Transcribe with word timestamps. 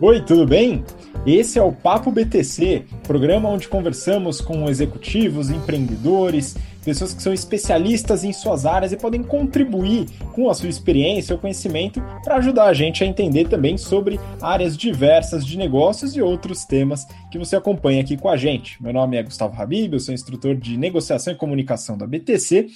Oi, 0.00 0.20
tudo 0.20 0.44
bem? 0.44 0.84
Esse 1.24 1.56
é 1.56 1.62
o 1.62 1.70
Papo 1.70 2.10
BTC, 2.10 2.84
programa 3.04 3.48
onde 3.48 3.68
conversamos 3.68 4.40
com 4.40 4.68
executivos, 4.68 5.50
empreendedores, 5.50 6.56
pessoas 6.84 7.14
que 7.14 7.22
são 7.22 7.32
especialistas 7.32 8.24
em 8.24 8.32
suas 8.32 8.66
áreas 8.66 8.90
e 8.90 8.96
podem 8.96 9.22
contribuir 9.22 10.06
com 10.32 10.50
a 10.50 10.54
sua 10.54 10.68
experiência 10.68 11.32
ou 11.32 11.40
conhecimento 11.40 12.02
para 12.24 12.36
ajudar 12.36 12.64
a 12.64 12.74
gente 12.74 13.04
a 13.04 13.06
entender 13.06 13.48
também 13.48 13.78
sobre 13.78 14.18
áreas 14.42 14.76
diversas 14.76 15.46
de 15.46 15.56
negócios 15.56 16.16
e 16.16 16.20
outros 16.20 16.64
temas 16.64 17.06
que 17.30 17.38
você 17.38 17.54
acompanha 17.54 18.02
aqui 18.02 18.16
com 18.16 18.28
a 18.28 18.36
gente. 18.36 18.82
Meu 18.82 18.92
nome 18.92 19.16
é 19.16 19.22
Gustavo 19.22 19.60
Habib, 19.62 19.92
eu 19.92 20.00
sou 20.00 20.12
instrutor 20.12 20.56
de 20.56 20.76
negociação 20.76 21.32
e 21.32 21.36
comunicação 21.36 21.96
da 21.96 22.04
BTC 22.04 22.66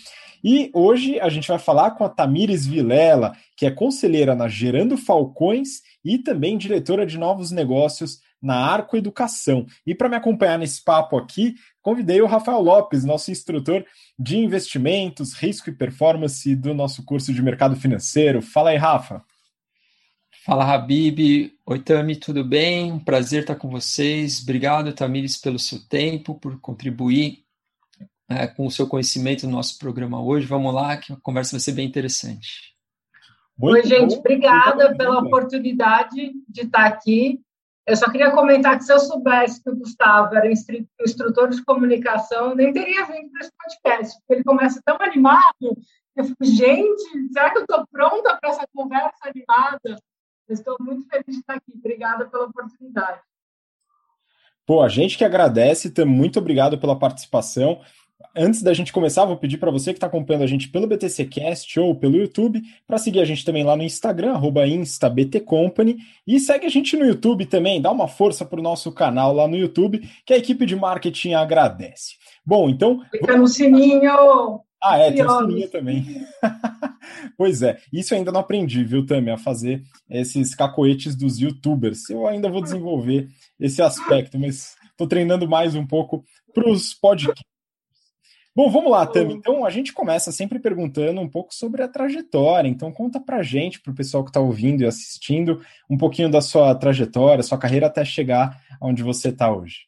e 0.42 0.70
hoje 0.72 1.18
a 1.18 1.28
gente 1.28 1.48
vai 1.48 1.58
falar 1.58 1.90
com 1.90 2.04
a 2.04 2.08
Tamires 2.08 2.64
Vilela, 2.64 3.32
que 3.56 3.66
é 3.66 3.72
conselheira 3.72 4.36
na 4.36 4.46
Gerando 4.46 4.96
Falcões 4.96 5.82
e 6.04 6.18
também 6.18 6.56
diretora 6.56 7.04
de 7.04 7.18
novos 7.18 7.50
negócios 7.50 8.20
na 8.40 8.56
Arco 8.56 8.96
Educação. 8.96 9.66
E 9.86 9.94
para 9.94 10.08
me 10.08 10.16
acompanhar 10.16 10.58
nesse 10.58 10.82
papo 10.82 11.16
aqui, 11.16 11.54
convidei 11.82 12.20
o 12.20 12.26
Rafael 12.26 12.60
Lopes, 12.60 13.04
nosso 13.04 13.30
instrutor 13.30 13.84
de 14.18 14.38
investimentos, 14.38 15.34
risco 15.34 15.70
e 15.70 15.74
performance 15.74 16.54
do 16.54 16.72
nosso 16.72 17.04
curso 17.04 17.32
de 17.32 17.42
mercado 17.42 17.76
financeiro. 17.76 18.40
Fala 18.40 18.70
aí, 18.70 18.76
Rafa. 18.76 19.22
Fala, 20.44 20.64
Habib. 20.64 21.52
Oi, 21.66 21.78
Tami, 21.80 22.16
tudo 22.16 22.44
bem? 22.44 22.98
Prazer 23.00 23.42
estar 23.42 23.56
com 23.56 23.68
vocês. 23.68 24.42
Obrigado, 24.42 24.92
Tamires, 24.92 25.36
pelo 25.36 25.58
seu 25.58 25.80
tempo, 25.88 26.34
por 26.34 26.58
contribuir 26.60 27.44
é, 28.28 28.46
com 28.46 28.66
o 28.66 28.70
seu 28.70 28.86
conhecimento 28.86 29.46
no 29.46 29.52
nosso 29.52 29.78
programa 29.78 30.22
hoje. 30.22 30.46
Vamos 30.46 30.72
lá, 30.72 30.96
que 30.96 31.12
a 31.12 31.16
conversa 31.16 31.52
vai 31.52 31.60
ser 31.60 31.72
bem 31.72 31.86
interessante. 31.86 32.77
Muito 33.58 33.74
Oi, 33.74 33.82
gente, 33.82 34.14
bom. 34.14 34.20
obrigada 34.20 34.96
pela 34.96 35.18
oportunidade 35.18 36.32
de 36.48 36.60
estar 36.62 36.86
aqui. 36.86 37.40
Eu 37.84 37.96
só 37.96 38.08
queria 38.10 38.30
comentar 38.30 38.78
que 38.78 38.84
se 38.84 38.92
eu 38.92 39.00
soubesse 39.00 39.62
que 39.62 39.70
o 39.70 39.76
Gustavo 39.76 40.34
era 40.36 40.48
instrutor 40.48 41.48
de 41.48 41.64
comunicação, 41.64 42.50
eu 42.50 42.54
nem 42.54 42.72
teria 42.72 43.04
vindo 43.06 43.30
para 43.30 43.40
esse 43.40 43.52
podcast, 43.56 44.18
porque 44.18 44.34
ele 44.34 44.44
começa 44.44 44.80
tão 44.84 44.96
animado. 45.00 45.76
Eu 46.14 46.24
fico, 46.24 46.44
gente, 46.44 47.32
será 47.32 47.50
que 47.50 47.58
eu 47.58 47.62
estou 47.62 47.86
pronta 47.90 48.36
para 48.36 48.50
essa 48.50 48.66
conversa 48.74 49.16
animada? 49.24 50.00
Eu 50.46 50.54
estou 50.54 50.76
muito 50.80 51.08
feliz 51.08 51.26
de 51.26 51.40
estar 51.40 51.54
aqui. 51.54 51.72
Obrigada 51.74 52.26
pela 52.26 52.44
oportunidade. 52.44 53.20
Pô, 54.66 54.82
a 54.82 54.88
gente 54.88 55.16
que 55.16 55.24
agradece, 55.24 55.92
muito 56.04 56.38
obrigado 56.38 56.78
pela 56.78 56.98
participação. 56.98 57.80
Antes 58.36 58.62
da 58.62 58.74
gente 58.74 58.92
começar, 58.92 59.24
vou 59.24 59.36
pedir 59.36 59.58
para 59.58 59.70
você 59.70 59.92
que 59.92 59.96
está 59.96 60.08
acompanhando 60.08 60.42
a 60.42 60.46
gente 60.46 60.68
pelo 60.68 60.86
BTCcast 60.88 61.78
ou 61.78 61.94
pelo 61.94 62.16
YouTube, 62.16 62.60
para 62.86 62.98
seguir 62.98 63.20
a 63.20 63.24
gente 63.24 63.44
também 63.44 63.64
lá 63.64 63.76
no 63.76 63.82
Instagram, 63.82 64.40
instabtcompany, 64.66 65.98
e 66.26 66.40
segue 66.40 66.66
a 66.66 66.68
gente 66.68 66.96
no 66.96 67.04
YouTube 67.04 67.46
também, 67.46 67.80
dá 67.80 67.90
uma 67.90 68.08
força 68.08 68.44
para 68.44 68.58
o 68.58 68.62
nosso 68.62 68.90
canal 68.92 69.32
lá 69.32 69.46
no 69.46 69.56
YouTube, 69.56 70.00
que 70.26 70.34
a 70.34 70.36
equipe 70.36 70.66
de 70.66 70.74
marketing 70.74 71.34
agradece. 71.34 72.16
Bom, 72.44 72.68
então... 72.68 73.00
Clica 73.10 73.36
no 73.36 73.46
sininho! 73.46 74.62
Ah, 74.82 74.98
é, 74.98 75.12
tem 75.12 75.24
o 75.24 75.38
sininho 75.38 75.70
também. 75.70 76.04
pois 77.36 77.62
é, 77.62 77.78
isso 77.92 78.14
ainda 78.14 78.32
não 78.32 78.40
aprendi, 78.40 78.84
viu, 78.84 79.06
Tami, 79.06 79.30
a 79.30 79.38
fazer 79.38 79.82
esses 80.10 80.54
cacoetes 80.54 81.16
dos 81.16 81.38
youtubers. 81.38 82.08
Eu 82.10 82.26
ainda 82.26 82.48
vou 82.48 82.62
desenvolver 82.62 83.28
esse 83.58 83.80
aspecto, 83.82 84.38
mas 84.38 84.76
estou 84.90 85.06
treinando 85.06 85.48
mais 85.48 85.74
um 85.74 85.86
pouco 85.86 86.24
para 86.52 86.68
os 86.68 86.94
podcasts 86.94 87.57
Bom, 88.58 88.68
vamos 88.68 88.90
lá, 88.90 89.06
Tami. 89.06 89.34
Então, 89.34 89.64
a 89.64 89.70
gente 89.70 89.92
começa 89.92 90.32
sempre 90.32 90.58
perguntando 90.58 91.20
um 91.20 91.28
pouco 91.28 91.54
sobre 91.54 91.80
a 91.80 91.86
trajetória. 91.86 92.68
Então, 92.68 92.90
conta 92.90 93.20
pra 93.20 93.40
gente, 93.40 93.80
pro 93.80 93.94
pessoal 93.94 94.24
que 94.24 94.30
está 94.30 94.40
ouvindo 94.40 94.82
e 94.82 94.84
assistindo, 94.84 95.64
um 95.88 95.96
pouquinho 95.96 96.28
da 96.28 96.40
sua 96.40 96.74
trajetória, 96.74 97.44
sua 97.44 97.56
carreira 97.56 97.86
até 97.86 98.04
chegar 98.04 98.60
onde 98.82 99.00
você 99.00 99.28
está 99.28 99.48
hoje. 99.48 99.86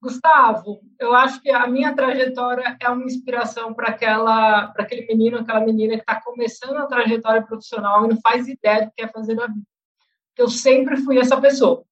Gustavo, 0.00 0.82
eu 1.00 1.12
acho 1.16 1.42
que 1.42 1.50
a 1.50 1.66
minha 1.66 1.92
trajetória 1.96 2.76
é 2.80 2.88
uma 2.88 3.06
inspiração 3.06 3.74
para 3.74 3.88
aquela, 3.88 4.68
para 4.68 4.84
aquele 4.84 5.04
menino, 5.08 5.38
aquela 5.38 5.66
menina 5.66 5.94
que 5.94 6.02
está 6.02 6.22
começando 6.22 6.76
a 6.76 6.86
trajetória 6.86 7.42
profissional 7.42 8.04
e 8.04 8.08
não 8.08 8.20
faz 8.20 8.46
ideia 8.46 8.84
do 8.84 8.92
que 8.92 9.02
quer 9.02 9.10
fazer 9.10 9.34
na 9.34 9.48
vida. 9.48 9.66
Eu 10.38 10.48
sempre 10.48 10.96
fui 10.98 11.18
essa 11.18 11.40
pessoa. 11.40 11.84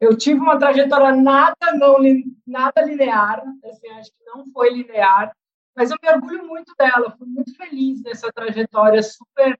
Eu 0.00 0.16
tive 0.16 0.40
uma 0.40 0.58
trajetória 0.58 1.12
nada 1.12 1.72
não 1.74 1.98
nada 2.46 2.82
linear, 2.82 3.42
assim, 3.64 3.88
acho 3.88 4.10
que 4.10 4.24
não 4.24 4.44
foi 4.52 4.70
linear, 4.72 5.34
mas 5.74 5.90
eu 5.90 5.96
me 6.02 6.08
orgulho 6.10 6.46
muito 6.46 6.74
dela, 6.78 7.14
fui 7.18 7.26
muito 7.26 7.54
feliz 7.56 8.02
nessa 8.02 8.30
trajetória 8.32 9.02
super 9.02 9.58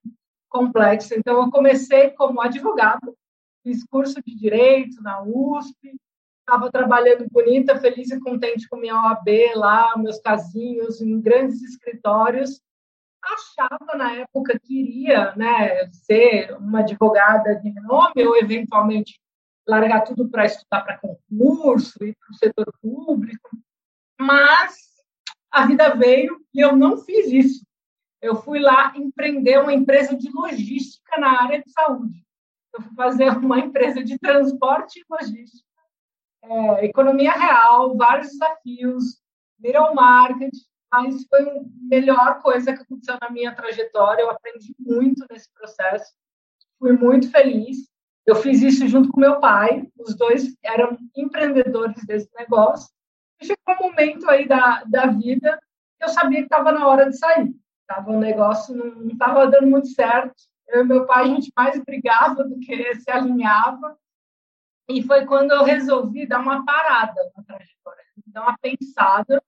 complexa. 0.49 1.15
Então 1.17 1.43
eu 1.43 1.51
comecei 1.51 2.11
como 2.11 2.41
advogada, 2.41 3.15
fiz 3.63 3.85
curso 3.85 4.23
de 4.23 4.35
direito 4.35 5.03
na 5.03 5.23
USP, 5.23 5.95
estava 6.41 6.71
trabalhando 6.71 7.27
bonita, 7.31 7.79
feliz 7.79 8.11
e 8.11 8.21
contente 8.21 8.69
com 8.69 8.77
minha 8.77 8.95
OAB 8.95 9.29
lá, 9.57 9.97
meus 9.97 10.19
casinhos 10.21 11.01
em 11.01 11.21
grandes 11.21 11.63
escritórios. 11.63 12.61
Achava 13.23 13.97
na 13.97 14.13
época 14.13 14.59
que 14.63 14.81
iria, 14.81 15.35
né, 15.35 15.91
ser 15.91 16.57
uma 16.59 16.81
advogada 16.81 17.57
de 17.57 17.73
nome 17.83 18.25
ou 18.25 18.37
eventualmente 18.37 19.19
largar 19.67 20.03
tudo 20.03 20.29
para 20.29 20.45
estudar 20.45 20.83
para 20.83 20.99
concurso 20.99 22.05
e 22.05 22.15
para 22.15 22.31
o 22.31 22.35
setor 22.35 22.73
público, 22.81 23.51
mas 24.19 24.77
a 25.51 25.67
vida 25.67 25.95
veio 25.95 26.41
e 26.55 26.61
eu 26.61 26.77
não 26.77 26.99
fiz 26.99 27.27
isso. 27.27 27.67
Eu 28.23 28.37
fui 28.37 28.61
lá 28.61 28.93
empreender 28.97 29.59
uma 29.61 29.73
empresa 29.73 30.17
de 30.17 30.31
logística 30.31 31.19
na 31.19 31.43
área 31.43 31.63
de 31.63 31.71
saúde. 31.71 32.25
Eu 32.73 32.83
fui 32.83 32.95
fazer 32.95 33.31
uma 33.37 33.59
empresa 33.59 34.03
de 34.03 34.19
transporte 34.19 35.01
e 35.01 35.05
logística, 35.11 35.67
é, 36.43 36.87
economia 36.87 37.33
real, 37.33 37.97
vários 37.97 38.31
desafios, 38.31 39.21
middle 39.59 39.95
market, 39.95 40.53
mas 40.93 41.27
foi 41.27 41.43
a 41.43 41.63
melhor 41.83 42.41
coisa 42.41 42.73
que 42.73 42.83
aconteceu 42.83 43.19
na 43.21 43.31
minha 43.31 43.55
trajetória. 43.55 44.23
Eu 44.23 44.31
aprendi 44.31 44.75
muito 44.79 45.27
nesse 45.31 45.53
processo, 45.53 46.15
fui 46.79 46.93
muito 46.93 47.31
feliz 47.31 47.89
eu 48.27 48.35
fiz 48.35 48.61
isso 48.61 48.89
junto 48.89 49.11
com 49.11 49.21
meu 49.21 49.39
pai, 49.39 49.87
os 49.97 50.17
dois 50.17 50.57
eram 50.63 50.99
empreendedores 51.17 52.05
desse 52.05 52.29
negócio. 52.35 52.93
E 53.41 53.47
chegou 53.47 53.75
um 53.75 53.89
momento 53.89 54.29
aí 54.29 54.49
da, 54.49 54.83
da 54.85 55.07
vida 55.07 55.61
que 55.97 56.05
eu 56.05 56.09
sabia 56.09 56.41
que 56.41 56.47
estava 56.47 56.73
na 56.73 56.89
hora 56.89 57.09
de 57.09 57.17
sair. 57.17 57.55
Tava, 57.87 58.11
o 58.11 58.19
negócio 58.19 58.75
não 58.75 59.07
estava 59.07 59.47
dando 59.47 59.69
muito 59.69 59.87
certo. 59.89 60.35
Eu 60.67 60.83
e 60.83 60.85
meu 60.85 61.07
pai, 61.07 61.25
a 61.25 61.29
gente 61.29 61.53
mais 61.57 61.81
brigava 61.85 62.43
do 62.43 62.59
que 62.59 62.97
se 62.97 63.11
alinhava. 63.11 63.97
E 64.89 65.03
foi 65.03 65.25
quando 65.25 65.53
eu 65.53 65.63
resolvi 65.63 66.27
dar 66.27 66.41
uma 66.41 66.65
parada 66.65 67.21
na 67.37 67.45
trajetória, 67.45 68.05
dar 68.27 68.43
uma 68.43 68.59
pensada. 68.59 69.41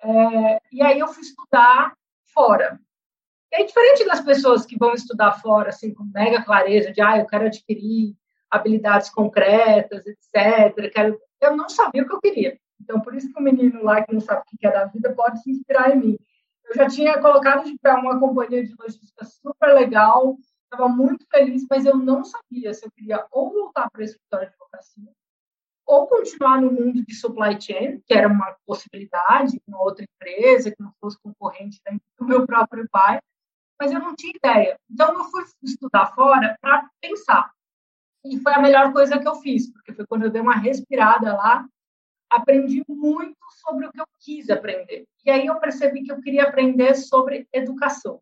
É, 0.00 0.60
e 0.70 0.82
aí 0.82 1.00
eu 1.00 1.08
fui 1.08 1.22
estudar 1.22 1.96
fora 2.32 2.78
é 3.54 3.64
diferente 3.64 4.04
das 4.04 4.20
pessoas 4.20 4.66
que 4.66 4.76
vão 4.76 4.94
estudar 4.94 5.40
fora, 5.40 5.68
assim, 5.68 5.94
com 5.94 6.04
mega 6.12 6.42
clareza 6.44 6.92
de, 6.92 7.00
ah, 7.00 7.18
eu 7.18 7.26
quero 7.26 7.46
adquirir 7.46 8.16
habilidades 8.50 9.10
concretas, 9.10 10.04
etc. 10.06 10.92
Quero... 10.92 11.18
Eu 11.40 11.56
não 11.56 11.68
sabia 11.68 12.02
o 12.02 12.06
que 12.06 12.14
eu 12.14 12.20
queria. 12.20 12.58
Então, 12.80 13.00
por 13.00 13.14
isso 13.14 13.32
que 13.32 13.38
o 13.38 13.42
menino 13.42 13.82
lá 13.82 14.02
que 14.02 14.12
não 14.12 14.20
sabe 14.20 14.42
o 14.42 14.58
que 14.58 14.66
é 14.66 14.72
da 14.72 14.86
vida 14.86 15.14
pode 15.14 15.40
se 15.42 15.50
inspirar 15.50 15.94
em 15.94 15.98
mim. 15.98 16.18
Eu 16.64 16.74
já 16.74 16.88
tinha 16.88 17.20
colocado 17.20 17.64
de 17.64 17.78
pé 17.78 17.92
uma 17.94 18.18
companhia 18.18 18.64
de 18.64 18.74
logística 18.78 19.24
super 19.24 19.74
legal, 19.74 20.36
estava 20.64 20.88
muito 20.88 21.24
feliz, 21.30 21.64
mas 21.70 21.86
eu 21.86 21.96
não 21.96 22.24
sabia 22.24 22.74
se 22.74 22.84
eu 22.84 22.90
queria 22.90 23.24
ou 23.30 23.52
voltar 23.52 23.88
para 23.90 24.02
a 24.02 24.04
escritório 24.04 24.48
de 24.48 24.54
advocacia, 24.54 25.12
ou 25.86 26.06
continuar 26.08 26.60
no 26.60 26.72
mundo 26.72 27.04
de 27.04 27.14
supply 27.14 27.60
chain, 27.60 28.00
que 28.06 28.14
era 28.14 28.26
uma 28.26 28.56
possibilidade, 28.66 29.60
uma 29.68 29.82
outra 29.82 30.04
empresa 30.04 30.70
que 30.70 30.82
não 30.82 30.92
fosse 31.00 31.18
concorrente 31.22 31.78
do 32.18 32.26
meu 32.26 32.46
próprio 32.46 32.88
pai, 32.90 33.20
mas 33.80 33.92
eu 33.92 34.00
não 34.00 34.14
tinha 34.14 34.32
ideia. 34.34 34.78
Então, 34.90 35.14
eu 35.14 35.24
fui 35.24 35.44
estudar 35.62 36.06
fora 36.14 36.56
para 36.60 36.88
pensar. 37.00 37.50
E 38.24 38.38
foi 38.38 38.54
a 38.54 38.60
melhor 38.60 38.92
coisa 38.92 39.18
que 39.18 39.28
eu 39.28 39.34
fiz, 39.36 39.70
porque 39.70 39.92
foi 39.92 40.06
quando 40.06 40.24
eu 40.24 40.30
dei 40.30 40.40
uma 40.40 40.56
respirada 40.56 41.34
lá, 41.34 41.66
aprendi 42.30 42.82
muito 42.88 43.36
sobre 43.64 43.86
o 43.86 43.92
que 43.92 44.00
eu 44.00 44.06
quis 44.20 44.50
aprender. 44.50 45.04
E 45.24 45.30
aí 45.30 45.46
eu 45.46 45.58
percebi 45.60 46.02
que 46.02 46.12
eu 46.12 46.20
queria 46.20 46.44
aprender 46.44 46.94
sobre 46.94 47.46
educação. 47.52 48.20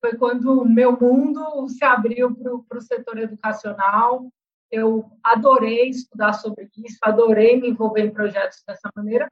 Foi 0.00 0.16
quando 0.16 0.62
o 0.62 0.68
meu 0.68 0.98
mundo 0.98 1.68
se 1.68 1.84
abriu 1.84 2.34
para 2.68 2.78
o 2.78 2.82
setor 2.82 3.18
educacional. 3.18 4.28
Eu 4.70 5.10
adorei 5.22 5.88
estudar 5.88 6.32
sobre 6.34 6.68
isso, 6.76 6.98
adorei 7.02 7.60
me 7.60 7.68
envolver 7.68 8.02
em 8.02 8.12
projetos 8.12 8.62
dessa 8.66 8.90
maneira. 8.94 9.30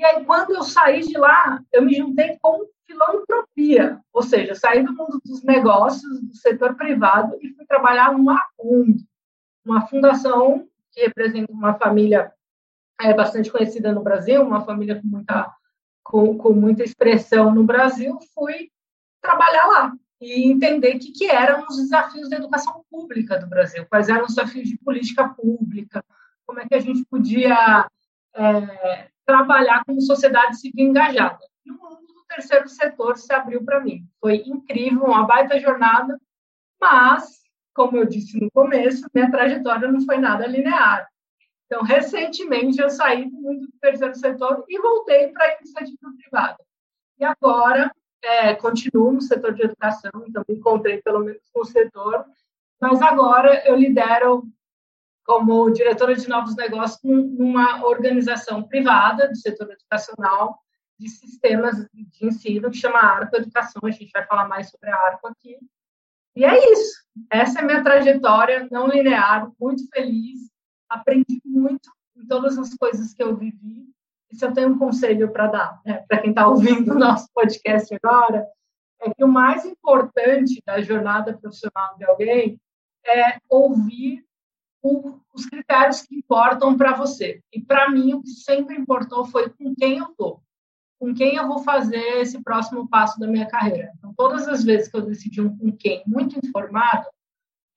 E 0.00 0.04
aí, 0.04 0.24
quando 0.24 0.54
eu 0.54 0.62
saí 0.62 1.00
de 1.00 1.18
lá, 1.18 1.62
eu 1.70 1.82
me 1.82 1.94
juntei 1.94 2.38
com 2.40 2.66
filantropia, 2.86 4.00
ou 4.10 4.22
seja, 4.22 4.54
saí 4.54 4.82
do 4.82 4.94
mundo 4.94 5.20
dos 5.22 5.42
negócios, 5.44 6.22
do 6.22 6.34
setor 6.36 6.74
privado 6.74 7.36
e 7.42 7.52
fui 7.52 7.66
trabalhar 7.66 8.10
numa 8.10 8.42
ONG, 8.58 9.04
uma 9.62 9.86
fundação 9.86 10.66
que 10.90 11.02
representa 11.02 11.52
uma 11.52 11.74
família 11.74 12.32
é, 12.98 13.12
bastante 13.12 13.52
conhecida 13.52 13.92
no 13.92 14.02
Brasil, 14.02 14.40
uma 14.40 14.64
família 14.64 14.98
com 14.98 15.06
muita, 15.06 15.54
com, 16.02 16.38
com 16.38 16.54
muita 16.54 16.82
expressão 16.82 17.54
no 17.54 17.62
Brasil. 17.62 18.18
Fui 18.34 18.70
trabalhar 19.20 19.66
lá. 19.66 19.92
e 20.18 20.50
entender 20.50 20.96
o 20.96 20.98
que, 20.98 21.12
que 21.12 21.26
eram 21.26 21.66
os 21.68 21.76
desafios 21.76 22.30
da 22.30 22.36
educação 22.36 22.82
pública 22.90 23.38
do 23.38 23.46
Brasil, 23.46 23.84
quais 23.84 24.08
eram 24.08 24.24
os 24.24 24.34
desafios 24.34 24.66
de 24.66 24.78
política 24.78 25.28
pública, 25.28 26.02
como 26.46 26.58
é 26.58 26.66
que 26.66 26.74
a 26.74 26.80
gente 26.80 27.04
podia 27.04 27.86
é, 28.34 29.09
trabalhar 29.30 29.84
como 29.84 30.00
sociedade 30.00 30.58
civil 30.58 30.88
engajada. 30.88 31.38
E 31.64 31.70
o 31.70 31.74
mundo 31.74 32.00
do 32.00 32.24
terceiro 32.28 32.68
setor 32.68 33.16
se 33.16 33.32
abriu 33.32 33.64
para 33.64 33.80
mim. 33.80 34.04
Foi 34.20 34.36
incrível, 34.44 35.04
uma 35.04 35.24
baita 35.24 35.58
jornada, 35.60 36.18
mas, 36.80 37.40
como 37.72 37.96
eu 37.96 38.04
disse 38.04 38.40
no 38.40 38.50
começo, 38.50 39.06
minha 39.14 39.30
trajetória 39.30 39.90
não 39.90 40.04
foi 40.04 40.18
nada 40.18 40.46
linear. 40.46 41.08
Então, 41.66 41.82
recentemente, 41.84 42.80
eu 42.80 42.90
saí 42.90 43.30
do 43.30 43.36
mundo 43.36 43.66
do 43.66 43.78
terceiro 43.80 44.14
setor 44.16 44.64
e 44.68 44.80
voltei 44.80 45.28
para 45.28 45.44
a 45.44 45.56
iniciativa 45.58 46.12
privada. 46.20 46.56
E 47.18 47.24
agora, 47.24 47.92
é, 48.22 48.54
continuo 48.54 49.12
no 49.12 49.20
setor 49.20 49.54
de 49.54 49.62
educação, 49.62 50.10
então 50.26 50.42
me 50.48 50.56
encontrei 50.56 51.00
pelo 51.00 51.20
menos 51.20 51.42
com 51.52 51.60
o 51.60 51.64
setor, 51.64 52.24
mas 52.80 53.00
agora 53.00 53.62
eu 53.68 53.76
lidero 53.76 54.42
como 55.30 55.70
diretora 55.70 56.16
de 56.16 56.28
novos 56.28 56.56
negócios 56.56 57.00
numa 57.04 57.86
organização 57.86 58.64
privada 58.64 59.28
do 59.28 59.36
setor 59.36 59.70
educacional 59.70 60.58
de 60.98 61.08
sistemas 61.08 61.86
de 61.94 62.26
ensino 62.26 62.68
que 62.68 62.76
chama 62.76 62.98
Arco 62.98 63.36
Educação. 63.36 63.80
A 63.84 63.92
gente 63.92 64.10
vai 64.12 64.26
falar 64.26 64.48
mais 64.48 64.70
sobre 64.70 64.90
a 64.90 64.96
Arco 64.96 65.28
aqui. 65.28 65.56
E 66.34 66.44
é 66.44 66.72
isso. 66.72 67.04
Essa 67.30 67.60
é 67.60 67.62
a 67.62 67.64
minha 67.64 67.84
trajetória 67.84 68.66
não 68.72 68.88
linear, 68.88 69.48
muito 69.60 69.86
feliz. 69.94 70.50
Aprendi 70.88 71.40
muito 71.44 71.88
em 72.16 72.26
todas 72.26 72.58
as 72.58 72.74
coisas 72.74 73.14
que 73.14 73.22
eu 73.22 73.36
vivi 73.36 73.88
e 74.32 74.34
se 74.34 74.44
eu 74.44 74.52
tenho 74.52 74.70
um 74.70 74.78
conselho 74.78 75.32
para 75.32 75.46
dar 75.46 75.80
né, 75.86 76.04
para 76.08 76.18
quem 76.18 76.30
está 76.30 76.48
ouvindo 76.48 76.92
o 76.92 76.98
nosso 76.98 77.28
podcast 77.32 77.96
agora, 78.02 78.44
é 79.00 79.14
que 79.14 79.22
o 79.22 79.28
mais 79.28 79.64
importante 79.64 80.60
da 80.66 80.82
jornada 80.82 81.38
profissional 81.38 81.96
de 81.96 82.04
alguém 82.04 82.60
é 83.06 83.38
ouvir 83.48 84.24
o, 84.82 85.18
os 85.34 85.46
critérios 85.46 86.02
que 86.02 86.16
importam 86.16 86.76
para 86.76 86.94
você. 86.94 87.42
E 87.52 87.60
para 87.60 87.90
mim, 87.90 88.14
o 88.14 88.22
que 88.22 88.30
sempre 88.30 88.76
importou 88.76 89.24
foi 89.24 89.48
com 89.50 89.74
quem 89.74 89.98
eu 89.98 90.06
estou, 90.06 90.42
com 90.98 91.14
quem 91.14 91.36
eu 91.36 91.46
vou 91.46 91.60
fazer 91.60 92.20
esse 92.20 92.42
próximo 92.42 92.88
passo 92.88 93.18
da 93.18 93.26
minha 93.26 93.46
carreira. 93.46 93.92
Então, 93.98 94.14
todas 94.16 94.48
as 94.48 94.64
vezes 94.64 94.88
que 94.88 94.96
eu 94.96 95.02
decidi 95.02 95.40
um 95.40 95.56
com 95.56 95.72
quem 95.72 96.02
muito 96.06 96.38
informado, 96.38 97.06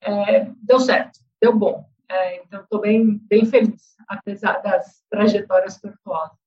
é, 0.02 0.50
deu 0.62 0.80
certo, 0.80 1.20
deu 1.40 1.56
bom. 1.56 1.84
É, 2.08 2.42
então, 2.42 2.62
estou 2.62 2.80
bem, 2.80 3.18
bem 3.28 3.46
feliz, 3.46 3.94
apesar 4.08 4.62
das 4.62 5.02
trajetórias 5.10 5.80
tortuosas. 5.80 6.44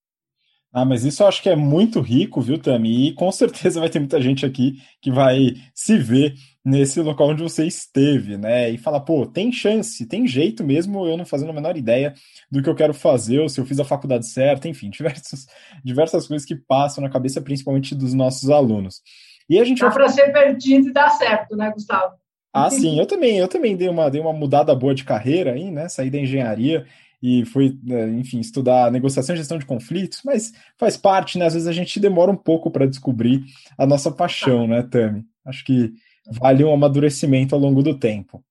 Ah, 0.71 0.85
mas 0.85 1.03
isso 1.05 1.23
eu 1.23 1.27
acho 1.27 1.41
que 1.41 1.49
é 1.49 1.55
muito 1.55 2.01
rico, 2.01 2.41
viu, 2.41 2.61
Tami? 2.61 3.07
E 3.07 3.13
com 3.13 3.31
certeza 3.31 3.79
vai 3.79 3.89
ter 3.89 3.99
muita 3.99 4.21
gente 4.21 4.45
aqui 4.45 4.79
que 5.01 5.09
vai 5.09 5.55
se 5.73 5.97
ver 5.97 6.35
nesse 6.67 6.99
local 6.99 7.29
onde 7.29 7.41
você 7.41 7.65
esteve, 7.65 8.37
né? 8.37 8.69
E 8.69 8.77
falar, 8.77 8.99
pô, 8.99 9.25
tem 9.25 9.53
chance, 9.53 10.05
tem 10.05 10.27
jeito 10.27 10.65
mesmo 10.65 11.07
eu 11.07 11.15
não 11.15 11.25
fazendo 11.25 11.51
a 11.51 11.53
menor 11.53 11.77
ideia 11.77 12.13
do 12.51 12.61
que 12.61 12.67
eu 12.67 12.75
quero 12.75 12.93
fazer, 12.93 13.39
ou 13.39 13.47
se 13.47 13.57
eu 13.57 13.65
fiz 13.65 13.79
a 13.79 13.85
faculdade 13.85 14.27
certa, 14.27 14.67
enfim, 14.67 14.89
diversas, 14.91 15.47
diversas 15.81 16.27
coisas 16.27 16.45
que 16.45 16.57
passam 16.57 17.01
na 17.01 17.09
cabeça, 17.09 17.39
principalmente 17.39 17.95
dos 17.95 18.13
nossos 18.13 18.49
alunos. 18.49 19.01
E 19.49 19.57
a 19.57 19.63
gente 19.63 19.79
Dá 19.79 19.87
vai... 19.87 19.95
para 19.97 20.09
ser 20.09 20.33
perdido 20.33 20.89
e 20.89 20.91
dar 20.91 21.09
certo, 21.11 21.55
né, 21.55 21.71
Gustavo? 21.71 22.15
Ah, 22.53 22.69
sim, 22.69 22.99
eu 22.99 23.05
também, 23.05 23.37
eu 23.37 23.47
também 23.47 23.77
dei 23.77 23.87
uma, 23.87 24.09
dei 24.11 24.19
uma 24.19 24.33
mudada 24.33 24.75
boa 24.75 24.93
de 24.93 25.05
carreira 25.05 25.53
aí, 25.53 25.71
né? 25.71 25.87
Saí 25.87 26.09
da 26.09 26.17
engenharia 26.17 26.85
e 27.23 27.45
foi, 27.45 27.77
né, 27.81 28.09
enfim, 28.09 28.41
estudar 28.41 28.91
negociação 28.91 29.35
e 29.35 29.37
gestão 29.37 29.57
de 29.57 29.65
conflitos, 29.65 30.21
mas 30.25 30.51
faz 30.77 30.97
parte, 30.97 31.37
né? 31.37 31.45
Às 31.45 31.53
vezes 31.53 31.67
a 31.67 31.71
gente 31.71 31.97
demora 31.97 32.29
um 32.29 32.35
pouco 32.35 32.69
para 32.69 32.85
descobrir 32.85 33.41
a 33.77 33.85
nossa 33.85 34.11
paixão, 34.11 34.67
né, 34.67 34.83
Tami? 34.83 35.23
Acho 35.45 35.63
que 35.63 35.93
vale 36.31 36.63
um 36.63 36.73
amadurecimento 36.73 37.55
ao 37.55 37.61
longo 37.61 37.81
do 37.81 37.97
tempo. 37.97 38.43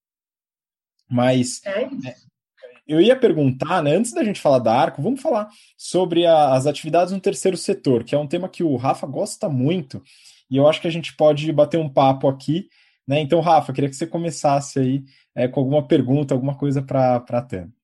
Mas 1.08 1.60
é 1.64 1.82
é, 1.82 2.14
eu 2.86 3.00
ia 3.00 3.16
perguntar, 3.16 3.82
né, 3.82 3.96
antes 3.96 4.12
da 4.12 4.24
gente 4.24 4.40
falar 4.40 4.58
da 4.58 4.74
Arco, 4.74 5.02
vamos 5.02 5.20
falar 5.20 5.48
sobre 5.76 6.24
a, 6.24 6.54
as 6.54 6.66
atividades 6.66 7.12
no 7.12 7.20
terceiro 7.20 7.56
setor, 7.56 8.04
que 8.04 8.14
é 8.14 8.18
um 8.18 8.26
tema 8.26 8.48
que 8.48 8.62
o 8.62 8.76
Rafa 8.76 9.06
gosta 9.06 9.48
muito, 9.48 10.02
e 10.50 10.56
eu 10.56 10.68
acho 10.68 10.80
que 10.80 10.88
a 10.88 10.92
gente 10.92 11.14
pode 11.16 11.50
bater 11.52 11.78
um 11.78 11.88
papo 11.88 12.28
aqui. 12.28 12.68
Né? 13.06 13.20
Então, 13.20 13.40
Rafa, 13.40 13.72
queria 13.72 13.90
que 13.90 13.96
você 13.96 14.06
começasse 14.06 14.78
aí 14.78 15.04
é, 15.34 15.48
com 15.48 15.60
alguma 15.60 15.86
pergunta, 15.86 16.34
alguma 16.34 16.56
coisa 16.56 16.80
para 16.82 17.16
a 17.16 17.42
Tami. 17.42 17.75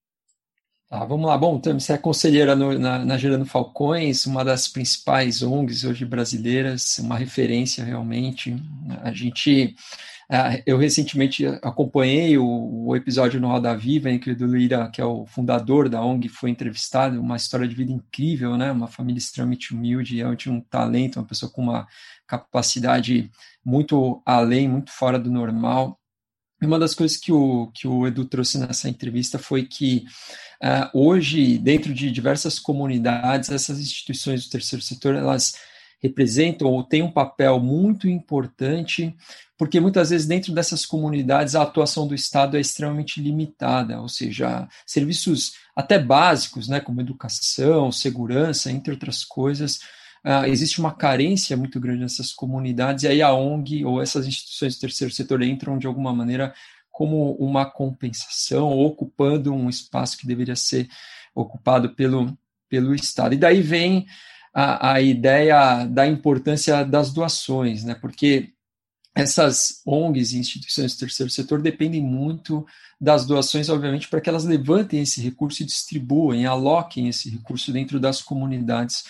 Ah, 0.95 1.05
vamos 1.05 1.25
lá. 1.25 1.35
Bom, 1.35 1.59
você 1.59 1.93
é 1.93 1.97
conselheira 1.97 2.55
no, 2.55 2.77
na, 2.77 3.03
na 3.03 3.17
Gerando 3.17 3.47
Falcões, 3.47 4.27
uma 4.27 4.45
das 4.45 4.67
principais 4.67 5.41
ONGs 5.41 5.85
hoje 5.85 6.05
brasileiras, 6.05 6.99
uma 6.99 7.17
referência 7.17 7.83
realmente. 7.83 8.55
A 9.01 9.11
gente, 9.11 9.75
uh, 10.29 10.61
eu 10.67 10.77
recentemente 10.77 11.47
acompanhei 11.63 12.37
o, 12.37 12.45
o, 12.85 12.95
episódio 12.95 13.41
no 13.41 13.47
Roda 13.47 13.75
Viva, 13.75 14.11
em 14.11 14.19
que 14.19 14.29
o 14.29 14.45
Lira, 14.45 14.87
que 14.91 15.01
é 15.01 15.05
o 15.05 15.25
fundador 15.25 15.89
da 15.89 15.99
ONG, 15.99 16.29
foi 16.29 16.51
entrevistado, 16.51 17.19
uma 17.19 17.37
história 17.37 17.67
de 17.67 17.73
vida 17.73 17.91
incrível, 17.91 18.55
né? 18.55 18.71
Uma 18.71 18.87
família 18.87 19.17
extremamente 19.17 19.73
humilde, 19.73 20.17
realmente 20.17 20.47
um 20.47 20.61
talento, 20.61 21.17
uma 21.17 21.25
pessoa 21.25 21.51
com 21.51 21.63
uma 21.63 21.87
capacidade 22.27 23.31
muito 23.65 24.21
além, 24.23 24.69
muito 24.69 24.91
fora 24.91 25.17
do 25.17 25.31
normal. 25.31 25.99
Uma 26.65 26.79
das 26.79 26.95
coisas 26.95 27.17
que 27.17 27.31
o, 27.31 27.67
que 27.73 27.87
o 27.87 28.07
Edu 28.07 28.25
trouxe 28.25 28.57
nessa 28.57 28.89
entrevista 28.89 29.37
foi 29.37 29.63
que 29.63 30.05
uh, 30.63 30.97
hoje, 30.97 31.57
dentro 31.57 31.93
de 31.93 32.09
diversas 32.09 32.57
comunidades, 32.59 33.49
essas 33.49 33.79
instituições 33.79 34.45
do 34.45 34.49
terceiro 34.49 34.83
setor, 34.83 35.15
elas 35.15 35.53
representam 36.03 36.67
ou 36.67 36.83
têm 36.83 37.01
um 37.01 37.11
papel 37.11 37.59
muito 37.59 38.09
importante, 38.09 39.15
porque 39.57 39.79
muitas 39.79 40.09
vezes 40.09 40.27
dentro 40.27 40.53
dessas 40.53 40.85
comunidades 40.85 41.55
a 41.55 41.61
atuação 41.61 42.05
do 42.05 42.13
Estado 42.13 42.57
é 42.57 42.59
extremamente 42.59 43.21
limitada, 43.21 44.01
ou 44.01 44.09
seja, 44.09 44.67
serviços 44.85 45.53
até 45.73 45.97
básicos, 45.97 46.67
né, 46.67 46.81
como 46.81 46.99
educação, 46.99 47.89
segurança, 47.89 48.69
entre 48.69 48.91
outras 48.91 49.23
coisas, 49.23 49.79
uh, 50.25 50.45
existe 50.45 50.79
uma 50.79 50.93
carência 50.93 51.55
muito 51.57 51.79
grande 51.79 52.01
nessas 52.01 52.31
comunidades, 52.31 53.03
e 53.03 53.07
aí 53.07 53.21
a 53.21 53.33
ONG 53.33 53.85
ou 53.85 54.01
essas 54.01 54.25
instituições 54.25 54.75
do 54.75 54.81
terceiro 54.81 55.13
setor 55.13 55.41
entram 55.41 55.77
de 55.77 55.87
alguma 55.87 56.13
maneira 56.13 56.53
como 56.91 57.33
uma 57.35 57.65
compensação, 57.65 58.71
ocupando 58.77 59.51
um 59.53 59.67
espaço 59.67 60.17
que 60.17 60.27
deveria 60.27 60.55
ser 60.55 60.87
ocupado 61.33 61.95
pelo, 61.95 62.37
pelo 62.69 62.93
Estado. 62.93 63.33
E 63.33 63.37
daí 63.37 63.61
vem 63.61 64.05
a, 64.53 64.93
a 64.93 65.01
ideia 65.01 65.85
da 65.85 66.05
importância 66.05 66.83
das 66.85 67.11
doações, 67.11 67.83
né? 67.83 67.95
porque 67.95 68.53
essas 69.15 69.81
ONGs 69.85 70.33
e 70.33 70.37
instituições 70.39 70.95
do 70.95 70.99
terceiro 70.99 71.31
setor 71.31 71.61
dependem 71.61 72.01
muito 72.01 72.65
das 72.99 73.25
doações, 73.25 73.69
obviamente, 73.69 74.07
para 74.07 74.21
que 74.21 74.29
elas 74.29 74.43
levantem 74.43 75.01
esse 75.01 75.21
recurso 75.21 75.61
e 75.61 75.65
distribuem, 75.65 76.45
aloquem 76.45 77.07
esse 77.07 77.29
recurso 77.29 77.71
dentro 77.71 77.99
das 77.99 78.21
comunidades, 78.21 79.03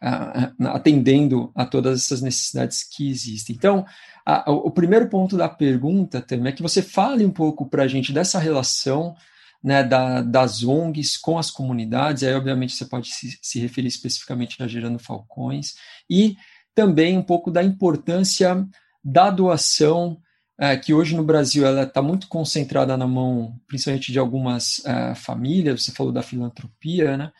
atendendo 0.00 1.52
a 1.54 1.66
todas 1.66 2.00
essas 2.00 2.22
necessidades 2.22 2.82
que 2.84 3.10
existem. 3.10 3.54
Então, 3.54 3.84
a, 4.24 4.50
o 4.50 4.70
primeiro 4.70 5.08
ponto 5.08 5.36
da 5.36 5.48
pergunta 5.48 6.20
também 6.22 6.52
é 6.52 6.56
que 6.56 6.62
você 6.62 6.80
fale 6.80 7.24
um 7.24 7.30
pouco 7.30 7.68
para 7.68 7.82
a 7.82 7.88
gente 7.88 8.12
dessa 8.12 8.38
relação 8.38 9.14
né, 9.62 9.84
da, 9.84 10.22
das 10.22 10.62
ONGs 10.62 11.18
com 11.18 11.38
as 11.38 11.50
comunidades, 11.50 12.22
aí 12.22 12.34
obviamente 12.34 12.74
você 12.74 12.86
pode 12.86 13.12
se, 13.12 13.38
se 13.42 13.60
referir 13.60 13.88
especificamente 13.88 14.62
a 14.62 14.66
Gerando 14.66 14.98
Falcões, 14.98 15.74
e 16.08 16.36
também 16.74 17.18
um 17.18 17.22
pouco 17.22 17.50
da 17.50 17.62
importância 17.62 18.66
da 19.04 19.30
doação, 19.30 20.18
é, 20.58 20.76
que 20.76 20.94
hoje 20.94 21.14
no 21.14 21.24
Brasil 21.24 21.66
ela 21.66 21.82
está 21.82 22.00
muito 22.00 22.28
concentrada 22.28 22.96
na 22.96 23.06
mão, 23.06 23.54
principalmente 23.66 24.12
de 24.12 24.18
algumas 24.18 24.84
é, 24.84 25.14
famílias, 25.14 25.84
você 25.84 25.92
falou 25.92 26.12
da 26.12 26.22
filantropia, 26.22 27.16
né? 27.16 27.32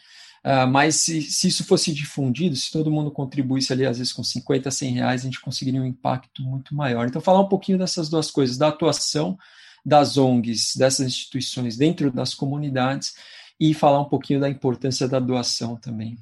Uh, 0.45 0.67
mas 0.67 0.97
se, 0.97 1.21
se, 1.21 1.49
isso 1.49 1.65
fosse 1.65 1.93
difundido, 1.93 2.57
se 2.57 2.71
todo 2.71 2.91
mundo 2.91 3.11
contribuísse 3.11 3.73
ali, 3.73 3.85
às 3.85 3.99
vezes 3.99 4.13
com 4.13 4.25
50, 4.25 4.71
100 4.71 4.93
reais, 4.95 5.21
a 5.21 5.25
gente 5.25 5.41
conseguiria 5.41 5.83
um 5.83 5.87
impacto 5.87 6.43
muito 6.43 6.75
maior. 6.75 7.07
Então, 7.07 7.21
falar 7.21 7.41
um 7.41 7.49
pouquinho 7.49 7.79
dessas 7.79 8.09
duas 8.09 8.31
coisas, 8.31 8.57
da 8.57 8.69
atuação 8.69 9.39
das 9.85 10.17
ONGs, 10.17 10.77
dessas 10.77 11.07
instituições 11.07 11.77
dentro 11.77 12.11
das 12.11 12.35
comunidades 12.35 13.15
e 13.59 13.75
falar 13.75 14.01
um 14.01 14.09
pouquinho 14.09 14.41
da 14.41 14.49
importância 14.49 15.07
da 15.07 15.19
doação 15.19 15.77
também. 15.77 16.19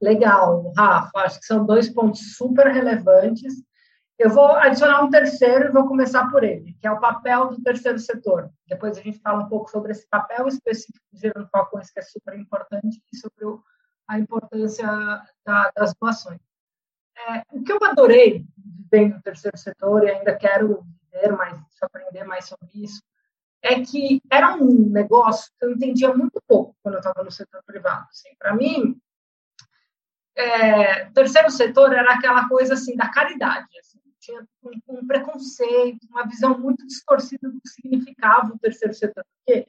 Legal, 0.00 0.72
Rafa, 0.76 1.18
acho 1.20 1.40
que 1.40 1.46
são 1.46 1.64
dois 1.64 1.88
pontos 1.88 2.36
super 2.36 2.66
relevantes 2.66 3.54
eu 4.18 4.30
vou 4.30 4.48
adicionar 4.48 5.04
um 5.04 5.10
terceiro 5.10 5.66
e 5.66 5.72
vou 5.72 5.86
começar 5.86 6.30
por 6.30 6.42
ele, 6.42 6.74
que 6.80 6.86
é 6.86 6.90
o 6.90 7.00
papel 7.00 7.50
do 7.50 7.62
terceiro 7.62 7.98
setor. 7.98 8.50
Depois 8.66 8.96
a 8.96 9.02
gente 9.02 9.18
fala 9.18 9.44
um 9.44 9.48
pouco 9.48 9.70
sobre 9.70 9.92
esse 9.92 10.06
papel 10.08 10.48
específico 10.48 11.04
do 11.12 11.18
Gerando 11.18 11.48
Falcões, 11.48 11.90
que 11.90 11.98
é 11.98 12.02
super 12.02 12.38
importante, 12.38 13.02
e 13.12 13.16
sobre 13.16 13.44
o, 13.44 13.62
a 14.08 14.18
importância 14.18 14.86
da, 15.44 15.70
das 15.76 15.94
doações. 15.94 16.40
É, 17.28 17.42
o 17.52 17.62
que 17.62 17.72
eu 17.72 17.78
adorei 17.82 18.46
vivendo 18.56 19.16
no 19.16 19.22
terceiro 19.22 19.56
setor, 19.58 20.04
e 20.04 20.10
ainda 20.10 20.34
quero 20.34 20.86
viver 21.12 21.32
mais, 21.32 21.58
aprender 21.82 22.24
mais 22.24 22.46
sobre 22.46 22.68
isso, 22.74 23.02
é 23.62 23.80
que 23.80 24.22
era 24.30 24.54
um 24.54 24.88
negócio 24.88 25.52
que 25.58 25.64
eu 25.64 25.72
entendia 25.72 26.14
muito 26.14 26.42
pouco 26.46 26.74
quando 26.82 26.94
eu 26.94 27.00
estava 27.00 27.22
no 27.22 27.30
setor 27.30 27.62
privado. 27.64 28.06
Assim, 28.10 28.30
Para 28.38 28.54
mim, 28.54 28.98
é, 30.36 31.06
terceiro 31.06 31.50
setor 31.50 31.92
era 31.92 32.12
aquela 32.12 32.48
coisa 32.48 32.74
assim 32.74 32.94
da 32.94 33.08
caridade. 33.08 33.66
Tinha 34.26 34.44
um, 34.64 34.98
um, 34.98 35.06
preconceito, 35.06 36.04
uma 36.10 36.26
visão 36.26 36.58
muito 36.58 36.84
distorcida 36.84 37.48
do 37.48 37.60
que 37.60 37.68
significava 37.68 38.52
o 38.52 38.58
terceiro 38.58 38.92
setor. 38.92 39.24
Porque, 39.36 39.68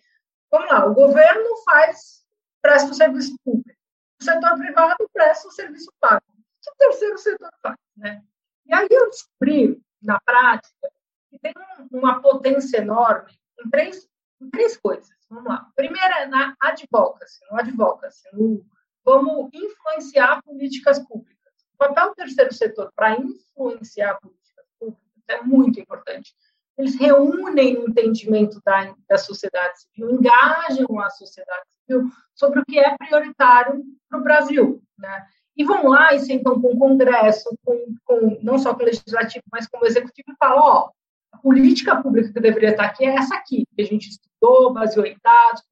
vamos 0.50 0.72
lá, 0.72 0.86
o 0.88 0.96
governo 0.96 1.58
faz, 1.64 2.26
presta 2.60 2.90
o 2.90 2.96
serviço 2.96 3.36
público, 3.46 3.80
o 4.20 4.24
setor 4.24 4.58
privado 4.58 5.08
presta 5.14 5.48
o 5.48 5.52
serviço 5.52 5.94
pago. 6.00 6.26
O 6.28 6.62
que 6.62 6.72
o 6.72 6.90
terceiro 6.90 7.18
setor 7.20 7.52
faz? 7.62 7.78
Né? 7.96 8.24
E 8.66 8.74
aí 8.74 8.88
eu 8.90 9.12
descobri, 9.12 9.80
na 10.02 10.20
prática, 10.22 10.92
que 11.30 11.38
tem 11.38 11.54
uma 11.92 12.20
potência 12.20 12.78
enorme 12.78 13.32
em 13.64 13.70
três, 13.70 14.10
em 14.42 14.50
três 14.50 14.76
coisas. 14.76 15.16
Vamos 15.30 15.46
lá. 15.46 15.70
Primeiro 15.76 16.14
é 16.16 16.26
na 16.26 16.56
advocacy, 16.60 17.40
no 17.52 17.60
advocacy, 17.60 18.28
no 18.34 18.66
vamos 19.06 19.50
influenciar 19.54 20.42
políticas 20.42 20.98
públicas. 21.00 21.38
O 21.76 21.78
papel 21.78 22.10
do 22.10 22.16
terceiro 22.16 22.54
setor 22.54 22.92
para 22.96 23.16
influenciar 23.16 24.20
é 25.28 25.42
muito 25.42 25.80
importante. 25.80 26.34
Eles 26.78 26.96
reúnem 26.96 27.78
o 27.78 27.90
entendimento 27.90 28.62
da, 28.64 28.94
da 29.10 29.18
sociedade 29.18 29.82
civil, 29.82 30.12
engajam 30.12 31.00
a 31.00 31.10
sociedade 31.10 31.64
civil 31.82 32.10
sobre 32.36 32.60
o 32.60 32.66
que 32.66 32.78
é 32.78 32.96
prioritário 32.98 33.84
para 34.08 34.20
o 34.20 34.24
Brasil. 34.24 34.82
Né? 34.98 35.28
E 35.56 35.64
vão 35.64 35.88
lá 35.88 36.14
e 36.14 36.20
sentam 36.20 36.62
com 36.62 36.74
o 36.74 36.78
Congresso, 36.78 37.50
com, 37.66 37.96
com, 38.06 38.40
não 38.44 38.60
só 38.60 38.76
com 38.76 38.84
o 38.84 38.86
Legislativo, 38.86 39.44
mas 39.52 39.68
com 39.68 39.80
o 39.80 39.86
Executivo, 39.86 40.32
e 40.32 40.38
falam: 40.38 40.60
ó, 40.60 40.92
a 41.32 41.38
política 41.40 42.00
pública 42.02 42.32
que 42.32 42.40
deveria 42.40 42.70
estar 42.70 42.86
aqui 42.86 43.06
é 43.06 43.16
essa 43.16 43.36
aqui, 43.36 43.66
que 43.76 43.82
a 43.82 43.86
gente 43.86 44.10
estudou, 44.10 44.72
baseou 44.72 45.06
em 45.06 45.18
dados, 45.24 45.64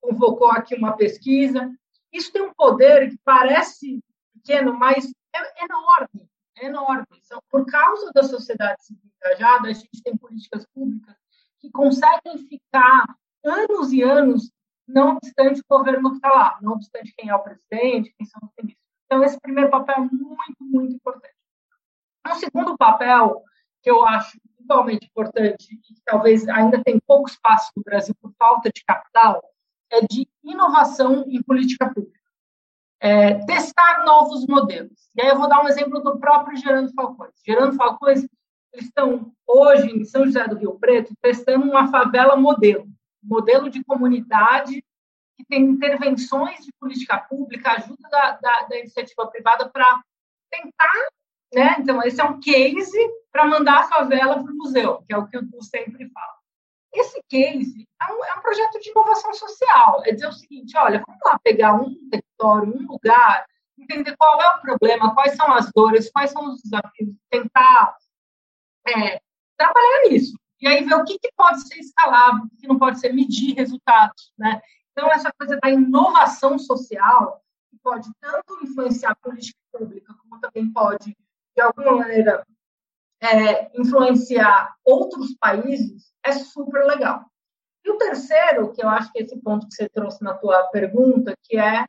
convocou 0.00 0.50
aqui 0.50 0.74
uma 0.74 0.96
pesquisa. 0.96 1.70
Isso 2.10 2.32
tem 2.32 2.40
um 2.40 2.54
poder 2.54 3.10
que 3.10 3.18
parece 3.22 4.02
pequeno, 4.32 4.72
mas 4.72 5.12
é 5.34 5.64
enorme, 5.64 6.08
é 6.14 6.37
enorme. 6.66 7.06
Então, 7.24 7.42
por 7.50 7.66
causa 7.66 8.10
da 8.12 8.22
sociedade 8.22 8.84
civil 8.84 9.10
engajada, 9.16 9.68
a 9.68 9.72
gente 9.72 10.02
tem 10.02 10.16
políticas 10.16 10.66
públicas 10.74 11.16
que 11.60 11.70
conseguem 11.70 12.38
ficar 12.48 13.04
anos 13.44 13.92
e 13.92 14.02
anos, 14.02 14.50
não 14.86 15.16
obstante 15.16 15.60
o 15.60 15.78
governo 15.78 16.10
que 16.10 16.16
está 16.16 16.30
lá, 16.30 16.58
não 16.62 16.72
obstante 16.72 17.14
quem 17.16 17.28
é 17.28 17.34
o 17.34 17.42
presidente, 17.42 18.14
quem 18.16 18.26
são 18.26 18.40
os 18.42 18.50
ministros. 18.58 18.84
Então, 19.06 19.24
esse 19.24 19.40
primeiro 19.40 19.70
papel 19.70 19.96
é 19.96 20.00
muito, 20.00 20.56
muito 20.60 20.94
importante. 20.94 21.34
Um 22.26 22.34
segundo 22.34 22.76
papel 22.76 23.42
que 23.82 23.90
eu 23.90 24.04
acho 24.04 24.38
igualmente 24.58 25.06
importante 25.06 25.74
e 25.74 25.76
que 25.78 25.94
talvez 26.04 26.46
ainda 26.48 26.82
tem 26.82 27.00
pouco 27.06 27.28
espaço 27.28 27.70
no 27.76 27.82
Brasil 27.82 28.14
por 28.20 28.32
falta 28.38 28.70
de 28.70 28.84
capital, 28.84 29.42
é 29.90 30.02
de 30.02 30.28
inovação 30.44 31.24
em 31.26 31.42
política 31.42 31.92
pública. 31.92 32.17
É, 33.00 33.34
testar 33.44 34.04
novos 34.04 34.46
modelos. 34.46 35.10
E 35.16 35.22
aí 35.22 35.28
eu 35.28 35.38
vou 35.38 35.48
dar 35.48 35.62
um 35.62 35.68
exemplo 35.68 36.00
do 36.00 36.18
próprio 36.18 36.56
Gerando 36.56 36.92
Falcões. 36.92 37.32
Gerando 37.46 37.76
Falcões, 37.76 38.26
eles 38.72 38.86
estão 38.86 39.32
hoje 39.46 39.90
em 39.90 40.04
São 40.04 40.24
José 40.24 40.46
do 40.48 40.56
Rio 40.56 40.78
Preto 40.78 41.14
testando 41.22 41.64
uma 41.64 41.88
favela 41.90 42.36
modelo, 42.36 42.86
modelo 43.22 43.70
de 43.70 43.84
comunidade 43.84 44.82
que 45.36 45.44
tem 45.44 45.62
intervenções 45.62 46.64
de 46.64 46.72
política 46.80 47.18
pública, 47.18 47.72
ajuda 47.72 48.08
da, 48.10 48.32
da, 48.32 48.62
da 48.62 48.78
iniciativa 48.78 49.26
privada 49.28 49.68
para 49.68 50.02
tentar 50.50 51.08
né? 51.52 51.76
Então, 51.78 52.02
esse 52.02 52.20
é 52.20 52.24
um 52.24 52.40
case 52.40 52.98
para 53.32 53.46
mandar 53.46 53.80
a 53.80 53.88
favela 53.88 54.42
para 54.42 54.52
o 54.52 54.56
museu, 54.56 55.02
que 55.06 55.14
é 55.14 55.16
o 55.16 55.26
que 55.26 55.36
eu 55.36 55.42
sempre 55.62 56.08
falo. 56.10 56.37
Esse 56.92 57.22
case 57.28 57.86
é 58.00 58.12
um, 58.12 58.24
é 58.24 58.38
um, 58.38 58.42
projeto 58.42 58.80
de 58.80 58.90
inovação 58.90 59.32
social. 59.34 60.02
É 60.04 60.12
dizer 60.12 60.28
o 60.28 60.32
seguinte: 60.32 60.76
olha, 60.76 61.02
vamos 61.06 61.20
lá 61.24 61.38
pegar 61.38 61.74
um 61.74 61.94
território, 62.08 62.74
um 62.74 62.86
lugar, 62.86 63.46
entender 63.78 64.16
qual 64.16 64.40
é 64.40 64.56
o 64.56 64.60
problema, 64.60 65.14
quais 65.14 65.34
são 65.36 65.52
as 65.52 65.70
dores, 65.72 66.10
quais 66.10 66.30
são 66.30 66.50
os 66.50 66.62
desafios, 66.62 67.14
tentar 67.30 67.96
é, 68.86 69.20
trabalhar 69.56 70.08
nisso. 70.08 70.38
E 70.60 70.66
aí 70.66 70.84
ver 70.84 70.94
o 70.94 71.04
que, 71.04 71.18
que 71.18 71.30
pode 71.36 71.66
ser 71.68 71.78
escalável, 71.78 72.44
o 72.44 72.56
que 72.60 72.66
não 72.66 72.78
pode 72.78 72.98
ser 72.98 73.12
medir 73.12 73.54
resultados. 73.54 74.32
Né? 74.36 74.60
Então, 74.90 75.10
essa 75.12 75.32
coisa 75.38 75.56
da 75.62 75.70
inovação 75.70 76.58
social, 76.58 77.40
que 77.70 77.78
pode 77.78 78.10
tanto 78.20 78.58
influenciar 78.64 79.12
a 79.12 79.16
política 79.16 79.58
pública, 79.70 80.12
como 80.14 80.40
também 80.40 80.72
pode 80.72 81.16
de 81.54 81.62
alguma 81.62 81.92
maneira, 81.92 82.44
é, 83.20 83.70
influenciar 83.78 84.74
outros 84.84 85.34
países, 85.38 86.12
é 86.24 86.32
super 86.32 86.84
legal. 86.84 87.24
E 87.84 87.90
o 87.90 87.96
terceiro, 87.96 88.72
que 88.72 88.82
eu 88.82 88.88
acho 88.88 89.10
que 89.12 89.18
é 89.18 89.22
esse 89.22 89.40
ponto 89.40 89.66
que 89.66 89.74
você 89.74 89.88
trouxe 89.88 90.22
na 90.22 90.34
tua 90.34 90.62
pergunta, 90.68 91.34
que 91.42 91.56
é 91.56 91.86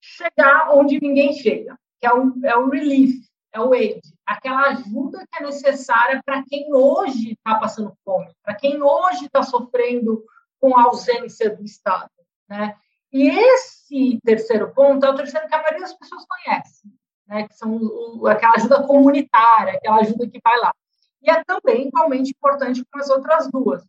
chegar 0.00 0.70
onde 0.74 0.98
ninguém 1.00 1.32
chega, 1.32 1.78
que 2.00 2.06
é 2.06 2.12
o, 2.12 2.34
é 2.44 2.56
o 2.56 2.68
relief, 2.68 3.14
é 3.52 3.60
o 3.60 3.72
aid, 3.72 4.00
aquela 4.24 4.68
ajuda 4.68 5.26
que 5.30 5.42
é 5.42 5.46
necessária 5.46 6.20
para 6.24 6.42
quem 6.44 6.72
hoje 6.72 7.32
está 7.32 7.58
passando 7.58 7.96
fome, 8.04 8.32
para 8.42 8.54
quem 8.54 8.82
hoje 8.82 9.26
está 9.26 9.42
sofrendo 9.42 10.24
com 10.58 10.76
a 10.76 10.84
ausência 10.84 11.54
do 11.54 11.64
Estado. 11.64 12.10
Né? 12.48 12.76
E 13.12 13.28
esse 13.28 14.20
terceiro 14.24 14.72
ponto 14.72 15.04
é 15.04 15.10
o 15.10 15.16
terceiro 15.16 15.48
que 15.48 15.54
a 15.54 15.58
maioria 15.58 15.80
das 15.80 15.94
pessoas 15.94 16.24
conhece, 16.26 16.82
né, 17.30 17.46
que 17.46 17.54
são 17.54 18.26
aquela 18.26 18.56
ajuda 18.56 18.82
comunitária, 18.82 19.74
aquela 19.74 20.00
ajuda 20.00 20.28
que 20.28 20.40
vai 20.42 20.58
lá. 20.58 20.74
E 21.22 21.30
é 21.30 21.44
também 21.44 21.86
igualmente 21.86 22.32
importante 22.32 22.84
para 22.90 23.00
as 23.00 23.08
outras 23.08 23.48
duas. 23.48 23.88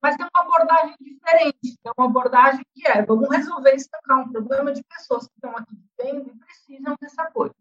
Mas 0.00 0.16
tem 0.16 0.26
uma 0.32 0.42
abordagem 0.42 0.96
diferente, 0.98 1.76
tem 1.82 1.92
uma 1.98 2.06
abordagem 2.06 2.64
que 2.72 2.86
é, 2.86 3.04
vamos 3.04 3.28
resolver 3.28 3.74
estancar 3.74 4.20
um 4.20 4.32
problema 4.32 4.72
de 4.72 4.82
pessoas 4.84 5.26
que 5.26 5.34
estão 5.34 5.54
aqui 5.56 5.76
vivendo 5.98 6.30
e 6.30 6.38
precisam 6.38 6.96
desse 7.00 7.20
apoio. 7.20 7.54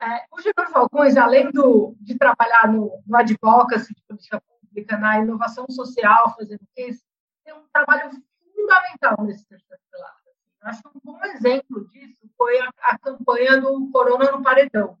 É, 0.00 0.24
o 0.30 0.40
Gilberto 0.40 0.72
Falcões, 0.72 1.16
além 1.16 1.50
do, 1.50 1.94
de 2.00 2.16
trabalhar 2.16 2.72
no, 2.72 3.02
no 3.04 3.16
advocacy 3.16 3.92
de 3.92 4.02
política 4.08 4.40
pública, 4.40 4.96
na 4.96 5.18
inovação 5.18 5.66
social, 5.68 6.34
fazendo 6.34 6.62
isso, 6.76 7.02
tem 7.44 7.52
um 7.52 7.64
trabalho 7.70 8.10
fundamental 8.54 9.22
nesse 9.24 9.44
terceiro 9.44 9.82
pilar. 9.90 10.19
Acho 10.62 10.82
que 10.82 10.88
um 10.88 11.00
bom 11.02 11.24
exemplo 11.24 11.88
disso 11.88 12.28
foi 12.36 12.58
a, 12.60 12.70
a, 12.82 12.98
campanha 12.98 13.60
do 13.60 13.90
Corona 13.90 14.30
no 14.30 14.42
Paredão. 14.42 14.98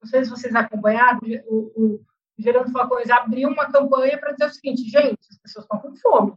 Não 0.00 0.08
sei 0.08 0.24
se 0.24 0.30
vocês 0.30 0.54
acompanharam, 0.54 1.18
o, 1.46 1.72
o 1.76 2.06
Gerando 2.38 2.70
Falcões 2.70 3.10
abriu 3.10 3.48
uma 3.48 3.70
campanha 3.70 4.18
para 4.18 4.32
dizer 4.32 4.46
o 4.46 4.54
seguinte, 4.54 4.82
gente, 4.82 5.18
as 5.30 5.38
pessoas 5.38 5.64
estão 5.64 5.78
com 5.80 5.94
fome. 5.96 6.34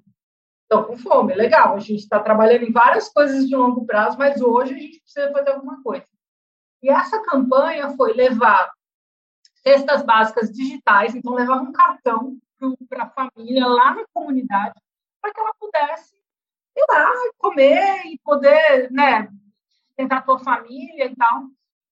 Estão 0.64 0.84
com 0.86 0.98
fome, 0.98 1.36
legal, 1.36 1.76
a 1.76 1.80
gente 1.80 2.00
está 2.00 2.20
trabalhando 2.20 2.64
em 2.64 2.72
várias 2.72 3.10
coisas 3.10 3.48
de 3.48 3.56
longo 3.56 3.86
prazo, 3.86 4.18
mas 4.18 4.42
hoje 4.42 4.74
a 4.74 4.78
gente 4.78 5.00
precisa 5.00 5.32
fazer 5.32 5.52
alguma 5.52 5.82
coisa. 5.84 6.06
E 6.82 6.90
essa 6.90 7.22
campanha 7.22 7.92
foi 7.92 8.14
levar 8.14 8.72
cestas 9.64 10.04
básicas 10.04 10.52
digitais, 10.52 11.16
então 11.16 11.34
levar 11.34 11.62
um 11.62 11.72
cartão 11.72 12.38
para 12.90 13.04
a 13.04 13.10
família 13.10 13.68
lá 13.68 13.96
na 13.96 14.06
comunidade, 14.14 14.80
para 15.22 15.34
que 15.34 15.40
ela 15.40 15.54
pudesse 15.60 16.16
ir 16.76 16.86
lá 16.90 17.12
comer 17.38 18.06
e 18.08 18.20
poder, 18.20 18.92
né, 18.92 19.30
tentar 19.96 20.18
a 20.18 20.22
tua 20.22 20.40
família 20.40 21.06
e 21.06 21.16
tal. 21.16 21.44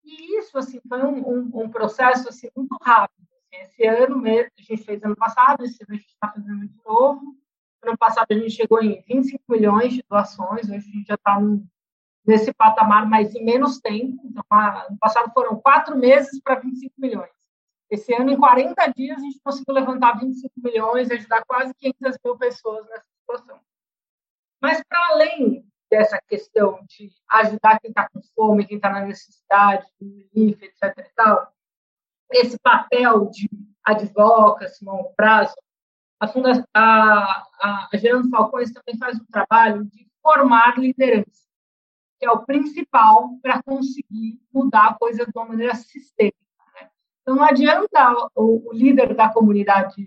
E 0.03 0.39
isso, 0.39 0.57
assim, 0.57 0.79
foi 0.88 1.03
um, 1.03 1.27
um, 1.27 1.61
um 1.63 1.69
processo, 1.69 2.29
assim, 2.29 2.50
muito 2.55 2.75
rápido. 2.81 3.27
Esse 3.51 3.85
ano 3.85 4.17
mesmo, 4.17 4.50
a 4.57 4.61
gente 4.61 4.83
fez 4.83 5.03
ano 5.03 5.15
passado, 5.15 5.63
esse 5.63 5.83
ano 5.83 5.93
a 5.93 5.95
gente 5.95 6.07
está 6.07 6.29
fazendo 6.29 6.67
de 6.67 6.81
novo. 6.85 7.35
Ano 7.83 7.97
passado 7.97 8.27
a 8.29 8.33
gente 8.33 8.51
chegou 8.51 8.81
em 8.81 9.01
25 9.07 9.43
milhões 9.50 9.93
de 9.93 10.03
doações, 10.07 10.69
hoje 10.69 10.75
a 10.75 10.79
gente 10.79 11.07
já 11.07 11.15
está 11.15 11.39
nesse 12.25 12.53
patamar, 12.53 13.07
mas 13.07 13.35
em 13.35 13.43
menos 13.43 13.79
tempo. 13.79 14.21
Então, 14.23 14.43
ano 14.51 14.97
passado 15.00 15.31
foram 15.33 15.59
quatro 15.59 15.97
meses 15.97 16.39
para 16.41 16.59
25 16.59 16.93
milhões. 16.97 17.29
Esse 17.89 18.13
ano, 18.13 18.31
em 18.31 18.38
40 18.38 18.88
dias, 18.95 19.17
a 19.17 19.21
gente 19.21 19.39
conseguiu 19.43 19.73
levantar 19.73 20.17
25 20.17 20.53
milhões 20.57 21.09
e 21.09 21.13
ajudar 21.13 21.43
quase 21.45 21.73
500 21.73 22.17
mil 22.23 22.38
pessoas 22.38 22.88
nessa 22.88 23.07
situação. 23.19 23.59
Mas, 24.62 24.82
para 24.88 25.08
além 25.08 25.65
dessa 25.89 26.20
questão 26.27 26.80
de 26.88 27.12
ajudar 27.30 27.80
quem 27.80 27.89
está 27.89 28.08
com 28.10 28.22
fome, 28.36 28.65
quem 28.65 28.77
está 28.77 28.89
na 28.89 29.01
necessidade, 29.01 29.86
etc. 30.34 30.98
E 31.00 31.13
tal, 31.15 31.51
esse 32.32 32.58
papel 32.60 33.30
de 33.30 33.50
advocacy, 33.84 34.86
longo 34.86 35.13
prazo, 35.15 35.53
a, 36.20 36.27
Fundação, 36.27 36.63
a, 36.74 37.44
a, 37.60 37.89
a 37.91 37.98
Gerando 37.98 38.30
Falcões 38.30 38.72
também 38.72 38.98
faz 38.98 39.20
um 39.20 39.25
trabalho 39.25 39.84
de 39.86 40.08
formar 40.22 40.77
liderança, 40.77 41.48
que 42.20 42.25
é 42.25 42.32
o 42.32 42.46
principal 42.46 43.32
para 43.41 43.62
conseguir 43.63 44.39
mudar 44.53 44.89
a 44.89 44.94
coisa 44.94 45.25
de 45.25 45.32
uma 45.36 45.46
maneira 45.46 45.74
sistêmica. 45.75 46.38
Né? 46.75 46.89
Então, 47.22 47.36
não 47.36 47.44
adianta 47.44 48.30
o, 48.36 48.70
o 48.70 48.72
líder 48.72 49.15
da 49.15 49.34
comunidade 49.34 50.03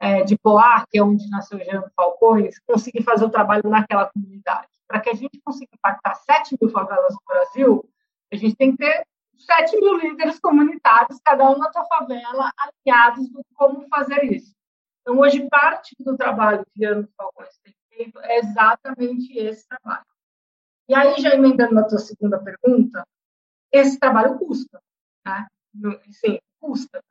é, 0.00 0.22
de 0.22 0.36
Poar, 0.38 0.86
que 0.88 0.98
é 0.98 1.02
onde 1.02 1.28
nasceu 1.28 1.62
Jean 1.62 1.84
Falcões, 1.94 2.58
conseguir 2.60 3.02
fazer 3.02 3.24
o 3.26 3.30
trabalho 3.30 3.68
naquela 3.68 4.10
comunidade. 4.10 4.66
Para 4.88 5.00
que 5.00 5.10
a 5.10 5.14
gente 5.14 5.40
consiga 5.44 5.70
impactar 5.74 6.14
7 6.14 6.56
mil 6.60 6.70
favelas 6.70 7.12
no 7.12 7.20
Brasil, 7.26 7.88
a 8.32 8.36
gente 8.36 8.56
tem 8.56 8.72
que 8.72 8.78
ter 8.78 9.06
7 9.36 9.76
mil 9.76 9.98
líderes 9.98 10.40
comunitários, 10.40 11.20
cada 11.22 11.50
um 11.50 11.58
na 11.58 11.70
sua 11.70 11.84
favela, 11.84 12.50
alinhados 12.56 13.28
do 13.30 13.44
como 13.54 13.86
fazer 13.88 14.24
isso. 14.24 14.54
Então, 15.02 15.18
hoje, 15.18 15.46
parte 15.48 15.94
do 16.00 16.16
trabalho 16.16 16.64
que 16.64 16.80
Jean 16.80 17.06
Falcões 17.16 17.58
tem 17.62 17.74
feito 17.90 18.18
é 18.20 18.38
exatamente 18.38 19.36
esse 19.38 19.68
trabalho. 19.68 20.04
E 20.88 20.94
aí, 20.94 21.20
já 21.20 21.34
emendando 21.34 21.74
na 21.74 21.84
tua 21.84 21.98
segunda 21.98 22.38
pergunta, 22.38 23.06
esse 23.70 23.98
trabalho 23.98 24.38
custa. 24.38 24.80
Né? 25.24 25.46
Sim, 26.10 26.38
custa. 26.58 27.02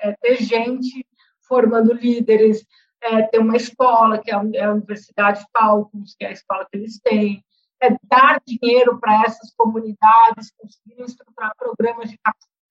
É, 0.00 0.10
é 0.10 0.16
ter 0.16 0.36
gente 0.36 1.06
formando 1.48 1.92
líderes, 1.92 2.64
é 3.00 3.22
ter 3.22 3.38
uma 3.38 3.56
escola, 3.56 4.18
que 4.18 4.30
é 4.30 4.34
a 4.34 4.72
Universidade 4.72 5.44
Falcons, 5.56 6.14
que 6.18 6.24
é 6.24 6.28
a 6.28 6.32
escola 6.32 6.66
que 6.70 6.76
eles 6.76 7.00
têm, 7.00 7.44
é 7.80 7.96
dar 8.04 8.40
dinheiro 8.46 8.98
para 8.98 9.22
essas 9.24 9.52
comunidades, 9.54 10.52
conseguir 10.56 11.02
estruturar 11.02 11.52
programas 11.56 12.10
de 12.10 12.18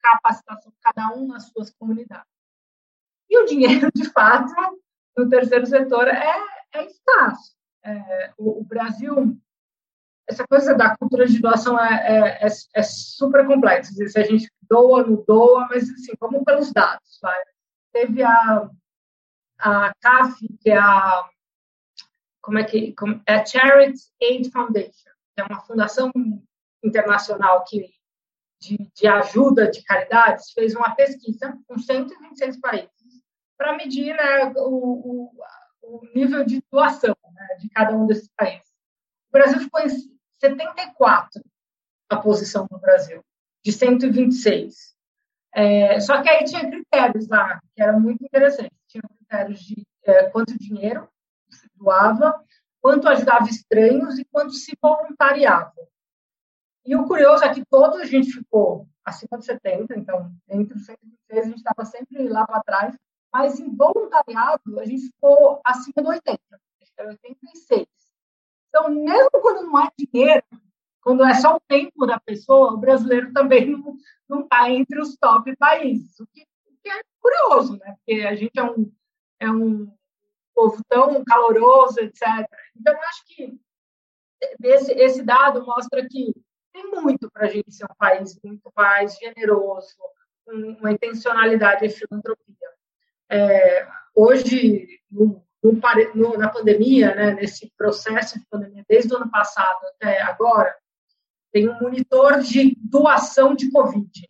capacitação, 0.02 0.72
cada 0.82 1.16
um 1.16 1.28
nas 1.28 1.50
suas 1.50 1.74
comunidades. 1.80 2.28
E 3.30 3.38
o 3.42 3.46
dinheiro, 3.46 3.90
de 3.96 4.10
fato, 4.12 4.54
no 5.18 5.30
terceiro 5.30 5.66
setor 5.66 6.08
é, 6.08 6.36
é. 6.76 6.88
É, 7.84 8.34
o, 8.38 8.60
o, 8.60 8.64
Brasil, 8.66 9.38
essa 10.28 10.46
coisa 10.46 10.74
da 10.76 10.96
cultura 10.98 11.26
de 11.26 11.40
doação 11.40 11.80
é, 11.80 12.42
é, 12.42 12.48
é, 12.48 12.50
é 12.76 12.84
super 12.84 13.48
complexa. 13.48 13.94
Se 13.94 14.20
a 14.20 14.24
gente 14.24 14.52
doa, 14.70 15.04
não 15.04 15.24
doa, 15.26 15.68
mas 15.70 15.90
assim, 15.90 16.14
vamos 16.20 16.44
pelos 16.44 16.74
dados. 16.74 17.18
Vai. 17.22 17.42
Teve 17.98 18.22
a, 18.22 18.70
a 19.58 19.92
CAF, 20.00 20.48
que 20.62 20.70
é 20.70 20.78
a 20.78 21.28
como 22.40 22.60
é 22.60 22.64
que 22.64 22.94
como, 22.94 23.20
é 23.26 23.38
a 23.38 23.44
Charity 23.44 24.00
Aid 24.22 24.52
Foundation, 24.52 25.10
que 25.34 25.42
é 25.42 25.44
uma 25.44 25.62
fundação 25.62 26.12
internacional 26.84 27.66
que 27.66 27.90
de, 28.62 28.78
de 28.96 29.08
ajuda 29.08 29.72
de 29.72 29.84
caridades, 29.84 30.52
fez 30.52 30.76
uma 30.76 30.94
pesquisa 30.94 31.58
com 31.68 31.80
126 31.80 32.60
países 32.60 33.24
para 33.58 33.76
medir 33.76 34.16
né, 34.16 34.54
o, 34.58 35.32
o, 35.32 35.32
o, 35.82 36.02
nível 36.14 36.46
de 36.46 36.64
doação 36.72 37.16
né, 37.34 37.48
de 37.60 37.68
cada 37.70 37.96
um 37.96 38.06
desses 38.06 38.30
países. 38.38 38.70
O 39.30 39.32
Brasil 39.32 39.60
ficou 39.60 39.82
em 39.82 39.90
74 40.40 41.42
a 42.10 42.18
posição 42.18 42.68
do 42.70 42.78
Brasil, 42.78 43.26
de 43.66 43.72
126. 43.72 44.96
É, 45.60 46.00
só 46.00 46.22
que 46.22 46.30
aí 46.30 46.44
tinha 46.44 46.70
critérios 46.70 47.28
lá, 47.28 47.60
que 47.74 47.82
eram 47.82 48.00
muito 48.00 48.24
interessantes. 48.24 48.78
Tinha 48.88 49.02
critérios 49.02 49.60
de 49.62 49.84
é, 50.04 50.30
quanto 50.30 50.56
dinheiro 50.56 51.10
se 51.50 51.68
doava, 51.76 52.40
quanto 52.80 53.10
ajudava 53.10 53.50
estranhos 53.50 54.20
e 54.20 54.26
quanto 54.26 54.54
se 54.54 54.78
voluntariava. 54.80 55.74
E 56.86 56.96
o 56.96 57.08
curioso 57.08 57.44
é 57.44 57.52
que 57.52 57.66
toda 57.66 58.04
a 58.04 58.06
gente 58.06 58.32
ficou 58.32 58.88
acima 59.04 59.40
de 59.40 59.46
70, 59.46 59.98
então 59.98 60.32
entre 60.48 60.78
os 60.78 60.86
126 60.86 61.42
a 61.42 61.50
gente 61.50 61.58
estava 61.58 61.86
sempre 61.86 62.30
lá 62.30 62.46
para 62.46 62.62
trás, 62.62 62.96
mas 63.34 63.60
em 63.60 63.76
voluntariado 63.76 64.80
a 64.80 64.86
gente 64.86 65.08
ficou 65.08 65.60
acima 65.66 66.04
do 66.04 66.10
80, 66.10 66.40
era 66.98 67.10
86. 67.10 67.88
Então, 68.70 68.90
mesmo 68.90 69.32
quando 69.42 69.66
não 69.66 69.78
há 69.78 69.92
dinheiro, 69.98 70.44
quando 71.08 71.24
é 71.24 71.34
só 71.36 71.56
o 71.56 71.62
tempo 71.62 72.06
da 72.06 72.20
pessoa, 72.20 72.74
o 72.74 72.78
brasileiro 72.78 73.32
também 73.32 73.82
não 74.28 74.42
está 74.42 74.70
entre 74.70 75.00
os 75.00 75.16
top 75.16 75.56
países, 75.56 76.20
o 76.20 76.28
que, 76.28 76.46
que, 76.84 76.90
é 76.90 77.02
curioso, 77.22 77.78
né? 77.78 77.96
Porque 77.96 78.24
a 78.24 78.36
gente 78.36 78.60
é 78.60 78.64
um, 78.64 78.92
é 79.40 79.50
um 79.50 79.90
povo 80.54 80.84
tão 80.90 81.24
caloroso, 81.24 82.02
etc. 82.02 82.22
Então, 82.76 82.94
eu 82.94 83.00
acho 83.00 83.26
que 83.26 83.58
esse, 84.62 84.92
esse 84.92 85.24
dado 85.24 85.66
mostra 85.66 86.06
que 86.10 86.36
tem 86.74 86.92
muito 86.92 87.32
para 87.32 87.46
a 87.46 87.50
gente 87.50 87.74
ser 87.74 87.86
um 87.86 87.96
país 87.98 88.38
muito 88.44 88.70
mais 88.76 89.16
generoso, 89.16 89.96
uma 90.46 90.92
intencionalidade 90.92 91.86
e 91.86 91.90
filantropia. 91.90 92.70
É, 93.30 93.88
hoje, 94.14 95.00
no, 95.10 95.42
no, 95.64 96.38
na 96.38 96.50
pandemia, 96.50 97.16
né, 97.16 97.32
nesse 97.32 97.72
processo 97.78 98.38
de 98.38 98.46
pandemia, 98.48 98.84
desde 98.90 99.14
o 99.14 99.16
ano 99.16 99.32
passado 99.32 99.80
até 99.96 100.22
agora, 100.22 100.76
tem 101.58 101.68
um 101.68 101.80
monitor 101.80 102.40
de 102.42 102.76
doação 102.80 103.56
de 103.56 103.72
Covid. 103.72 104.30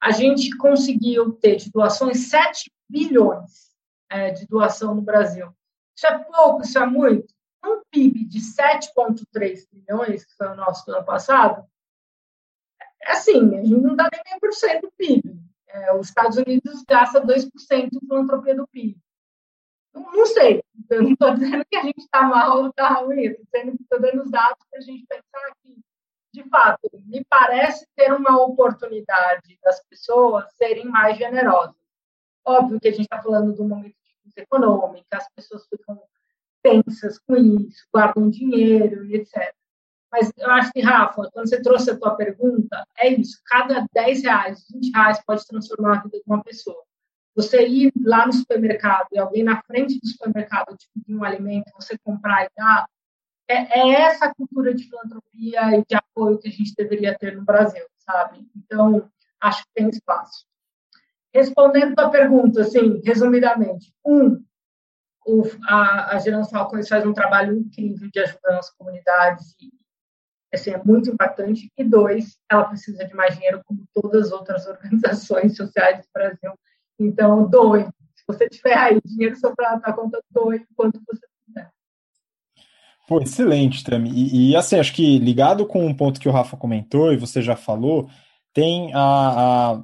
A 0.00 0.12
gente 0.12 0.56
conseguiu 0.56 1.32
ter 1.32 1.56
de 1.56 1.68
doações 1.68 2.30
7 2.30 2.70
bilhões 2.88 3.74
é, 4.08 4.30
de 4.30 4.46
doação 4.46 4.94
no 4.94 5.02
Brasil. 5.02 5.52
Isso 5.96 6.06
é 6.06 6.18
pouco, 6.18 6.62
isso 6.62 6.78
é 6.78 6.86
muito. 6.86 7.34
Um 7.64 7.82
PIB 7.90 8.24
de 8.24 8.38
7,3 8.38 9.66
bilhões, 9.72 10.24
que 10.24 10.36
foi 10.36 10.46
o 10.46 10.54
nosso 10.54 10.88
ano 10.92 11.04
passado, 11.04 11.68
é 13.02 13.12
assim, 13.12 13.56
a 13.56 13.64
gente 13.64 13.80
não 13.80 13.96
dá 13.96 14.08
nem 14.12 14.22
meio 14.24 14.40
por 14.40 14.52
cento 14.52 14.82
do 14.82 14.92
PIB. 14.92 15.40
É, 15.66 15.92
os 15.94 16.08
Estados 16.08 16.36
Unidos 16.36 16.84
gasta 16.88 17.20
2% 17.20 17.90
de 17.90 17.98
filantropia 17.98 18.54
do 18.54 18.68
PIB. 18.68 18.96
Não, 19.92 20.02
não 20.12 20.26
sei, 20.26 20.62
eu 20.88 21.02
não 21.02 21.12
estou 21.12 21.34
dizendo 21.34 21.64
que 21.68 21.76
a 21.76 21.82
gente 21.82 21.98
está 21.98 22.22
mal 22.22 22.58
ou 22.58 22.68
está 22.68 22.88
ruim, 23.00 23.24
estou 23.24 24.00
dando 24.00 24.22
os 24.22 24.30
dados 24.30 24.64
para 24.70 24.78
a 24.78 24.82
gente 24.82 25.04
pensar 25.04 25.52
que, 25.62 25.82
de 26.32 26.48
fato, 26.48 26.88
me 27.06 27.24
parece 27.28 27.86
ter 27.96 28.12
uma 28.12 28.40
oportunidade 28.42 29.58
das 29.62 29.82
pessoas 29.84 30.44
serem 30.54 30.86
mais 30.86 31.16
generosas. 31.16 31.74
Óbvio 32.44 32.80
que 32.80 32.88
a 32.88 32.92
gente 32.92 33.02
está 33.02 33.22
falando 33.22 33.54
de 33.54 33.60
um 33.60 33.68
momento 33.68 33.96
de 34.04 34.14
crise 34.22 34.40
econômica, 34.40 35.06
as 35.16 35.28
pessoas 35.34 35.66
ficam 35.68 36.00
tensas 36.62 37.18
com 37.18 37.36
isso, 37.36 37.86
guardam 37.92 38.30
dinheiro 38.30 39.04
e 39.04 39.16
etc. 39.16 39.54
Mas 40.10 40.32
eu 40.36 40.50
acho 40.50 40.72
que, 40.72 40.80
Rafa, 40.80 41.30
quando 41.32 41.48
você 41.48 41.62
trouxe 41.62 41.90
a 41.90 41.98
tua 41.98 42.16
pergunta, 42.16 42.84
é 42.98 43.08
isso. 43.08 43.40
Cada 43.46 43.86
10 43.92 44.22
reais, 44.24 44.66
20 44.70 44.90
reais 44.92 45.24
pode 45.24 45.46
transformar 45.46 45.98
a 45.98 46.02
vida 46.02 46.18
de 46.18 46.24
uma 46.26 46.42
pessoa. 46.42 46.82
Você 47.36 47.66
ir 47.66 47.92
lá 48.02 48.26
no 48.26 48.32
supermercado 48.32 49.06
e 49.12 49.18
alguém 49.18 49.44
na 49.44 49.62
frente 49.62 50.00
do 50.00 50.08
supermercado 50.08 50.76
te 50.76 50.88
pedir 50.92 51.16
um 51.16 51.22
alimento, 51.22 51.70
você 51.74 51.96
comprar 51.98 52.44
e 52.44 52.50
dar, 52.56 52.88
é, 53.50 53.80
é 53.80 53.90
essa 54.02 54.32
cultura 54.34 54.72
de 54.74 54.84
filantropia 54.84 55.78
e 55.78 55.84
de 55.84 55.94
apoio 55.94 56.38
que 56.38 56.48
a 56.48 56.52
gente 56.52 56.74
deveria 56.76 57.16
ter 57.18 57.36
no 57.36 57.44
Brasil, 57.44 57.84
sabe? 57.98 58.46
Então, 58.56 59.10
acho 59.40 59.62
que 59.64 59.70
tem 59.74 59.88
espaço. 59.88 60.46
Respondendo 61.34 61.98
a 61.98 62.08
pergunta, 62.08 62.62
assim, 62.62 63.00
resumidamente. 63.04 63.92
Um, 64.04 64.42
o, 65.26 65.42
a, 65.64 66.16
a 66.16 66.18
Gerando 66.18 66.48
Falcões 66.48 66.88
faz 66.88 67.04
um 67.04 67.12
trabalho 67.12 67.56
incrível 67.56 68.08
de 68.10 68.20
ajudar 68.20 68.58
as 68.58 68.70
comunidades 68.70 69.54
e 69.60 69.70
assim, 70.52 70.70
é 70.70 70.82
muito 70.82 71.10
impactante. 71.10 71.70
E 71.76 71.84
dois, 71.84 72.38
ela 72.50 72.64
precisa 72.64 73.04
de 73.04 73.14
mais 73.14 73.34
dinheiro, 73.34 73.62
como 73.64 73.86
todas 73.92 74.26
as 74.26 74.32
outras 74.32 74.66
organizações 74.68 75.56
sociais 75.56 75.98
do 75.98 76.08
Brasil. 76.12 76.52
Então, 76.98 77.48
doe. 77.48 77.84
Se 78.14 78.24
você 78.26 78.48
tiver 78.48 78.76
aí 78.76 79.00
dinheiro 79.04 79.36
sobrando 79.36 79.80
na 79.80 79.92
conta, 79.92 80.20
doe 80.30 80.66
quanto 80.76 81.00
você. 81.06 81.29
Pô, 83.10 83.20
excelente, 83.20 83.82
Tami. 83.82 84.08
E, 84.14 84.52
e, 84.52 84.56
assim, 84.56 84.76
acho 84.76 84.92
que 84.92 85.18
ligado 85.18 85.66
com 85.66 85.84
um 85.84 85.92
ponto 85.92 86.20
que 86.20 86.28
o 86.28 86.32
Rafa 86.32 86.56
comentou 86.56 87.12
e 87.12 87.16
você 87.16 87.42
já 87.42 87.56
falou, 87.56 88.08
tem 88.54 88.92
a, 88.94 89.82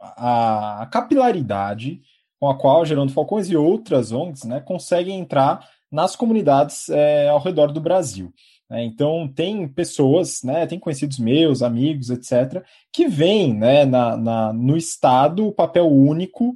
a, 0.00 0.82
a 0.82 0.86
capilaridade 0.86 2.00
com 2.38 2.48
a 2.48 2.56
qual 2.56 2.86
Gerando 2.86 3.12
Falcões 3.12 3.50
e 3.50 3.56
outras 3.56 4.12
ONGs 4.12 4.44
né, 4.44 4.60
conseguem 4.60 5.18
entrar 5.18 5.68
nas 5.90 6.14
comunidades 6.14 6.88
é, 6.90 7.28
ao 7.28 7.40
redor 7.40 7.72
do 7.72 7.80
Brasil. 7.80 8.32
Né? 8.70 8.84
Então, 8.84 9.26
tem 9.26 9.66
pessoas, 9.66 10.44
né, 10.44 10.64
tem 10.64 10.78
conhecidos 10.78 11.18
meus, 11.18 11.60
amigos, 11.60 12.08
etc., 12.08 12.62
que 12.92 13.08
veem 13.08 13.52
né, 13.52 13.84
na, 13.84 14.16
na 14.16 14.52
no 14.52 14.76
Estado 14.76 15.44
o 15.44 15.52
papel 15.52 15.88
único 15.88 16.54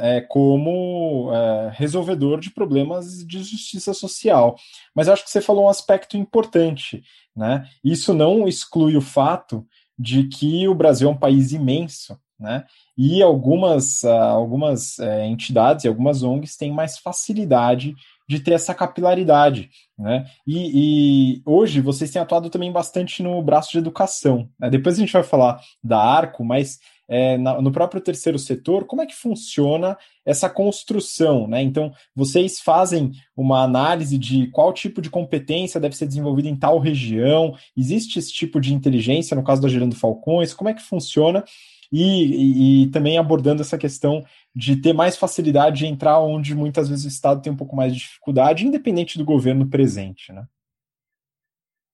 é, 0.00 0.20
como 0.20 1.30
é, 1.32 1.70
resolvedor 1.74 2.40
de 2.40 2.50
problemas 2.50 3.26
de 3.26 3.42
justiça 3.42 3.94
social. 3.94 4.56
Mas 4.94 5.08
acho 5.08 5.24
que 5.24 5.30
você 5.30 5.40
falou 5.40 5.64
um 5.64 5.68
aspecto 5.68 6.16
importante. 6.16 7.02
Né? 7.34 7.66
Isso 7.82 8.12
não 8.12 8.46
exclui 8.46 8.96
o 8.96 9.00
fato 9.00 9.66
de 9.98 10.24
que 10.28 10.66
o 10.68 10.74
Brasil 10.74 11.08
é 11.08 11.12
um 11.12 11.16
país 11.16 11.52
imenso. 11.52 12.18
Né? 12.38 12.64
E 12.98 13.22
algumas, 13.22 14.02
uh, 14.02 14.08
algumas 14.08 14.98
uh, 14.98 15.20
entidades 15.24 15.84
e 15.84 15.88
algumas 15.88 16.24
ONGs 16.24 16.56
têm 16.56 16.72
mais 16.72 16.98
facilidade 16.98 17.94
de 18.28 18.40
ter 18.40 18.52
essa 18.52 18.74
capilaridade. 18.74 19.70
Né? 19.96 20.26
E, 20.44 21.36
e, 21.36 21.42
hoje 21.46 21.80
vocês 21.80 22.10
têm 22.10 22.20
atuado 22.20 22.50
também 22.50 22.72
bastante 22.72 23.22
no 23.22 23.40
braço 23.42 23.70
de 23.70 23.78
educação. 23.78 24.48
Né? 24.58 24.70
Depois 24.70 24.96
a 24.96 24.98
gente 24.98 25.12
vai 25.12 25.22
falar 25.22 25.60
da 25.82 25.98
Arco, 25.98 26.44
mas 26.44 26.80
é, 27.12 27.36
na, 27.36 27.60
no 27.60 27.70
próprio 27.70 28.00
terceiro 28.00 28.38
setor, 28.38 28.86
como 28.86 29.02
é 29.02 29.06
que 29.06 29.14
funciona 29.14 29.98
essa 30.24 30.48
construção? 30.48 31.46
Né? 31.46 31.60
Então, 31.62 31.92
vocês 32.16 32.58
fazem 32.58 33.12
uma 33.36 33.62
análise 33.62 34.16
de 34.16 34.46
qual 34.46 34.72
tipo 34.72 35.02
de 35.02 35.10
competência 35.10 35.78
deve 35.78 35.94
ser 35.94 36.06
desenvolvida 36.06 36.48
em 36.48 36.56
tal 36.56 36.78
região? 36.78 37.54
Existe 37.76 38.18
esse 38.18 38.32
tipo 38.32 38.58
de 38.58 38.72
inteligência 38.72 39.34
no 39.34 39.44
caso 39.44 39.60
da 39.60 39.68
Gerando 39.68 39.94
Falcões? 39.94 40.54
Como 40.54 40.70
é 40.70 40.74
que 40.74 40.80
funciona? 40.80 41.44
E, 41.92 42.02
e, 42.02 42.84
e, 42.84 42.90
também 42.90 43.18
abordando 43.18 43.60
essa 43.60 43.76
questão 43.76 44.24
de 44.56 44.76
ter 44.76 44.94
mais 44.94 45.14
facilidade 45.14 45.80
de 45.80 45.86
entrar 45.86 46.18
onde 46.18 46.54
muitas 46.54 46.88
vezes 46.88 47.04
o 47.04 47.08
Estado 47.08 47.42
tem 47.42 47.52
um 47.52 47.56
pouco 47.56 47.76
mais 47.76 47.92
de 47.92 47.98
dificuldade, 47.98 48.66
independente 48.66 49.18
do 49.18 49.24
governo 49.26 49.68
presente, 49.68 50.32
né? 50.32 50.46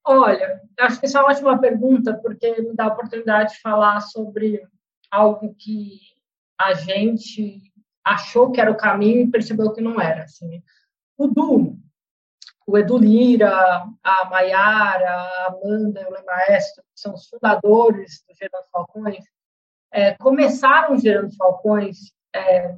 Olha, 0.07 0.63
acho 0.79 1.01
que 1.01 1.07
essa 1.07 1.19
é 1.19 1.23
uma 1.23 1.31
ótima 1.31 1.59
pergunta, 1.59 2.15
porque 2.15 2.63
me 2.63 2.77
dá 2.77 2.85
a 2.85 2.93
oportunidade 2.93 3.55
de 3.55 3.61
falar 3.61 4.01
sobre 4.01 4.63
algo 5.11 5.55
que 5.55 6.01
a 6.61 6.75
gente 6.75 7.63
achou 8.05 8.51
que 8.51 8.61
era 8.61 8.71
o 8.71 8.77
caminho 8.77 9.23
e 9.23 9.31
percebeu 9.31 9.73
que 9.73 9.81
não 9.81 10.01
era. 10.01 10.25
Assim. 10.25 10.63
O 11.17 11.27
Du, 11.27 11.77
o 12.67 12.79
Edu 12.79 12.99
Lira, 12.99 13.51
a 14.03 14.25
Maiara, 14.27 15.11
a 15.11 15.47
Amanda, 15.49 16.09
o 16.09 16.27
Maestro, 16.27 16.83
que 16.83 17.01
são 17.01 17.15
os 17.15 17.27
fundadores 17.29 18.23
do 18.29 18.35
Gerando 18.35 18.69
Falcões, 18.71 19.25
é, 19.91 20.15
começaram 20.15 20.99
gerando 20.99 21.35
falcões 21.35 22.13
é, 22.35 22.77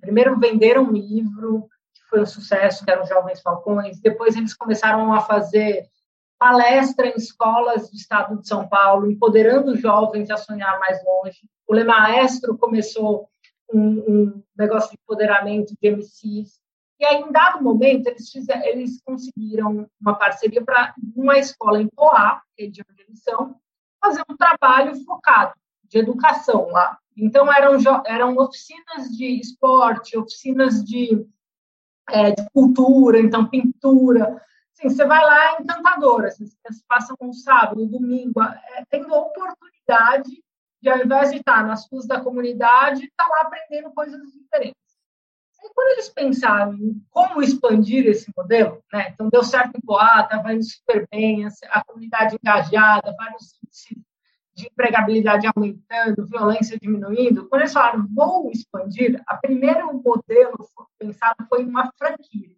primeiro 0.00 0.38
venderam 0.38 0.84
um 0.84 0.92
livro, 0.92 1.68
que 1.94 2.02
foi 2.08 2.22
um 2.22 2.26
sucesso, 2.26 2.84
que 2.84 2.90
eram 2.90 3.06
Jovens 3.06 3.40
Falcões, 3.40 4.00
depois 4.00 4.36
eles 4.36 4.54
começaram 4.54 5.12
a 5.12 5.20
fazer 5.20 5.88
palestra 6.38 7.08
em 7.08 7.16
escolas 7.16 7.90
do 7.90 7.96
estado 7.96 8.38
de 8.40 8.46
São 8.46 8.68
Paulo, 8.68 9.10
empoderando 9.10 9.76
jovens 9.76 10.30
a 10.30 10.36
sonhar 10.36 10.78
mais 10.78 11.02
longe. 11.04 11.48
O 11.66 11.74
Le 11.74 11.84
Maestro 11.84 12.56
começou 12.56 13.28
um, 13.72 13.80
um 13.80 14.42
negócio 14.56 14.90
de 14.90 14.98
empoderamento 15.02 15.74
de 15.80 15.90
MCs. 15.90 16.60
E 16.98 17.04
aí, 17.04 17.20
em 17.20 17.30
dado 17.30 17.62
momento, 17.62 18.06
eles, 18.06 18.30
fizeram, 18.30 18.64
eles 18.64 19.02
conseguiram 19.02 19.88
uma 20.00 20.14
parceria 20.14 20.64
para 20.64 20.94
uma 21.14 21.38
escola 21.38 21.80
em 21.80 21.88
Poá, 21.88 22.42
que 22.56 22.64
é 22.64 22.66
de 22.68 22.82
onde 22.88 23.02
eles 23.02 23.22
são, 23.22 23.56
fazer 24.02 24.22
um 24.30 24.36
trabalho 24.36 24.94
focado 25.04 25.54
de 25.84 25.98
educação 25.98 26.68
lá. 26.68 26.98
Então, 27.16 27.52
eram, 27.52 27.76
eram 28.06 28.36
oficinas 28.36 29.08
de 29.10 29.40
esporte, 29.40 30.16
oficinas 30.16 30.82
de, 30.84 31.26
é, 32.10 32.30
de 32.30 32.50
cultura, 32.50 33.18
então, 33.18 33.48
pintura. 33.48 34.40
Assim, 34.78 34.90
você 34.90 35.06
vai 35.06 35.24
lá 35.24 35.58
encantadora, 35.58 36.28
assim, 36.28 36.46
você 36.46 36.82
passa 36.86 37.14
um 37.18 37.32
sábado, 37.32 37.82
um 37.82 37.88
domingo, 37.88 38.42
é, 38.42 38.84
tendo 38.90 39.14
a 39.14 39.20
oportunidade 39.20 40.44
de, 40.82 40.90
ao 40.90 40.98
invés 40.98 41.30
de 41.30 41.38
estar 41.38 41.66
nas 41.66 41.88
ruas 41.90 42.06
da 42.06 42.20
comunidade, 42.20 43.06
estar 43.06 43.26
lá 43.26 43.42
aprendendo 43.42 43.90
coisas 43.94 44.20
diferentes. 44.32 44.76
E 45.64 45.74
quando 45.74 45.92
eles 45.92 46.10
pensaram 46.10 46.74
em 46.74 47.02
como 47.10 47.42
expandir 47.42 48.06
esse 48.06 48.30
modelo, 48.36 48.84
né? 48.92 49.08
então 49.08 49.30
deu 49.30 49.42
certo 49.42 49.76
em 49.76 49.80
estava 49.80 50.52
indo 50.52 50.62
super 50.62 51.08
bem, 51.10 51.46
a 51.46 51.84
comunidade 51.84 52.36
engajada, 52.36 53.14
vários 53.16 53.58
índices 53.64 53.98
de 54.54 54.66
empregabilidade 54.66 55.46
aumentando, 55.46 56.26
violência 56.26 56.78
diminuindo, 56.78 57.48
quando 57.48 57.62
eles 57.62 57.72
falaram, 57.72 58.06
vou 58.14 58.50
expandir, 58.50 59.22
a 59.26 59.36
primeiro 59.36 59.92
modelo 59.92 60.56
pensado 60.98 61.46
foi 61.48 61.64
uma 61.64 61.90
franquia. 61.98 62.56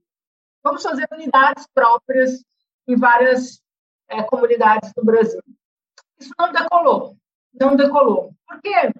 Vamos 0.68 0.82
fazer 0.82 1.08
unidades 1.10 1.66
próprias 1.72 2.44
em 2.86 2.94
várias 2.94 3.58
é, 4.06 4.22
comunidades 4.22 4.92
do 4.92 5.02
Brasil. 5.02 5.40
Isso 6.20 6.30
não 6.38 6.52
decolou, 6.52 7.16
não 7.58 7.74
decolou. 7.74 8.34
Por 8.46 8.60
quê? 8.60 8.92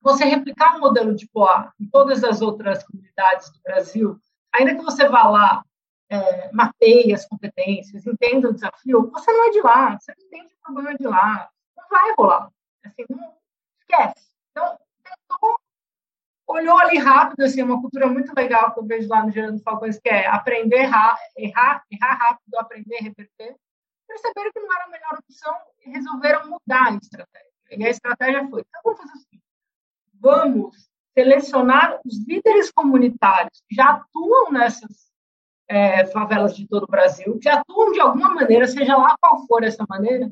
Você 0.00 0.24
replicar 0.24 0.76
o 0.76 0.80
modelo 0.80 1.12
de 1.12 1.26
Poá 1.26 1.72
em 1.80 1.86
todas 1.88 2.22
as 2.22 2.40
outras 2.40 2.84
comunidades 2.84 3.50
do 3.50 3.60
Brasil, 3.60 4.20
ainda 4.52 4.76
que 4.76 4.84
você 4.84 5.08
vá 5.08 5.24
lá, 5.24 5.64
é, 6.08 6.52
mapeie 6.52 7.12
as 7.12 7.26
competências, 7.26 8.06
entenda 8.06 8.48
o 8.48 8.54
desafio, 8.54 9.10
você 9.10 9.32
não 9.32 9.48
é 9.48 9.50
de 9.50 9.62
lá, 9.62 9.98
você 9.98 10.14
não 10.16 10.26
entende 10.26 10.54
o 10.54 10.62
problema 10.62 10.96
de 10.96 11.08
lá, 11.08 11.50
vai 11.90 12.14
rolar. 12.16 12.52
Assim, 12.84 13.04
não 13.10 13.34
esquece. 13.80 14.28
Então, 14.52 14.78
olhou 16.50 16.78
ali 16.78 16.98
rápido, 16.98 17.42
assim, 17.42 17.62
uma 17.62 17.80
cultura 17.80 18.08
muito 18.08 18.32
legal 18.34 18.72
que 18.72 18.80
eu 18.80 18.84
vejo 18.84 19.08
lá 19.08 19.22
no 19.22 19.30
Gerando 19.30 19.62
Falcões, 19.62 19.98
que 19.98 20.08
é 20.08 20.26
aprender, 20.26 20.82
errar, 20.82 21.16
errar, 21.36 21.82
errar 21.90 22.14
rápido, 22.14 22.58
aprender, 22.58 22.96
reverter. 22.96 23.56
Perceberam 24.06 24.50
que 24.52 24.60
não 24.60 24.72
era 24.74 24.84
a 24.84 24.88
melhor 24.88 25.18
opção 25.18 25.54
e 25.84 25.90
resolveram 25.90 26.50
mudar 26.50 26.88
a 26.88 26.96
estratégia. 26.96 27.50
E 27.70 27.84
a 27.84 27.90
estratégia 27.90 28.48
foi, 28.48 28.62
então 28.62 28.80
vamos 28.82 28.98
fazer 29.00 29.12
o 29.12 29.20
seguinte, 29.20 29.44
vamos 30.14 30.90
selecionar 31.14 32.00
os 32.04 32.26
líderes 32.26 32.70
comunitários 32.72 33.62
que 33.68 33.74
já 33.76 33.90
atuam 33.90 34.50
nessas 34.50 35.10
é, 35.68 36.04
favelas 36.06 36.56
de 36.56 36.66
todo 36.66 36.84
o 36.84 36.90
Brasil, 36.90 37.38
que 37.38 37.48
atuam 37.48 37.92
de 37.92 38.00
alguma 38.00 38.34
maneira, 38.34 38.66
seja 38.66 38.96
lá 38.96 39.14
qual 39.20 39.46
for 39.46 39.62
essa 39.62 39.84
maneira, 39.88 40.28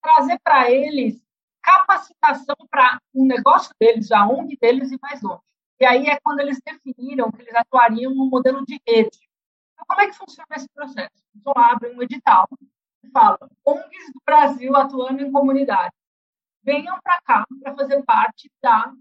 trazer 0.00 0.38
para 0.44 0.70
eles 0.70 1.20
capacitação 1.60 2.54
para 2.70 3.00
o 3.12 3.24
negócio 3.26 3.74
deles, 3.80 4.12
a 4.12 4.24
ONG 4.24 4.56
deles 4.60 4.92
e 4.92 4.98
mais 5.02 5.20
longe. 5.20 5.42
E 5.78 5.84
aí 5.84 6.06
é 6.06 6.18
quando 6.20 6.40
eles 6.40 6.60
definiram 6.64 7.30
que 7.30 7.42
eles 7.42 7.54
atuariam 7.54 8.14
no 8.14 8.26
modelo 8.26 8.64
de 8.64 8.80
rede. 8.86 9.18
Então, 9.74 9.84
como 9.86 10.00
é 10.00 10.06
que 10.06 10.16
funciona 10.16 10.48
esse 10.56 10.68
processo? 10.68 11.22
Então, 11.34 11.52
abrem 11.56 11.94
um 11.96 12.02
edital 12.02 12.48
e 13.02 13.10
falam 13.10 13.38
ONGs 13.64 14.12
do 14.12 14.20
Brasil 14.24 14.74
atuando 14.74 15.22
em 15.22 15.30
comunidade. 15.30 15.94
Venham 16.62 16.98
para 17.02 17.20
cá 17.22 17.46
para 17.62 17.74
fazer 17.74 18.02
parte 18.04 18.50
da 18.62 18.92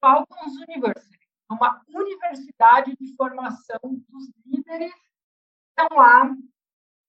Falcons 0.00 0.54
University, 0.68 1.18
uma 1.50 1.82
universidade 1.88 2.96
de 2.98 3.14
formação 3.16 3.80
dos 3.82 4.30
líderes 4.46 4.92
que 4.94 5.80
estão 5.80 5.96
lá 5.96 6.34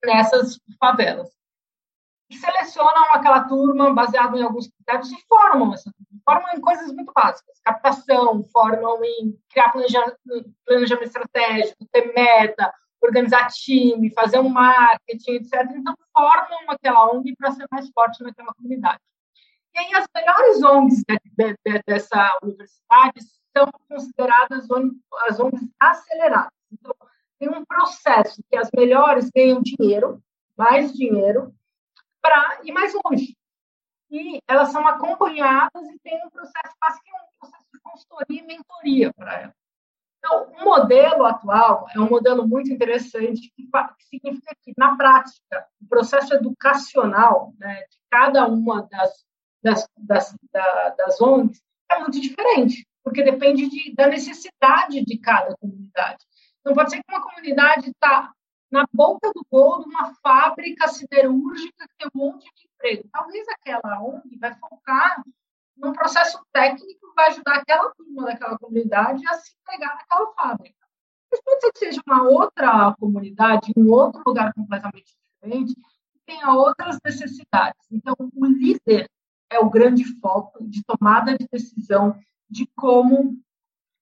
nessas 0.04 0.60
favelas 0.80 1.43
e 2.30 2.38
selecionam 2.38 3.14
aquela 3.14 3.42
turma 3.48 3.94
baseado 3.94 4.38
em 4.38 4.44
alguns 4.44 4.68
critérios 4.68 5.12
e 5.12 5.18
formam 5.28 5.74
essa 5.74 5.92
turma. 5.92 6.22
Formam 6.26 6.54
em 6.54 6.62
coisas 6.62 6.92
muito 6.94 7.12
básicas, 7.14 7.60
captação, 7.64 8.44
formam 8.46 9.04
em 9.04 9.38
criar 9.50 9.72
planejamento, 9.72 10.18
planejamento 10.66 11.08
estratégico, 11.08 11.86
ter 11.92 12.14
meta, 12.14 12.74
organizar 13.02 13.48
time, 13.50 14.14
fazer 14.14 14.40
um 14.40 14.50
marketing, 14.50 15.34
etc. 15.34 15.70
Então, 15.76 15.94
formam 16.16 16.60
aquela 16.70 17.12
ONG 17.12 17.36
para 17.36 17.52
ser 17.52 17.66
mais 17.70 17.90
forte 17.90 18.24
naquela 18.24 18.54
comunidade. 18.54 19.00
E 19.76 19.80
aí, 19.80 19.94
as 19.96 20.06
melhores 20.16 20.64
ONGs 20.64 21.04
de, 21.08 21.20
de, 21.38 21.56
de, 21.66 21.84
dessa 21.86 22.38
universidade 22.42 23.20
são 23.56 23.70
consideradas 23.90 24.68
as 25.28 25.40
ONGs 25.40 25.70
aceleradas. 25.80 26.54
Então, 26.72 26.96
tem 27.40 27.50
um 27.50 27.66
processo 27.66 28.42
que 28.50 28.56
as 28.56 28.70
melhores 28.74 29.30
ganham 29.30 29.62
dinheiro, 29.62 30.24
mais 30.58 30.94
dinheiro, 30.94 31.54
para 32.24 32.62
ir 32.64 32.72
mais 32.72 32.94
longe. 33.04 33.36
E 34.10 34.40
elas 34.48 34.70
são 34.70 34.88
acompanhadas 34.88 35.90
e 35.90 36.00
tem 36.00 36.26
um 36.26 36.30
processo, 36.30 36.74
quase 36.80 37.02
que 37.04 37.12
um 37.12 37.40
processo 37.40 37.66
de 37.74 37.80
consultoria 37.82 38.42
e 38.42 38.46
mentoria 38.46 39.14
para 39.14 39.42
elas. 39.42 39.56
Então, 40.20 40.54
o 40.54 40.64
modelo 40.64 41.26
atual 41.26 41.86
é 41.94 42.00
um 42.00 42.10
modelo 42.10 42.48
muito 42.48 42.72
interessante, 42.72 43.52
que, 43.54 43.68
significa 44.10 44.56
que, 44.62 44.74
na 44.78 44.96
prática, 44.96 45.68
o 45.82 45.88
processo 45.90 46.34
educacional 46.34 47.54
né, 47.58 47.82
de 47.82 47.98
cada 48.10 48.48
uma 48.48 48.88
das, 48.90 49.26
das, 49.62 49.86
das, 49.98 50.34
das 50.98 51.20
ONGs 51.20 51.62
é 51.92 52.00
muito 52.00 52.22
diferente, 52.22 52.88
porque 53.04 53.22
depende 53.22 53.68
de, 53.68 53.94
da 53.94 54.08
necessidade 54.08 55.04
de 55.04 55.18
cada 55.18 55.58
comunidade. 55.58 56.24
Então, 56.62 56.74
pode 56.74 56.92
ser 56.92 57.04
que 57.04 57.14
uma 57.14 57.22
comunidade 57.22 57.90
está 57.90 58.32
na 58.74 58.88
boca 58.92 59.32
do 59.32 59.46
gol 59.52 59.84
de 59.84 59.86
uma 59.86 60.16
fábrica 60.16 60.88
siderúrgica 60.88 61.88
que 61.88 61.96
tem 61.96 62.10
um 62.16 62.18
monte 62.18 62.50
de 62.56 62.68
emprego. 62.68 63.08
Talvez 63.14 63.48
aquela 63.48 64.02
ONG 64.02 64.36
vai 64.40 64.52
focar 64.56 65.24
num 65.78 65.94
processo 65.94 66.44
técnico 66.52 67.08
que 67.08 67.16
vai 67.16 67.28
ajudar 67.28 67.58
aquela 67.58 67.94
turma 67.94 68.26
daquela 68.26 68.58
comunidade 68.58 69.22
a 69.28 69.36
se 69.36 69.56
pegar 69.64 69.94
naquela 69.94 70.34
fábrica. 70.34 70.76
Mas 71.32 71.40
pode 71.42 71.62
ser 71.62 71.72
que 71.72 71.80
seja 71.80 72.02
uma 72.08 72.24
outra 72.24 72.96
comunidade, 73.00 73.72
um 73.78 73.92
outro 73.92 74.24
lugar 74.26 74.52
completamente 74.56 75.16
diferente, 75.22 75.76
que 75.76 76.20
tenha 76.26 76.52
outras 76.52 76.98
necessidades. 77.06 77.80
Então, 77.92 78.16
o 78.20 78.46
líder 78.48 79.08
é 79.52 79.60
o 79.60 79.70
grande 79.70 80.04
foco 80.20 80.64
de 80.68 80.84
tomada 80.84 81.38
de 81.38 81.48
decisão 81.48 82.20
de 82.50 82.68
como 82.76 83.38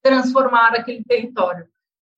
transformar 0.02 0.76
aquele 0.76 1.04
território. 1.04 1.68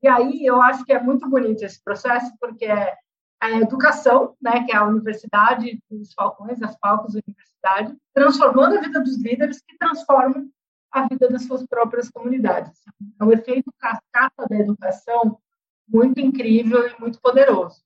E 0.03 0.07
aí 0.07 0.45
eu 0.45 0.61
acho 0.61 0.83
que 0.83 0.91
é 0.91 1.01
muito 1.01 1.29
bonito 1.29 1.63
esse 1.63 1.81
processo, 1.81 2.29
porque 2.37 2.65
é 2.65 2.93
a 3.41 3.51
educação, 3.51 4.35
né, 4.41 4.63
que 4.65 4.73
é 4.73 4.75
a 4.75 4.85
universidade 4.85 5.81
dos 5.89 6.13
falcões, 6.13 6.61
as 6.61 6.75
falcos 6.77 7.13
da 7.13 7.21
universidade, 7.25 7.95
transformando 8.13 8.77
a 8.77 8.81
vida 8.81 8.99
dos 8.99 9.17
líderes 9.17 9.61
que 9.65 9.77
transformam 9.77 10.49
a 10.91 11.07
vida 11.07 11.29
das 11.29 11.43
suas 11.45 11.65
próprias 11.65 12.09
comunidades. 12.09 12.71
É 13.19 13.23
um 13.23 13.31
efeito 13.31 13.73
cascata 13.79 14.45
da 14.49 14.55
educação 14.57 15.37
muito 15.87 16.19
incrível 16.19 16.85
e 16.87 16.99
muito 16.99 17.19
poderoso. 17.21 17.81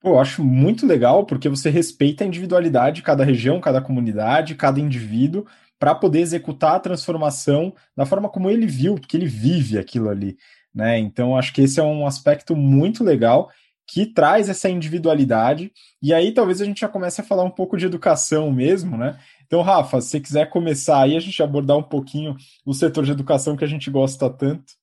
Pô, 0.00 0.10
eu 0.10 0.20
acho 0.20 0.44
muito 0.44 0.86
legal 0.86 1.26
porque 1.26 1.48
você 1.48 1.70
respeita 1.70 2.24
a 2.24 2.26
individualidade 2.26 2.96
de 2.96 3.02
cada 3.02 3.24
região, 3.24 3.60
cada 3.60 3.80
comunidade, 3.80 4.54
cada 4.54 4.80
indivíduo, 4.80 5.46
para 5.82 5.96
poder 5.96 6.20
executar 6.20 6.76
a 6.76 6.78
transformação 6.78 7.74
da 7.96 8.06
forma 8.06 8.28
como 8.28 8.48
ele 8.48 8.68
viu, 8.68 8.94
porque 8.94 9.16
ele 9.16 9.26
vive 9.26 9.76
aquilo 9.76 10.08
ali. 10.08 10.38
Né? 10.72 10.96
Então, 10.96 11.36
acho 11.36 11.52
que 11.52 11.60
esse 11.60 11.80
é 11.80 11.82
um 11.82 12.06
aspecto 12.06 12.54
muito 12.54 13.02
legal 13.02 13.50
que 13.84 14.06
traz 14.06 14.48
essa 14.48 14.70
individualidade. 14.70 15.72
E 16.00 16.14
aí, 16.14 16.32
talvez 16.32 16.60
a 16.60 16.64
gente 16.64 16.82
já 16.82 16.88
comece 16.88 17.20
a 17.20 17.24
falar 17.24 17.42
um 17.42 17.50
pouco 17.50 17.76
de 17.76 17.84
educação 17.84 18.52
mesmo, 18.52 18.96
né? 18.96 19.18
Então, 19.44 19.60
Rafa, 19.60 20.00
se 20.00 20.10
você 20.10 20.20
quiser 20.20 20.48
começar 20.50 21.02
aí, 21.02 21.16
a 21.16 21.20
gente 21.20 21.42
abordar 21.42 21.76
um 21.76 21.82
pouquinho 21.82 22.36
o 22.64 22.72
setor 22.72 23.04
de 23.04 23.10
educação 23.10 23.56
que 23.56 23.64
a 23.64 23.68
gente 23.68 23.90
gosta 23.90 24.30
tanto. 24.30 24.74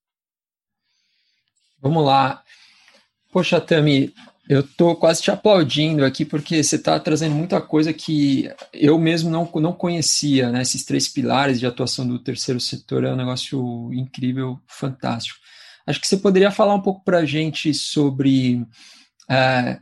Vamos 1.82 2.06
lá. 2.06 2.44
Poxa, 3.32 3.62
Tami, 3.62 4.14
eu 4.50 4.62
estou 4.62 4.96
quase 4.96 5.22
te 5.22 5.30
aplaudindo 5.30 6.04
aqui 6.04 6.26
porque 6.26 6.64
você 6.64 6.76
está 6.76 7.00
trazendo 7.00 7.36
muita 7.36 7.62
coisa 7.62 7.94
que 7.94 8.52
eu 8.74 8.98
mesmo 8.98 9.30
não, 9.30 9.48
não 9.62 9.72
conhecia, 9.72 10.52
né? 10.52 10.64
Esses 10.64 10.84
três 10.84 11.08
pilares 11.08 11.60
de 11.60 11.68
atuação 11.68 12.08
do 12.08 12.18
terceiro 12.18 12.60
setor 12.60 13.04
é 13.04 13.14
um 13.14 13.16
negócio 13.16 13.94
incrível, 13.94 14.60
fantástico. 14.66 15.38
Acho 15.86 16.02
que 16.02 16.08
você 16.08 16.18
poderia 16.18 16.50
falar 16.50 16.74
um 16.74 16.82
pouco 16.82 17.04
para 17.04 17.20
a 17.20 17.26
gente 17.26 17.72
sobre 17.76 18.66
é, 19.30 19.80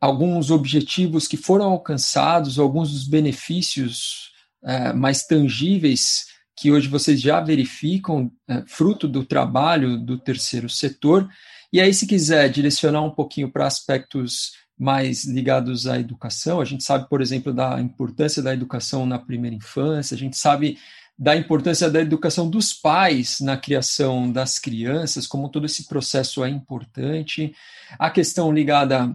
alguns 0.00 0.50
objetivos 0.50 1.28
que 1.28 1.36
foram 1.36 1.66
alcançados, 1.66 2.58
alguns 2.58 2.90
dos 2.90 3.06
benefícios 3.06 4.32
é, 4.64 4.92
mais 4.92 5.24
tangíveis 5.28 6.26
que 6.56 6.72
hoje 6.72 6.88
vocês 6.88 7.20
já 7.20 7.40
verificam, 7.40 8.32
é, 8.48 8.64
fruto 8.66 9.06
do 9.06 9.24
trabalho 9.24 9.96
do 9.96 10.18
terceiro 10.18 10.68
setor. 10.68 11.28
E 11.72 11.80
aí, 11.80 11.94
se 11.94 12.06
quiser 12.06 12.50
direcionar 12.50 13.02
um 13.02 13.10
pouquinho 13.10 13.50
para 13.50 13.66
aspectos 13.66 14.52
mais 14.78 15.24
ligados 15.24 15.86
à 15.86 15.98
educação, 15.98 16.60
a 16.60 16.64
gente 16.64 16.84
sabe, 16.84 17.08
por 17.08 17.22
exemplo, 17.22 17.52
da 17.52 17.80
importância 17.80 18.42
da 18.42 18.52
educação 18.52 19.06
na 19.06 19.18
primeira 19.18 19.56
infância, 19.56 20.14
a 20.14 20.18
gente 20.18 20.36
sabe 20.36 20.78
da 21.18 21.36
importância 21.36 21.90
da 21.90 22.00
educação 22.00 22.50
dos 22.50 22.72
pais 22.72 23.40
na 23.40 23.56
criação 23.56 24.30
das 24.30 24.58
crianças, 24.58 25.26
como 25.26 25.48
todo 25.48 25.66
esse 25.66 25.86
processo 25.86 26.44
é 26.44 26.48
importante, 26.48 27.54
a 27.98 28.10
questão 28.10 28.52
ligada 28.52 29.14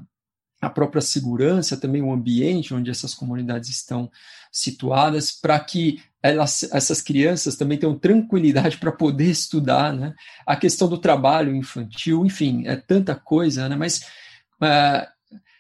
à 0.62 0.70
própria 0.70 1.02
segurança, 1.02 1.78
também 1.78 2.02
o 2.02 2.12
ambiente 2.12 2.74
onde 2.74 2.89
essas 2.89 3.13
comunidades 3.13 3.70
estão 3.70 4.10
situadas, 4.51 5.31
para 5.31 5.60
que 5.60 6.01
elas, 6.21 6.63
essas 6.71 7.01
crianças 7.01 7.55
também 7.55 7.77
tenham 7.77 7.97
tranquilidade 7.97 8.77
para 8.79 8.91
poder 8.91 9.29
estudar, 9.29 9.93
né? 9.93 10.13
A 10.45 10.55
questão 10.55 10.88
do 10.88 10.97
trabalho 10.97 11.55
infantil, 11.55 12.25
enfim, 12.25 12.67
é 12.67 12.75
tanta 12.75 13.15
coisa, 13.15 13.69
né? 13.69 13.75
Mas 13.75 14.01
uh, 14.62 15.07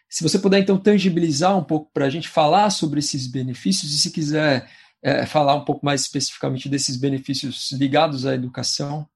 se 0.09 0.23
você 0.23 0.39
puder 0.39 0.59
então 0.59 0.77
tangibilizar 0.77 1.57
um 1.57 1.63
pouco 1.63 1.91
para 1.93 2.05
a 2.05 2.09
gente 2.09 2.29
falar 2.29 2.69
sobre 2.69 2.99
esses 2.99 3.27
benefícios 3.27 3.93
e 3.93 3.97
se 3.97 4.11
quiser 4.11 4.69
é, 5.01 5.25
falar 5.25 5.55
um 5.55 5.65
pouco 5.65 5.85
mais 5.85 6.01
especificamente 6.01 6.69
desses 6.69 6.97
benefícios 6.97 7.71
ligados 7.73 8.25
à 8.25 8.33
educação? 8.33 9.07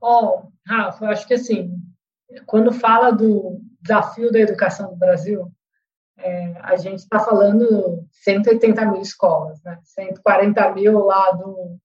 Bom, 0.00 0.50
Rafa, 0.66 1.04
eu 1.04 1.10
acho 1.10 1.26
que 1.26 1.34
assim, 1.34 1.72
quando 2.46 2.72
fala 2.72 3.10
do 3.10 3.60
desafio 3.80 4.32
da 4.32 4.40
educação 4.40 4.90
do 4.90 4.96
Brasil, 4.96 5.52
é, 6.18 6.54
a 6.60 6.76
gente 6.76 7.00
está 7.00 7.18
falando 7.20 8.06
180 8.10 8.84
mil 8.86 9.00
escolas, 9.00 9.62
né? 9.62 9.78
140 9.82 10.72
mil 10.72 10.98
lá 11.04 11.32
do 11.32 11.78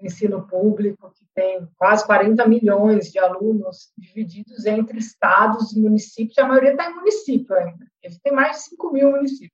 ensino 0.00 0.46
público, 0.46 1.12
que 1.12 1.24
tem 1.34 1.66
quase 1.76 2.04
40 2.04 2.46
milhões 2.46 3.10
de 3.10 3.18
alunos 3.18 3.92
divididos 3.96 4.66
entre 4.66 4.98
estados 4.98 5.72
e 5.72 5.80
municípios, 5.80 6.38
a 6.38 6.46
maioria 6.46 6.72
está 6.72 6.90
em 6.90 6.94
município 6.94 7.54
ainda. 7.56 7.86
Ele 8.02 8.18
tem 8.22 8.32
mais 8.32 8.56
de 8.56 8.62
5 8.70 8.92
mil 8.92 9.10
municípios. 9.10 9.52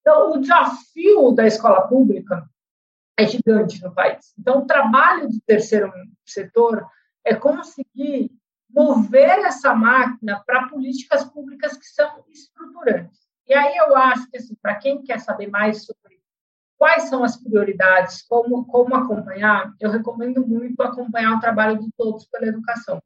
Então, 0.00 0.32
o 0.32 0.40
desafio 0.40 1.32
da 1.32 1.46
escola 1.46 1.86
pública 1.86 2.48
é 3.18 3.26
gigante 3.26 3.82
no 3.82 3.94
país. 3.94 4.32
Então, 4.38 4.60
o 4.60 4.66
trabalho 4.66 5.28
do 5.28 5.40
terceiro 5.46 5.92
setor 6.24 6.86
é 7.24 7.34
conseguir 7.34 8.30
mover 8.74 9.40
essa 9.40 9.74
máquina 9.74 10.42
para 10.46 10.68
políticas 10.68 11.24
públicas 11.24 11.76
que 11.76 11.86
são 11.86 12.24
estruturantes. 12.28 13.20
E 13.46 13.54
aí 13.54 13.76
eu 13.76 13.96
acho 13.96 14.30
que, 14.30 14.36
assim, 14.36 14.54
para 14.60 14.76
quem 14.76 15.02
quer 15.02 15.18
saber 15.18 15.48
mais 15.48 15.84
sobre 15.84 16.20
quais 16.76 17.04
são 17.04 17.24
as 17.24 17.36
prioridades, 17.36 18.22
como, 18.22 18.64
como 18.64 18.94
acompanhar, 18.94 19.74
eu 19.80 19.90
recomendo 19.90 20.46
muito 20.46 20.80
acompanhar 20.82 21.36
o 21.36 21.40
trabalho 21.40 21.78
de 21.78 21.90
Todos 21.96 22.26
pela 22.26 22.46
Educação. 22.46 23.02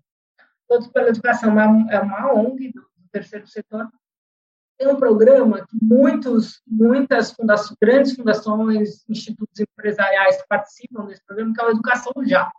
Todos 0.68 0.88
pela 0.88 1.08
Educação 1.08 1.58
é 1.58 1.66
uma, 1.66 1.92
é 1.92 2.00
uma 2.00 2.32
ONG 2.32 2.72
do 2.72 2.84
terceiro 3.10 3.46
setor 3.46 3.88
tem 4.76 4.88
um 4.88 4.96
programa 4.96 5.64
que 5.66 5.76
muitos, 5.80 6.60
muitas 6.66 7.30
fundações, 7.32 7.76
grandes 7.80 8.14
fundações, 8.14 9.04
institutos 9.08 9.60
empresariais 9.60 10.44
participam 10.48 11.06
desse 11.06 11.24
programa, 11.24 11.54
que 11.54 11.60
é 11.60 11.64
o 11.64 11.70
Educação 11.70 12.12
Já, 12.24 12.50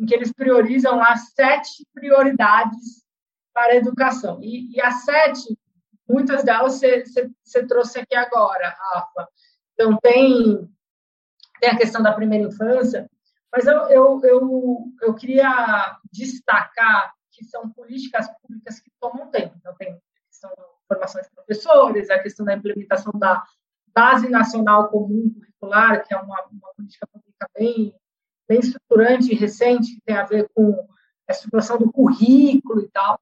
em 0.00 0.06
que 0.06 0.14
eles 0.14 0.32
priorizam 0.32 0.96
lá 0.96 1.14
sete 1.14 1.86
prioridades 1.92 3.04
para 3.52 3.72
a 3.72 3.76
educação. 3.76 4.40
E, 4.42 4.74
e 4.74 4.80
as 4.80 5.04
sete, 5.04 5.58
muitas 6.08 6.42
delas 6.42 6.80
você 7.44 7.66
trouxe 7.66 8.00
aqui 8.00 8.16
agora, 8.16 8.74
Rafa. 8.78 9.28
Então, 9.74 9.98
tem, 9.98 10.68
tem 11.60 11.70
a 11.70 11.76
questão 11.76 12.02
da 12.02 12.14
primeira 12.14 12.48
infância, 12.48 13.08
mas 13.52 13.66
eu, 13.66 13.88
eu, 13.88 14.20
eu, 14.24 14.84
eu 15.02 15.14
queria 15.14 15.98
destacar 16.10 17.12
que 17.30 17.44
são 17.44 17.68
políticas 17.70 18.26
públicas 18.40 18.80
que 18.80 18.90
tomam 18.98 19.30
tempo. 19.30 19.54
Então, 19.58 19.74
tem 19.76 19.92
a 19.92 20.26
questão 20.28 20.50
do 20.56 20.70
formação 20.88 21.20
de 21.20 21.30
professores, 21.30 22.10
a 22.10 22.18
questão 22.18 22.44
da 22.44 22.54
implementação 22.54 23.12
da 23.14 23.44
Base 23.94 24.28
Nacional 24.28 24.88
Comum 24.88 25.32
Curricular, 25.32 26.06
que 26.06 26.14
é 26.14 26.16
uma, 26.16 26.42
uma 26.50 26.74
política 26.74 27.06
pública 27.06 27.46
bem, 27.54 27.94
bem 28.50 28.58
estruturante 28.58 29.30
e 29.30 29.36
recente, 29.36 29.94
que 29.94 30.00
tem 30.04 30.16
a 30.16 30.24
ver 30.24 30.48
com 30.52 30.72
a 31.28 31.32
estruturação 31.32 31.78
do 31.78 31.92
currículo 31.92 32.80
e 32.80 32.88
tal. 32.88 33.16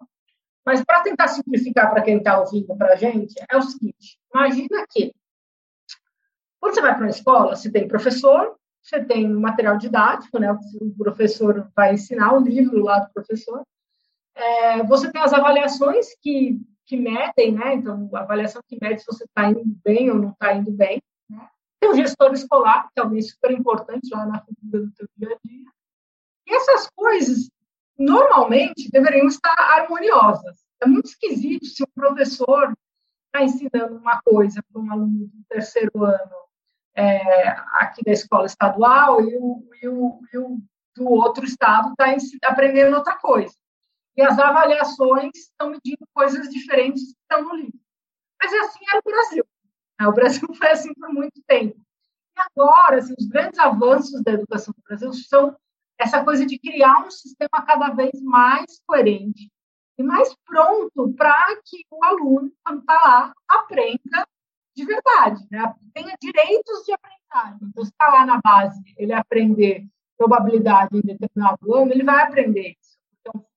Mas 0.65 0.83
para 0.83 1.03
tentar 1.03 1.29
simplificar 1.29 1.91
para 1.91 2.03
quem 2.03 2.17
está 2.17 2.41
ouvindo 2.41 2.75
para 2.77 2.95
a 2.95 2.97
gente, 2.97 3.35
é 3.51 3.57
o 3.57 3.63
seguinte: 3.63 4.19
imagina 4.35 4.87
que 4.89 5.13
quando 6.59 6.75
você 6.75 6.81
vai 6.81 6.95
para 6.95 7.05
uma 7.05 7.11
escola, 7.11 7.55
você 7.55 7.71
tem 7.71 7.87
professor, 7.87 8.57
você 8.83 9.05
tem 9.05 9.29
material 9.29 9.77
didático, 9.77 10.39
né? 10.39 10.51
O 10.51 10.95
professor 10.97 11.71
vai 11.77 11.93
ensinar 11.95 12.35
o 12.35 12.41
livro 12.41 12.83
lá 12.83 13.01
do 13.01 13.13
professor. 13.13 13.63
É, 14.35 14.83
você 14.85 15.13
tem 15.13 15.21
as 15.21 15.33
avaliações 15.33 16.07
que 16.23 16.59
que 16.89 16.97
medem, 16.97 17.53
né? 17.53 17.75
Então, 17.75 18.09
a 18.15 18.21
avaliação 18.21 18.63
que 18.67 18.79
mede 18.81 19.01
se 19.01 19.07
você 19.07 19.25
está 19.25 19.51
indo 19.51 19.63
bem 19.85 20.11
ou 20.11 20.19
não 20.19 20.31
está 20.31 20.55
indo 20.55 20.73
bem. 20.73 21.03
Tem 21.81 21.91
o 21.91 21.95
gestor 21.95 22.33
escolar, 22.33 22.89
que 22.93 23.01
é 23.01 23.23
super 23.23 23.51
importante 23.53 24.09
lá 24.13 24.27
na 24.27 24.41
figura 24.41 24.87
do 24.87 24.93
teu 24.93 25.09
dia 25.17 25.35
a 25.35 25.49
dia. 25.49 25.71
E 26.47 26.55
essas 26.55 26.89
coisas, 26.91 27.51
normalmente, 27.97 28.91
deveriam 28.91 29.27
estar 29.27 29.55
harmoniosas. 29.59 30.65
É 30.81 30.87
muito 30.87 31.07
esquisito 31.07 31.67
se 31.67 31.83
o 31.83 31.89
professor 31.89 32.73
está 33.27 33.45
ensinando 33.45 33.97
uma 33.97 34.21
coisa 34.23 34.63
para 34.73 34.83
um 34.83 34.91
aluno 34.91 35.27
do 35.27 35.45
terceiro 35.49 36.05
ano 36.05 36.37
é, 36.95 37.49
aqui 37.75 38.03
da 38.05 38.13
escola 38.13 38.47
estadual 38.47 39.21
e 39.21 39.37
o, 39.37 39.69
e 39.83 39.89
o, 39.89 40.21
e 40.33 40.39
o 40.39 40.59
do 40.97 41.09
outro 41.11 41.45
estado 41.45 41.93
está 41.93 42.49
aprendendo 42.49 42.97
outra 42.97 43.17
coisa 43.17 43.55
e 44.19 44.23
as 44.23 44.37
avaliações 44.37 45.31
estão 45.37 45.71
medindo 45.71 46.05
coisas 46.13 46.49
diferentes 46.49 47.05
que 47.05 47.21
estão 47.21 47.45
no 47.45 47.55
livro. 47.55 47.79
Mas 48.43 48.53
é 48.53 48.59
assim 48.59 48.81
era 48.91 48.99
o 48.99 49.09
Brasil. 49.09 49.45
Né? 49.99 50.07
O 50.07 50.13
Brasil 50.13 50.49
foi 50.55 50.69
assim 50.69 50.93
por 50.95 51.09
muito 51.13 51.43
tempo. 51.47 51.77
E 52.37 52.41
agora, 52.41 52.99
assim, 52.99 53.15
os 53.19 53.27
grandes 53.27 53.59
avanços 53.59 54.23
da 54.23 54.33
educação 54.33 54.73
do 54.77 54.83
Brasil 54.83 55.13
são 55.13 55.57
essa 55.99 56.25
coisa 56.25 56.47
de 56.47 56.59
criar 56.59 57.05
um 57.05 57.11
sistema 57.11 57.65
cada 57.67 57.91
vez 57.91 58.21
mais 58.23 58.81
coerente 58.87 59.51
e 59.99 60.03
mais 60.03 60.33
pronto 60.45 61.13
para 61.15 61.57
que 61.65 61.85
o 61.91 62.05
aluno, 62.05 62.53
quando 62.65 62.81
está 62.81 62.95
lá, 62.95 63.33
aprenda 63.49 64.27
de 64.77 64.85
verdade, 64.85 65.45
né? 65.51 65.75
tenha 65.93 66.15
direitos 66.23 66.85
de 66.85 66.93
aprendizagem. 66.93 67.59
Então, 67.69 67.85
se 67.85 67.91
está 67.91 68.09
lá 68.09 68.25
na 68.25 68.41
base, 68.41 68.81
ele 68.97 69.13
aprender 69.13 69.89
probabilidade 70.17 70.97
em 70.97 71.01
determinado 71.01 71.75
ano, 71.75 71.91
ele 71.91 72.05
vai 72.05 72.23
aprender 72.23 72.77
isso 72.81 72.99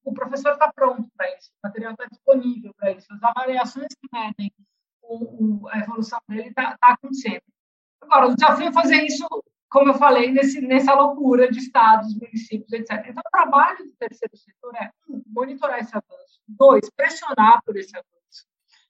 o 0.03 0.13
professor 0.13 0.53
está 0.53 0.71
pronto 0.71 1.09
para 1.15 1.27
isso, 1.37 1.51
o 1.51 1.67
material 1.67 1.93
está 1.93 2.05
disponível 2.05 2.73
para 2.75 2.91
isso, 2.91 3.07
as 3.13 3.23
avaliações 3.23 3.87
que 3.87 4.07
medem 4.11 4.51
o, 5.03 5.63
o, 5.63 5.69
a 5.69 5.79
evolução 5.79 6.19
dele 6.27 6.49
está 6.49 6.77
tá 6.77 6.93
acontecendo. 6.93 7.41
Agora, 8.01 8.27
o 8.27 8.35
desafio 8.35 8.67
é 8.67 8.73
fazer 8.73 9.03
isso, 9.03 9.25
como 9.69 9.89
eu 9.89 9.93
falei, 9.95 10.31
nesse, 10.31 10.61
nessa 10.61 10.93
loucura 10.93 11.49
de 11.49 11.59
estados, 11.59 12.13
municípios, 12.15 12.71
etc. 12.73 13.05
Então, 13.07 13.23
o 13.25 13.31
trabalho 13.31 13.85
do 13.85 13.93
terceiro 13.93 14.35
setor 14.35 14.75
é, 14.75 14.91
um, 15.09 15.21
monitorar 15.27 15.79
esse 15.79 15.95
avanço, 15.95 16.41
dois, 16.47 16.89
pressionar 16.95 17.61
por 17.63 17.77
esse 17.77 17.95
avanço. 17.95 18.11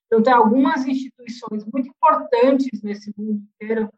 Então, 0.08 0.24
tem 0.24 0.34
algumas 0.34 0.86
instituições 0.86 1.66
muito 1.66 1.90
importantes 1.90 2.82
nesse 2.82 3.14
mundo 3.18 3.44
inteiro, 3.56 3.92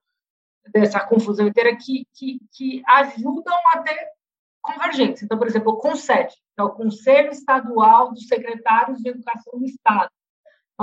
dessa 0.69 0.99
confusão 0.99 1.47
inteira, 1.47 1.75
que, 1.75 2.07
que, 2.13 2.39
que 2.51 2.83
ajudam 2.87 3.57
a 3.73 3.79
ter 3.79 4.13
convergência. 4.61 5.25
Então, 5.25 5.37
por 5.37 5.45
exemplo, 5.45 5.73
o 5.73 5.77
CONSED, 5.77 6.33
que 6.33 6.61
é 6.61 6.63
o 6.63 6.71
Conselho 6.71 7.29
Estadual 7.29 8.11
dos 8.11 8.27
Secretários 8.27 8.99
de 8.99 9.09
Educação 9.09 9.59
do 9.59 9.65
Estado. 9.65 10.09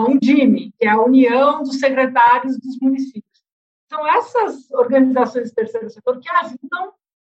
A 0.00 0.04
UNDIME, 0.04 0.72
que 0.78 0.86
é 0.86 0.88
a 0.88 1.00
União 1.00 1.62
dos 1.62 1.78
Secretários 1.78 2.58
dos 2.58 2.78
Municípios. 2.80 3.44
São 3.88 4.06
essas 4.06 4.70
organizações 4.70 5.50
do 5.50 5.54
terceiro 5.54 5.90
setor 5.90 6.18
que 6.20 6.30
ajudam 6.30 6.94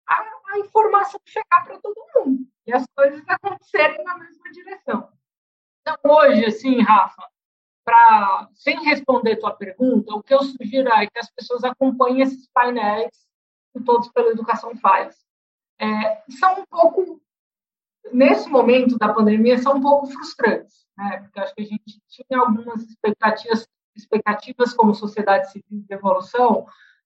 a, 0.07 0.23
a 0.53 0.59
informação 0.59 1.19
chegar 1.25 1.65
para 1.65 1.79
todo 1.79 1.95
mundo 2.15 2.47
e 2.65 2.73
as 2.73 2.85
coisas 2.95 3.21
acontecerem 3.27 4.03
na 4.03 4.17
mesma 4.17 4.51
direção. 4.51 5.09
Então, 5.81 5.97
hoje, 6.05 6.45
assim, 6.45 6.81
Rafa, 6.81 7.27
para 7.83 8.47
sem 8.53 8.81
responder 8.85 9.35
tua 9.35 9.51
pergunta, 9.51 10.13
o 10.13 10.23
que 10.23 10.33
eu 10.33 10.41
sugiro 10.41 10.87
é 10.89 11.05
que 11.05 11.19
as 11.19 11.29
pessoas 11.31 11.65
acompanhem 11.65 12.21
esses 12.21 12.47
painéis 12.53 13.11
que 13.73 13.83
Todos 13.83 14.07
pela 14.09 14.29
Educação 14.29 14.77
faz 14.77 15.17
é, 15.79 16.23
são 16.29 16.61
um 16.61 16.65
pouco, 16.65 17.21
nesse 18.11 18.49
momento 18.49 18.97
da 18.97 19.13
pandemia, 19.13 19.57
são 19.57 19.77
um 19.77 19.81
pouco 19.81 20.07
frustrantes, 20.07 20.85
né? 20.97 21.19
porque 21.19 21.39
acho 21.39 21.55
que 21.55 21.61
a 21.61 21.65
gente 21.65 22.01
tinha 22.09 22.39
algumas 22.39 22.81
expectativas, 22.83 23.67
expectativas 23.95 24.73
como 24.73 24.93
sociedade 24.93 25.51
civil 25.51 25.83
de 25.87 25.93
evolução, 25.93 26.65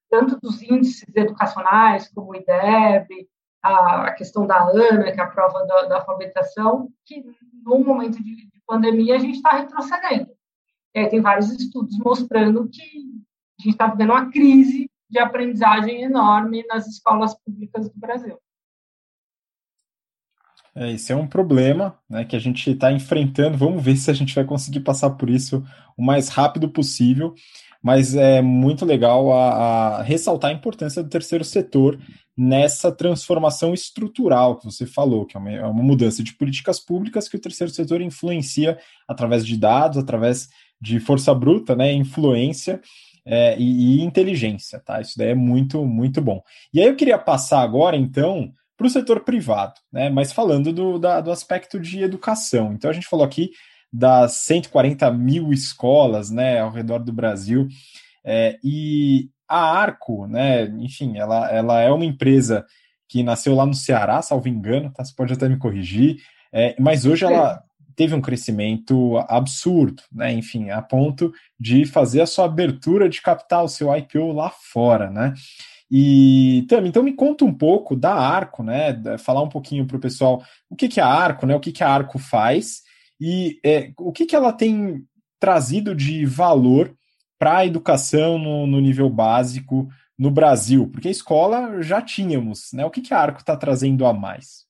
tanto 0.10 0.40
dos 0.40 0.62
índices 0.62 1.06
educacionais, 1.16 2.10
como 2.14 2.32
o 2.32 2.36
IDEB, 2.36 3.28
a, 3.62 4.12
questão 4.14 4.48
da 4.48 4.62
ANA, 4.62 5.12
que 5.12 5.20
é 5.20 5.24
a 5.24 5.28
prova 5.28 5.66
da, 5.66 5.84
da 5.84 5.96
alfabetização, 5.98 6.90
que 7.06 7.24
no 7.64 7.80
momento 7.80 8.22
de, 8.24 8.36
de 8.36 8.62
pandemia 8.66 9.16
a 9.16 9.20
gente 9.20 9.36
está 9.36 9.52
retrocedendo. 9.52 10.32
É, 10.94 11.08
tem 11.08 11.22
vários 11.22 11.52
estudos 11.52 11.98
mostrando 12.00 12.70
que 12.70 12.82
a 13.60 13.64
gente 13.64 13.74
está 13.74 13.88
vivendo 13.88 14.12
uma 14.12 14.32
crise 14.32 14.90
de 15.10 15.20
aprendizagem 15.20 16.04
enorme 16.04 16.66
nas 16.68 16.88
escolas 16.88 17.36
públicas 17.44 17.90
do 17.90 18.00
Brasil. 18.00 18.38
É, 20.78 20.92
esse 20.92 21.12
é 21.12 21.16
um 21.16 21.26
problema 21.26 21.98
né, 22.08 22.24
que 22.24 22.36
a 22.36 22.40
gente 22.40 22.70
está 22.70 22.92
enfrentando. 22.92 23.58
Vamos 23.58 23.84
ver 23.84 23.96
se 23.98 24.12
a 24.12 24.14
gente 24.14 24.36
vai 24.36 24.46
conseguir 24.46 24.82
passar 24.82 25.10
por 25.12 25.30
isso 25.30 25.64
o 25.98 26.04
mais 26.04 26.30
rápido 26.30 26.70
possível. 26.70 27.34
Mas 27.82 28.16
é 28.16 28.42
muito 28.42 28.86
legal 28.86 29.32
a, 29.32 30.00
a 30.00 30.02
ressaltar 30.04 30.52
a 30.52 30.54
importância 30.54 31.02
do 31.02 31.10
terceiro 31.10 31.44
setor 31.44 32.00
nessa 32.36 32.92
transformação 32.92 33.74
estrutural 33.74 34.58
que 34.58 34.66
você 34.66 34.86
falou, 34.86 35.26
que 35.26 35.36
é 35.36 35.40
uma, 35.40 35.52
é 35.52 35.66
uma, 35.66 35.84
mudança 35.84 36.24
de 36.24 36.34
políticas 36.34 36.80
públicas 36.80 37.28
que 37.28 37.36
o 37.36 37.40
terceiro 37.40 37.72
setor 37.72 38.02
influencia 38.02 38.78
através 39.08 39.46
de 39.46 39.58
dados, 39.58 39.98
através 39.98 40.50
de 40.80 41.00
força 41.00 41.34
bruta, 41.34 41.76
né, 41.76 41.92
influência 41.94 42.82
é, 43.26 43.58
e, 43.60 44.00
e, 44.00 44.02
inteligência, 44.04 44.80
tá? 44.80 45.02
Isso 45.02 45.18
daí 45.18 45.30
é 45.30 45.36
muito, 45.36 45.84
muito 45.86 46.22
bom. 46.22 46.42
E 46.74 46.80
aí 46.80 46.88
eu 46.88 46.96
queria 46.96 47.18
passar 47.18 47.62
agora, 47.62 47.98
então, 47.98 48.52
para 48.78 48.88
o 48.88 48.90
setor 48.90 49.22
privado, 49.22 49.74
né? 49.92 50.10
Mas 50.10 50.32
falando 50.32 50.72
do, 50.72 51.00
da, 51.00 51.20
do 51.20 51.32
aspecto 51.32 51.80
de 51.80 52.04
educação. 52.04 52.74
Então 52.74 52.90
a 52.90 52.94
gente 52.94 53.08
falou 53.08 53.26
aqui 53.26 53.50
das 53.92 54.34
140 54.44 55.10
mil 55.12 55.52
escolas, 55.52 56.30
né, 56.30 56.60
ao 56.60 56.70
redor 56.70 57.00
do 57.00 57.12
Brasil, 57.12 57.68
é, 58.24 58.60
e 58.64 59.30
a 59.48 59.60
Arco, 59.60 60.28
né, 60.28 60.66
enfim, 60.80 61.18
ela, 61.18 61.50
ela 61.50 61.82
é 61.82 61.90
uma 61.90 62.06
empresa 62.06 62.66
que 63.08 63.24
nasceu 63.24 63.56
lá 63.56 63.66
no 63.66 63.74
Ceará, 63.74 64.22
salvo 64.22 64.50
engano, 64.50 64.92
tá? 64.92 65.04
Você 65.04 65.14
pode 65.16 65.32
até 65.34 65.48
me 65.48 65.58
corrigir, 65.58 66.18
é, 66.52 66.76
mas 66.78 67.06
hoje 67.06 67.24
ela 67.24 67.64
teve 67.96 68.14
um 68.14 68.22
crescimento 68.22 69.18
absurdo, 69.28 70.04
né? 70.12 70.32
Enfim, 70.34 70.70
a 70.70 70.82
ponto 70.82 71.32
de 71.60 71.86
fazer 71.86 72.22
a 72.22 72.28
sua 72.28 72.46
abertura 72.46 73.08
de 73.08 73.22
capital, 73.22 73.68
seu 73.68 73.96
IPO 73.96 74.34
lá 74.34 74.50
fora, 74.50 75.10
né? 75.10 75.34
E 75.90 76.66
também, 76.68 76.90
então 76.90 77.02
me 77.02 77.14
conta 77.14 77.46
um 77.46 77.54
pouco 77.54 77.96
da 77.96 78.14
Arco, 78.14 78.62
né? 78.62 79.18
Falar 79.18 79.42
um 79.42 79.50
pouquinho 79.50 79.86
para 79.86 79.98
o 79.98 80.02
pessoal 80.02 80.44
o 80.70 80.76
que, 80.76 80.88
que 80.88 81.00
é 81.00 81.04
a 81.04 81.08
Arco, 81.08 81.46
né? 81.46 81.56
O 81.56 81.60
que, 81.60 81.72
que 81.72 81.84
a 81.84 81.90
Arco 81.90 82.20
faz 82.20 82.82
e 83.20 83.60
é, 83.66 83.92
o 83.98 84.12
que, 84.12 84.26
que 84.26 84.36
ela 84.36 84.52
tem 84.54 85.06
trazido 85.40 85.96
de 85.96 86.26
valor 86.26 86.94
para 87.40 87.58
a 87.58 87.66
educação 87.66 88.38
no, 88.38 88.68
no, 88.68 88.82
nível 88.82 89.10
básico 89.10 89.88
no 90.18 90.30
Brasil? 90.30 90.90
Porque 90.92 91.08
a 91.08 91.12
escola 91.12 91.82
já 91.82 92.02
tínhamos, 92.02 92.72
né? 92.74 92.86
O 92.86 92.92
que, 92.92 93.02
que 93.02 93.14
a 93.14 93.20
Arco 93.20 93.40
está 93.40 93.56
trazendo 93.56 94.06
a 94.06 94.14
mais? 94.14 94.68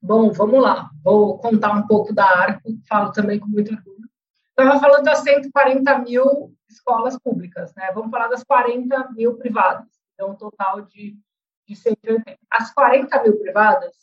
Bom, 0.00 0.30
vamos 0.32 0.62
lá. 0.62 0.90
Vou 1.02 1.38
contar 1.38 1.72
um 1.72 1.86
pouco 1.86 2.12
da 2.12 2.24
Arco, 2.24 2.70
falo 2.88 3.10
também 3.10 3.40
com 3.40 3.48
muito 3.48 3.72
orgulho. 3.74 4.08
Estava 4.56 4.78
falando 4.78 5.04
das 5.04 5.18
140 5.20 5.98
mil 5.98 6.54
escolas 6.68 7.18
públicas, 7.18 7.74
né? 7.74 7.90
Vamos 7.94 8.10
falar 8.10 8.28
das 8.28 8.44
40 8.44 9.10
mil 9.12 9.34
privadas. 9.34 9.93
Então, 10.14 10.30
um 10.30 10.36
total 10.36 10.82
de, 10.82 11.18
de 11.66 11.76
180. 11.76 12.38
As 12.50 12.72
40 12.72 13.22
mil 13.22 13.38
privadas, 13.38 13.94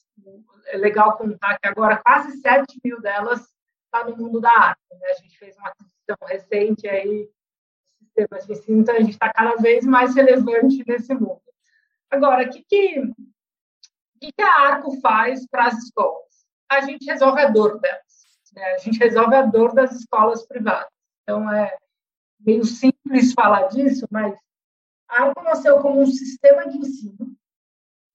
é 0.67 0.77
legal 0.77 1.17
contar 1.17 1.57
que 1.59 1.67
agora 1.67 2.01
quase 2.03 2.39
7 2.39 2.79
mil 2.83 3.01
delas 3.01 3.41
está 3.85 4.07
no 4.07 4.15
mundo 4.15 4.39
da 4.39 4.51
arte. 4.51 4.81
Né? 4.91 5.07
A 5.09 5.21
gente 5.21 5.37
fez 5.37 5.57
uma 5.57 5.69
aquisição 5.69 6.17
recente 6.27 6.87
aí 6.87 7.29
sistemas 7.99 8.45
de 8.45 8.53
ensino, 8.53 8.81
então 8.81 8.95
a 8.95 8.99
gente 8.99 9.11
está 9.11 9.31
cada 9.31 9.55
vez 9.55 9.85
mais 9.85 10.15
relevante 10.15 10.83
nesse 10.85 11.13
mundo. 11.13 11.41
Agora, 12.09 12.45
o 12.45 12.49
que, 12.49 12.63
que, 12.63 13.13
que, 14.19 14.41
a 14.41 14.61
Arco 14.67 14.99
faz 14.99 15.47
para 15.47 15.67
as 15.67 15.77
escolas? 15.77 16.45
A 16.69 16.81
gente 16.81 17.05
resolve 17.05 17.41
a 17.41 17.49
dor 17.49 17.79
delas. 17.79 18.01
Né? 18.53 18.63
A 18.73 18.77
gente 18.79 18.99
resolve 18.99 19.35
a 19.35 19.43
dor 19.43 19.73
das 19.73 19.93
escolas 19.93 20.45
privadas. 20.45 20.91
Então, 21.23 21.49
é 21.51 21.77
meio 22.39 22.65
simples 22.65 23.33
falar 23.33 23.67
disso, 23.67 24.05
mas 24.11 24.37
a 25.11 25.23
Arco 25.23 25.43
nasceu 25.43 25.79
como 25.81 26.01
um 26.01 26.05
sistema 26.05 26.67
de 26.67 26.77
ensino, 26.77 27.35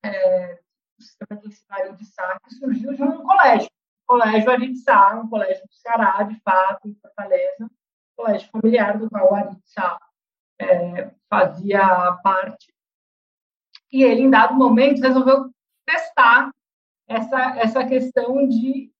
é, 0.03 0.59
um 0.99 1.03
sistema 1.03 1.41
de 1.41 1.49
ensino 1.49 1.97
de 1.97 2.07
Sá, 2.07 2.41
que 2.43 2.55
surgiu 2.55 2.95
de 2.95 3.03
um 3.03 3.23
colégio. 3.23 3.69
O 4.05 4.15
colégio 4.15 4.51
Aritsá, 4.51 5.21
um 5.21 5.29
colégio 5.29 5.67
do 5.67 5.75
Ceará, 5.75 6.23
de 6.23 6.41
fato, 6.41 6.89
em 6.89 6.95
Fortaleza, 6.95 7.71
colégio 8.17 8.49
familiar 8.51 8.99
do 8.99 9.11
qual 9.11 9.31
o 9.31 9.35
Aritsá 9.35 9.99
é, 10.59 11.11
fazia 11.29 12.13
parte. 12.23 12.73
E 13.93 14.03
ele, 14.03 14.23
em 14.23 14.31
dado 14.31 14.55
momento, 14.55 15.03
resolveu 15.03 15.51
testar 15.85 16.51
essa, 17.07 17.59
essa 17.59 17.87
questão 17.87 18.49
de 18.49 18.91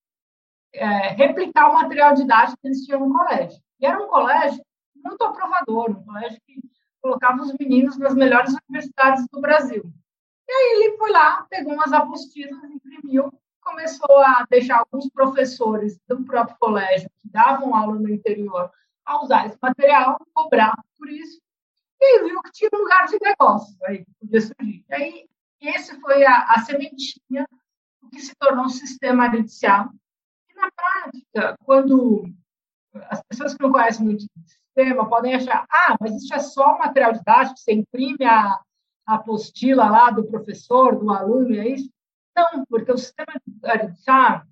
é, 0.73 0.85
replicar 1.09 1.69
o 1.69 1.73
material 1.73 2.13
didático 2.13 2.59
que 2.61 2.67
eles 2.67 2.85
tinham 2.85 3.07
no 3.07 3.17
colégio. 3.17 3.59
E 3.79 3.85
era 3.85 4.01
um 4.03 4.07
colégio 4.07 4.63
muito 4.95 5.23
aprovador, 5.23 5.91
um 5.91 6.03
colégio 6.03 6.39
que 6.45 6.59
colocava 7.07 7.41
os 7.41 7.53
meninos 7.57 7.97
nas 7.97 8.13
melhores 8.13 8.53
universidades 8.67 9.25
do 9.31 9.39
Brasil. 9.39 9.83
E 10.47 10.51
aí 10.51 10.83
ele 10.83 10.97
foi 10.97 11.09
lá, 11.11 11.45
pegou 11.49 11.73
umas 11.73 11.93
apostilas, 11.93 12.61
imprimiu, 12.65 13.31
começou 13.61 14.19
a 14.19 14.45
deixar 14.49 14.79
alguns 14.79 15.09
professores 15.09 15.97
do 16.07 16.23
próprio 16.23 16.57
colégio 16.59 17.09
que 17.21 17.29
davam 17.29 17.73
aula 17.73 17.95
no 17.95 18.09
interior 18.09 18.69
a 19.05 19.23
usar 19.23 19.45
esse 19.45 19.57
material, 19.61 20.17
cobrar 20.33 20.75
por 20.97 21.09
isso, 21.09 21.39
e 21.99 22.23
viu 22.23 22.41
que 22.43 22.51
tinha 22.51 22.69
um 22.73 22.79
lugar 22.79 23.07
de 23.07 23.17
negócio 23.21 23.77
aí 23.85 24.03
que 24.03 24.11
podia 24.19 24.41
surgir. 24.41 24.85
E 24.89 24.93
aí 24.93 25.29
esse 25.61 25.99
foi 25.99 26.25
a, 26.25 26.43
a 26.43 26.61
sementinha 26.61 27.47
do 28.01 28.09
que 28.09 28.19
se 28.19 28.35
tornou 28.35 28.65
um 28.65 28.69
sistema 28.69 29.25
artificial. 29.25 29.89
E 30.49 30.53
na 30.53 30.69
prática, 30.71 31.57
quando 31.63 32.25
as 33.09 33.21
pessoas 33.23 33.53
que 33.53 33.63
não 33.63 33.71
conhecem 33.71 34.05
muito 34.05 34.25
sistema 34.77 35.09
podem 35.09 35.33
achar, 35.33 35.65
ah, 35.71 35.97
mas 35.99 36.15
isso 36.15 36.33
é 36.33 36.39
só 36.39 36.75
um 36.75 36.77
material 36.77 37.13
didático, 37.13 37.57
você 37.57 37.73
imprime 37.73 38.25
a, 38.25 38.59
apostila 39.05 39.89
lá 39.89 40.11
do 40.11 40.25
professor, 40.25 40.97
do 40.97 41.09
aluno, 41.09 41.55
é 41.55 41.69
isso? 41.69 41.89
Não, 42.35 42.63
porque 42.69 42.91
o 42.91 42.97
sistema 42.97 43.33
de 43.45 44.03
chá, 44.03 44.45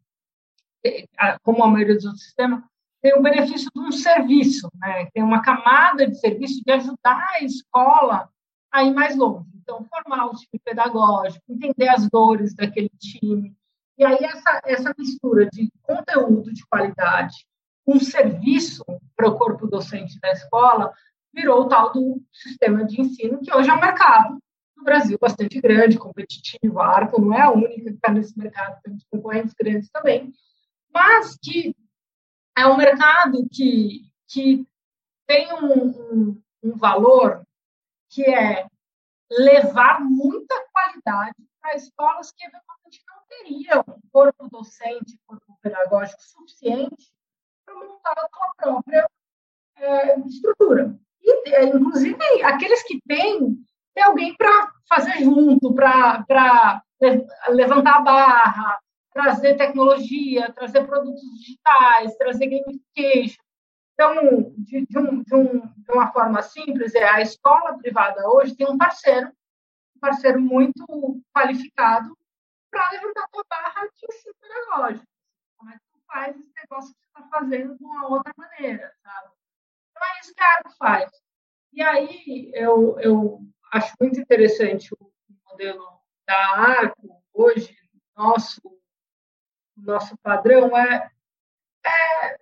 como 1.43 1.63
a 1.63 1.67
maioria 1.67 1.95
dos 1.95 2.05
outros 2.05 2.23
sistemas, 2.23 2.63
tem 3.01 3.13
o 3.13 3.21
benefício 3.21 3.69
de 3.73 3.79
um 3.79 3.91
serviço, 3.91 4.67
né? 4.79 5.07
tem 5.13 5.21
uma 5.21 5.41
camada 5.43 6.07
de 6.07 6.19
serviço 6.19 6.63
de 6.65 6.71
ajudar 6.71 7.23
a 7.33 7.43
escola 7.43 8.29
a 8.71 8.83
ir 8.83 8.93
mais 8.93 9.15
longe. 9.15 9.47
Então, 9.61 9.85
formar 9.85 10.25
o 10.25 10.33
time 10.33 10.59
pedagógico, 10.63 11.43
entender 11.47 11.87
as 11.89 12.09
dores 12.09 12.55
daquele 12.55 12.89
time. 12.99 13.55
E 13.97 14.03
aí, 14.03 14.17
essa, 14.21 14.61
essa 14.65 14.95
mistura 14.97 15.47
de 15.51 15.69
conteúdo 15.83 16.51
de 16.51 16.65
qualidade 16.65 17.45
um 17.87 17.99
serviço 17.99 18.83
para 19.15 19.29
o 19.29 19.37
corpo 19.37 19.67
docente 19.67 20.19
da 20.19 20.31
escola, 20.31 20.93
virou 21.33 21.61
o 21.61 21.67
tal 21.67 21.91
do 21.91 22.21
sistema 22.31 22.85
de 22.85 23.01
ensino, 23.01 23.41
que 23.41 23.53
hoje 23.53 23.69
é 23.69 23.73
um 23.73 23.79
mercado 23.79 24.39
no 24.75 24.83
Brasil 24.83 25.17
bastante 25.19 25.59
grande, 25.61 25.97
competitivo. 25.97 26.79
A 26.79 26.87
Arco 26.87 27.21
não 27.21 27.33
é 27.33 27.41
a 27.41 27.51
única 27.51 27.83
que 27.83 27.89
está 27.89 28.11
nesse 28.11 28.37
mercado, 28.37 28.81
temos 28.81 29.03
concorrentes 29.09 29.53
grandes 29.53 29.89
também, 29.89 30.33
mas 30.93 31.37
que 31.41 31.75
é 32.57 32.65
um 32.65 32.77
mercado 32.77 33.47
que, 33.51 34.09
que 34.27 34.65
tem 35.27 35.53
um, 35.53 35.89
um, 35.89 36.41
um 36.63 36.77
valor 36.77 37.45
que 38.09 38.23
é 38.23 38.65
levar 39.29 39.99
muita 40.01 40.55
qualidade 40.71 41.35
para 41.59 41.75
escolas 41.75 42.31
que 42.31 42.45
eventualmente 42.45 43.03
não 43.07 43.23
teriam 43.27 43.83
corpo 44.11 44.47
docente, 44.49 45.19
corpo 45.25 45.57
pedagógico 45.61 46.21
suficiente 46.21 47.14
montar 47.75 48.13
a 48.17 48.27
sua 48.27 48.53
própria 48.57 49.07
é, 49.77 50.19
estrutura. 50.19 50.97
E, 51.21 51.49
é, 51.53 51.65
inclusive, 51.65 52.17
aqueles 52.43 52.83
que 52.83 52.99
têm, 53.07 53.57
tem 53.93 54.03
alguém 54.03 54.35
para 54.35 54.71
fazer 54.87 55.23
junto, 55.23 55.73
para 55.73 56.83
levantar 57.49 57.97
a 57.97 58.01
barra, 58.01 58.79
trazer 59.11 59.55
tecnologia, 59.55 60.51
trazer 60.53 60.85
produtos 60.85 61.21
digitais, 61.39 62.15
trazer 62.17 62.47
gamification. 62.47 63.43
Então, 63.93 64.53
de, 64.57 64.85
de, 64.85 64.99
um, 64.99 65.23
de, 65.23 65.35
um, 65.35 65.59
de 65.59 65.91
uma 65.91 66.11
forma 66.11 66.41
simples, 66.41 66.93
é 66.93 67.07
a 67.07 67.21
escola 67.21 67.77
privada 67.77 68.29
hoje 68.29 68.55
tem 68.55 68.69
um 68.69 68.77
parceiro, 68.77 69.29
um 69.95 69.99
parceiro 70.01 70.41
muito 70.41 70.83
qualificado 71.33 72.15
para 72.69 72.89
levantar 72.91 73.23
a 73.23 73.29
sua 73.33 73.45
barra 73.49 73.87
de 73.87 74.05
ensino 74.05 74.35
pedagógico. 74.41 75.05
Como 75.57 75.71
é 75.71 75.73
que 75.75 75.79
tu 75.79 75.99
faz 76.05 76.35
esse 76.37 76.51
negócio 76.61 76.93
está 77.15 77.27
fazendo 77.29 77.77
de 77.77 77.83
uma 77.83 78.07
outra 78.09 78.33
maneira, 78.37 78.93
sabe? 79.01 79.29
Então 79.91 80.03
é 80.03 80.19
isso 80.19 80.33
que 80.33 80.43
a 80.43 80.47
Arco 80.47 80.71
faz. 80.77 81.11
E 81.73 81.81
aí 81.81 82.51
eu, 82.53 82.99
eu 82.99 83.41
acho 83.71 83.93
muito 83.99 84.19
interessante 84.19 84.93
o 84.93 85.11
modelo 85.49 86.01
da 86.27 86.37
Arco 86.57 87.23
hoje, 87.33 87.75
nosso 88.15 88.61
nosso 89.77 90.17
padrão 90.19 90.75
é, 90.77 91.11
é 91.85 92.37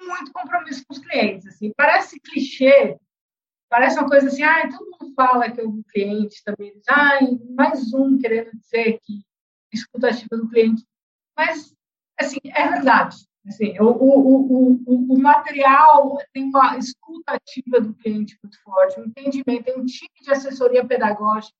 muito 0.00 0.32
compromisso 0.32 0.84
com 0.86 0.94
os 0.94 1.00
clientes. 1.00 1.46
Assim, 1.46 1.72
parece 1.76 2.20
clichê, 2.20 2.96
parece 3.68 3.98
uma 3.98 4.08
coisa 4.08 4.28
assim, 4.28 4.44
ah, 4.44 4.68
todo 4.68 4.96
mundo 5.00 5.14
fala 5.14 5.50
que 5.50 5.60
o 5.60 5.82
cliente 5.84 6.42
também 6.44 6.72
diz, 6.72 6.84
ah, 6.88 7.18
mais 7.50 7.92
um 7.92 8.16
querendo 8.16 8.56
dizer 8.56 9.00
que 9.02 9.24
escuta 9.72 10.08
ativa 10.08 10.36
do 10.36 10.48
cliente. 10.48 10.84
Mas, 11.36 11.74
assim, 12.18 12.38
é 12.44 12.68
verdade. 12.68 13.16
Assim, 13.48 13.78
o, 13.78 13.84
o, 13.84 14.82
o, 14.86 15.14
o, 15.14 15.18
material 15.20 16.18
tem 16.32 16.44
uma 16.44 16.76
escuta 16.78 17.32
ativa 17.32 17.80
do 17.80 17.94
cliente 17.94 18.36
muito 18.42 18.60
forte, 18.62 18.98
um 18.98 19.04
entendimento, 19.04 19.64
tem 19.64 19.78
um 19.78 19.84
time 19.84 20.10
de 20.20 20.30
assessoria 20.32 20.84
pedagógica 20.84 21.54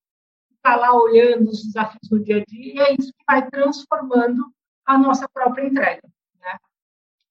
que 0.49 0.55
está 0.55 0.75
lá 0.75 0.93
olhando 0.93 1.49
os 1.49 1.63
desafios 1.63 2.09
no 2.11 2.21
dia 2.21 2.41
a 2.41 2.43
dia, 2.45 2.73
e 2.73 2.79
é 2.79 2.93
isso 2.93 3.13
que 3.13 3.23
vai 3.25 3.49
transformando 3.49 4.51
a 4.85 4.97
nossa 4.97 5.29
própria 5.29 5.65
entrega. 5.65 6.01
Né? 6.41 6.57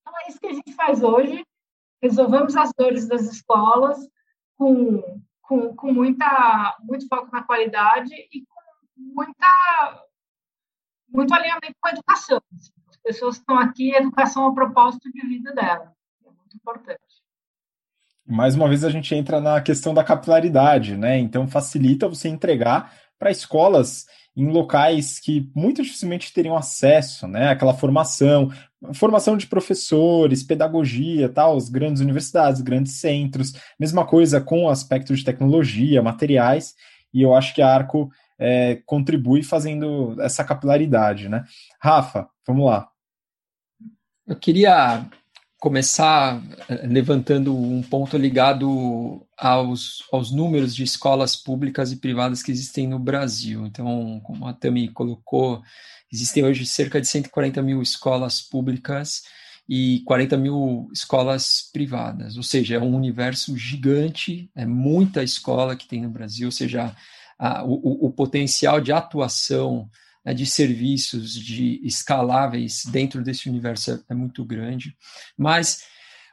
Então, 0.01 0.15
é 0.21 0.29
isso 0.31 0.41
que 0.41 0.47
a 0.47 0.55
gente 0.55 0.73
faz 0.73 1.03
hoje. 1.03 1.45
Resolvemos 2.03 2.57
as 2.57 2.73
dores 2.79 3.07
das 3.07 3.23
escolas 3.31 4.09
com, 4.57 5.21
com, 5.43 5.77
com 5.77 5.93
muita, 5.93 6.77
muito 6.81 7.07
foco 7.09 7.31
na 7.31 7.43
qualidade 7.43 8.15
e 8.15 8.47
com 8.47 8.61
muita, 8.97 10.07
muito 11.09 11.35
alinhamento 11.35 11.75
com 11.79 11.89
a 11.89 11.93
educação. 11.93 12.41
Assim 12.55 12.76
pessoas 13.07 13.37
que 13.37 13.43
estão 13.43 13.59
aqui, 13.59 13.95
educação 13.95 14.47
é 14.47 14.49
o 14.49 14.55
propósito 14.55 15.11
de 15.13 15.25
vida 15.29 15.55
dela. 15.55 15.93
É 16.25 16.29
muito 16.29 16.57
importante. 16.57 17.01
Mais 18.27 18.57
uma 18.57 18.69
vez 18.69 18.83
a 18.83 18.91
gente 18.91 19.15
entra 19.15 19.41
na 19.41 19.61
questão 19.61 19.95
da 19.95 20.03
capilaridade, 20.03 20.97
né? 20.97 21.17
Então 21.17 21.47
facilita 21.47 22.09
você 22.09 22.29
entregar 22.29 22.93
para 23.17 23.31
escolas 23.31 24.07
em 24.37 24.49
locais 24.49 25.21
que 25.21 25.49
muito 25.55 25.83
dificilmente 25.83 26.33
teriam 26.33 26.57
acesso, 26.57 27.29
né? 27.29 27.51
Aquela 27.51 27.73
formação, 27.73 28.51
formação 28.93 29.37
de 29.37 29.47
professores, 29.47 30.43
pedagogia, 30.43 31.29
tal, 31.29 31.57
as 31.57 31.69
grandes 31.69 32.03
universidades, 32.03 32.61
grandes 32.61 32.95
centros, 32.95 33.53
mesma 33.79 34.05
coisa 34.05 34.41
com 34.41 34.65
o 34.65 34.69
aspecto 34.69 35.15
de 35.15 35.25
tecnologia, 35.25 36.03
materiais, 36.03 36.75
e 37.15 37.23
eu 37.23 37.35
acho 37.35 37.55
que 37.55 37.63
a 37.63 37.73
Arco 37.73 38.11
é, 38.39 38.83
contribui 38.85 39.45
fazendo 39.45 40.21
essa 40.21 40.45
capilaridade, 40.45 41.29
né? 41.29 41.45
Rafa, 41.81 42.29
vamos 42.45 42.67
lá. 42.67 42.91
Eu 44.27 44.35
queria 44.35 45.09
começar 45.57 46.43
eh, 46.69 46.87
levantando 46.87 47.57
um 47.57 47.81
ponto 47.81 48.19
ligado 48.19 49.25
aos, 49.39 50.03
aos 50.11 50.33
números 50.33 50.75
de 50.75 50.83
escolas 50.83 51.37
públicas 51.37 51.93
e 51.93 51.97
privadas 51.97 52.43
que 52.43 52.51
existem 52.51 52.89
no 52.89 52.99
Brasil. 52.99 53.65
Então, 53.67 54.21
como 54.25 54.49
a 54.49 54.53
Tami 54.53 54.89
colocou, 54.89 55.63
existem 56.13 56.45
hoje 56.45 56.67
cerca 56.67 57.01
de 57.01 57.07
140 57.07 57.63
mil 57.63 57.81
escolas 57.81 58.43
públicas 58.43 59.23
e 59.69 60.03
40 60.05 60.37
mil 60.37 60.89
escolas 60.93 61.71
privadas, 61.73 62.37
ou 62.37 62.43
seja, 62.43 62.77
é 62.77 62.79
um 62.79 62.95
universo 62.95 63.57
gigante, 63.57 64.49
é 64.55 64.65
muita 64.65 65.25
escola 65.25 65.75
que 65.75 65.89
tem 65.89 66.03
no 66.03 66.11
Brasil, 66.11 66.47
ou 66.47 66.53
seja, 66.53 66.95
a, 67.39 67.65
o, 67.65 68.07
o 68.07 68.11
potencial 68.13 68.81
de 68.81 68.93
atuação 68.93 69.91
de 70.35 70.47
serviços 70.47 71.35
de 71.35 71.81
escaláveis 71.85 72.83
dentro 72.87 73.23
desse 73.23 73.49
universo 73.49 73.93
é, 73.93 74.01
é 74.11 74.15
muito 74.15 74.45
grande. 74.45 74.97
Mas 75.37 75.85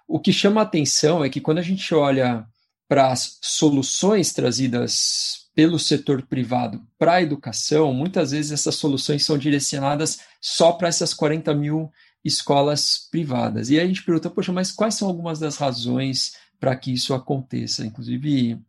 o 0.08 0.20
que 0.20 0.34
chama 0.34 0.62
a 0.62 0.64
atenção 0.64 1.24
é 1.24 1.30
que 1.30 1.42
quando 1.42 1.60
a 1.60 1.64
gente 1.64 1.94
olha 1.94 2.46
para 2.88 3.12
as 3.12 3.38
soluções 3.42 4.34
trazidas 4.34 5.48
pelo 5.56 5.78
setor 5.78 6.24
privado 6.24 6.82
para 6.98 7.14
a 7.14 7.22
educação, 7.22 7.94
muitas 7.94 8.32
vezes 8.32 8.52
essas 8.52 8.76
soluções 8.76 9.24
são 9.24 9.38
direcionadas 9.38 10.20
só 10.42 10.72
para 10.72 10.88
essas 10.88 11.14
40 11.14 11.54
mil 11.54 11.92
escolas 12.24 13.08
privadas. 13.12 13.70
E 13.70 13.80
aí 13.80 13.84
a 13.84 13.88
gente 13.88 14.04
pergunta, 14.04 14.30
poxa, 14.30 14.52
mas 14.52 14.72
quais 14.72 14.96
são 14.96 15.08
algumas 15.08 15.40
das 15.40 15.58
razões 15.58 16.34
para 16.60 16.76
que 16.76 16.94
isso 16.94 17.14
aconteça? 17.14 17.86
Inclusive, 17.86 18.60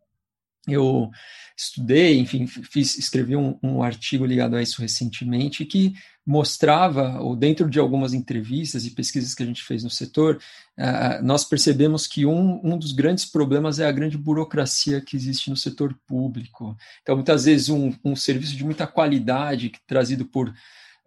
eu 0.67 1.11
estudei, 1.57 2.19
enfim, 2.19 2.45
fiz, 2.47 2.97
escrevi 2.97 3.35
um, 3.35 3.57
um, 3.63 3.81
artigo 3.81 4.25
ligado 4.25 4.55
a 4.55 4.61
isso 4.61 4.81
recentemente 4.81 5.63
que 5.65 5.93
mostrava, 6.25 7.21
ou 7.21 7.35
dentro 7.35 7.69
de 7.69 7.79
algumas 7.79 8.13
entrevistas 8.13 8.85
e 8.85 8.91
pesquisas 8.91 9.33
que 9.33 9.43
a 9.43 9.45
gente 9.45 9.63
fez 9.63 9.83
no 9.83 9.89
setor, 9.89 10.37
uh, 10.77 11.23
nós 11.23 11.45
percebemos 11.45 12.07
que 12.07 12.25
um, 12.25 12.59
um 12.63 12.77
dos 12.77 12.91
grandes 12.91 13.25
problemas 13.25 13.79
é 13.79 13.87
a 13.87 13.91
grande 13.91 14.17
burocracia 14.17 14.99
que 14.99 15.15
existe 15.15 15.49
no 15.49 15.55
setor 15.55 15.95
público. 16.05 16.75
Então, 17.01 17.15
muitas 17.15 17.45
vezes, 17.45 17.69
um, 17.69 17.93
um 18.03 18.15
serviço 18.15 18.55
de 18.57 18.63
muita 18.63 18.85
qualidade 18.85 19.71
trazido 19.87 20.25
por 20.25 20.53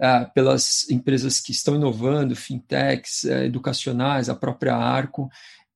Uh, 0.01 0.33
pelas 0.33 0.89
empresas 0.91 1.41
que 1.41 1.51
estão 1.51 1.75
inovando, 1.75 2.37
fintechs, 2.37 3.25
uh, 3.25 3.43
educacionais, 3.43 4.29
a 4.29 4.35
própria 4.37 4.77
Arco, 4.77 5.29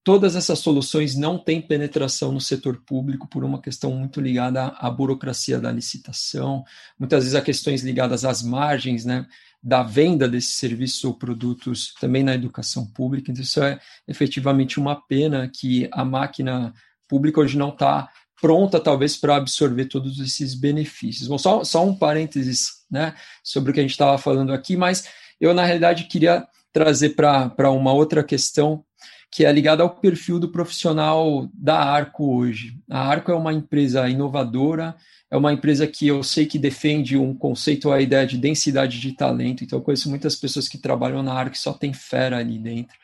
todas 0.04 0.34
essas 0.34 0.58
soluções 0.58 1.14
não 1.14 1.38
têm 1.38 1.60
penetração 1.60 2.32
no 2.32 2.40
setor 2.40 2.82
público 2.84 3.28
por 3.28 3.44
uma 3.44 3.60
questão 3.60 3.92
muito 3.92 4.20
ligada 4.20 4.66
à, 4.66 4.90
burocracia 4.90 5.60
da 5.60 5.70
licitação, 5.70 6.64
muitas 6.98 7.24
vezes 7.24 7.34
a 7.34 7.42
questões 7.42 7.82
ligadas 7.82 8.24
às 8.24 8.42
margens, 8.42 9.04
né, 9.04 9.26
da 9.62 9.82
venda 9.82 10.28
desses 10.28 10.54
serviços 10.54 11.04
ou 11.04 11.14
produtos 11.14 11.94
também 12.00 12.24
na 12.24 12.34
educação 12.34 12.84
pública. 12.84 13.30
Então, 13.30 13.42
isso 13.42 13.62
é 13.62 13.78
efetivamente 14.08 14.80
uma 14.80 15.00
pena 15.06 15.48
que 15.48 15.88
a 15.92 16.04
máquina 16.04 16.74
pública 17.06 17.40
hoje 17.40 17.56
não 17.56 17.68
está 17.68 18.08
pronta, 18.40 18.80
talvez, 18.80 19.16
para 19.16 19.36
absorver 19.36 19.84
todos 19.84 20.18
esses 20.18 20.52
benefícios. 20.54 21.28
Bom, 21.28 21.38
só, 21.38 21.62
só 21.62 21.86
um 21.86 21.94
parênteses 21.94 22.82
né, 22.90 23.14
sobre 23.44 23.70
o 23.70 23.74
que 23.74 23.78
a 23.78 23.84
gente 23.84 23.92
estava 23.92 24.18
falando 24.18 24.52
aqui, 24.52 24.76
mas 24.76 25.08
eu, 25.40 25.54
na 25.54 25.64
realidade, 25.64 26.04
queria 26.04 26.44
trazer 26.72 27.10
para 27.10 27.70
uma 27.70 27.92
outra 27.92 28.24
questão 28.24 28.84
que 29.32 29.46
é 29.46 29.50
ligada 29.50 29.82
ao 29.82 29.88
perfil 29.88 30.38
do 30.38 30.50
profissional 30.50 31.48
da 31.54 31.78
Arco 31.78 32.36
hoje. 32.36 32.78
A 32.90 33.00
Arco 33.00 33.32
é 33.32 33.34
uma 33.34 33.50
empresa 33.50 34.06
inovadora, 34.06 34.94
é 35.30 35.36
uma 35.38 35.54
empresa 35.54 35.86
que 35.86 36.06
eu 36.06 36.22
sei 36.22 36.44
que 36.44 36.58
defende 36.58 37.16
um 37.16 37.34
conceito, 37.34 37.90
a 37.90 37.98
ideia 37.98 38.26
de 38.26 38.36
densidade 38.36 39.00
de 39.00 39.12
talento. 39.12 39.64
Então, 39.64 39.78
eu 39.78 39.82
conheço 39.82 40.10
muitas 40.10 40.36
pessoas 40.36 40.68
que 40.68 40.76
trabalham 40.76 41.22
na 41.22 41.32
Arco 41.32 41.56
e 41.56 41.58
só 41.58 41.72
tem 41.72 41.94
fera 41.94 42.36
ali 42.36 42.58
dentro. 42.58 42.94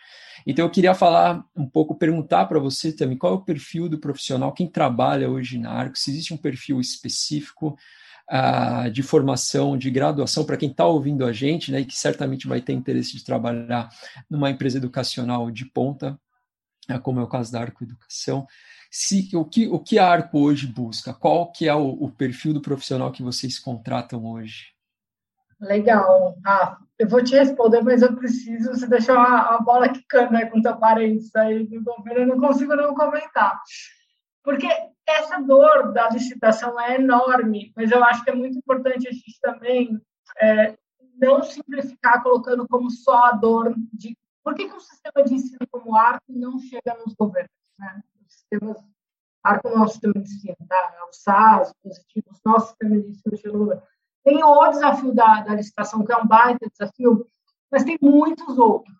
Então, 0.46 0.66
eu 0.66 0.70
queria 0.70 0.94
falar 0.94 1.42
um 1.56 1.66
pouco, 1.66 1.94
perguntar 1.94 2.44
para 2.44 2.58
você 2.58 2.92
também 2.92 3.16
qual 3.16 3.32
é 3.32 3.36
o 3.36 3.40
perfil 3.40 3.88
do 3.88 3.96
profissional, 3.98 4.52
quem 4.52 4.66
trabalha 4.66 5.30
hoje 5.30 5.58
na 5.58 5.70
Arco, 5.70 5.98
se 5.98 6.10
existe 6.10 6.34
um 6.34 6.36
perfil 6.36 6.78
específico 6.78 7.74
de 8.92 9.02
formação, 9.02 9.76
de 9.76 9.90
graduação, 9.90 10.44
para 10.44 10.56
quem 10.56 10.70
está 10.70 10.84
ouvindo 10.84 11.24
a 11.24 11.32
gente, 11.32 11.72
né, 11.72 11.80
e 11.80 11.84
que 11.84 11.96
certamente 11.96 12.46
vai 12.46 12.60
ter 12.60 12.74
interesse 12.74 13.16
de 13.16 13.24
trabalhar 13.24 13.88
numa 14.28 14.50
empresa 14.50 14.76
educacional 14.76 15.50
de 15.50 15.64
ponta, 15.64 16.18
uh, 16.90 17.00
como 17.00 17.20
é 17.20 17.22
o 17.22 17.28
caso 17.28 17.50
da 17.50 17.60
Arco 17.60 17.84
Educação. 17.84 18.46
Se, 18.90 19.30
o, 19.34 19.44
que, 19.44 19.66
o 19.68 19.78
que 19.78 19.98
a 19.98 20.06
Arco 20.06 20.38
hoje 20.38 20.66
busca? 20.66 21.12
Qual 21.14 21.50
que 21.52 21.68
é 21.68 21.74
o, 21.74 21.88
o 21.88 22.10
perfil 22.10 22.52
do 22.52 22.60
profissional 22.60 23.12
que 23.12 23.22
vocês 23.22 23.58
contratam 23.58 24.24
hoje? 24.24 24.72
Legal. 25.60 26.36
Ah, 26.46 26.78
eu 26.98 27.08
vou 27.08 27.22
te 27.22 27.34
responder, 27.34 27.82
mas 27.82 28.02
eu 28.02 28.14
preciso, 28.14 28.70
você 28.70 28.86
deixou 28.86 29.16
a, 29.16 29.56
a 29.56 29.60
bola 29.60 29.88
quicando 29.88 30.36
aí 30.36 30.48
com 30.48 30.62
teu 30.62 30.76
parênteses 30.76 31.34
aí 31.34 31.66
do 31.66 31.82
governo, 31.82 32.20
eu 32.20 32.26
não 32.26 32.40
consigo 32.40 32.76
não 32.76 32.94
comentar. 32.94 33.60
Porque 34.48 34.66
essa 35.06 35.42
dor 35.42 35.92
da 35.92 36.08
licitação 36.08 36.80
é 36.80 36.94
enorme, 36.94 37.70
mas 37.76 37.90
eu 37.90 38.02
acho 38.02 38.24
que 38.24 38.30
é 38.30 38.34
muito 38.34 38.56
importante 38.56 39.06
a 39.06 39.12
gente 39.12 39.38
também 39.42 40.00
é, 40.38 40.74
não 41.20 41.42
simplificar 41.42 42.22
colocando 42.22 42.66
como 42.66 42.90
só 42.90 43.26
a 43.26 43.32
dor 43.32 43.74
de 43.92 44.16
por 44.42 44.54
que, 44.54 44.66
que 44.66 44.74
um 44.74 44.80
sistema 44.80 45.22
de 45.22 45.34
ensino 45.34 45.58
como 45.70 45.90
o 45.90 45.94
ARCO 45.94 46.32
não 46.32 46.58
chega 46.58 46.96
nos 47.04 47.12
governos, 47.12 47.50
né? 47.78 48.02
Os 48.26 48.32
sistemas 48.32 48.78
ARCO 49.44 49.68
não 49.68 49.82
é 49.82 49.84
um 49.84 49.88
sistema 49.88 50.14
de 50.14 50.20
ensino, 50.20 50.56
tá? 50.66 50.94
É 50.98 51.04
o 51.04 51.12
SAS, 51.12 51.70
positivo, 51.82 52.30
o 52.30 52.48
nosso 52.48 52.68
sistema 52.68 52.98
de 53.02 53.10
ensino 53.10 53.36
chegou 53.36 53.82
tem 54.24 54.42
o 54.42 54.70
desafio 54.70 55.14
da, 55.14 55.42
da 55.42 55.54
licitação, 55.56 56.06
que 56.06 56.12
é 56.12 56.16
um 56.16 56.26
baita 56.26 56.70
desafio, 56.70 57.26
mas 57.70 57.84
tem 57.84 57.98
muitos 58.00 58.56
outros. 58.56 58.96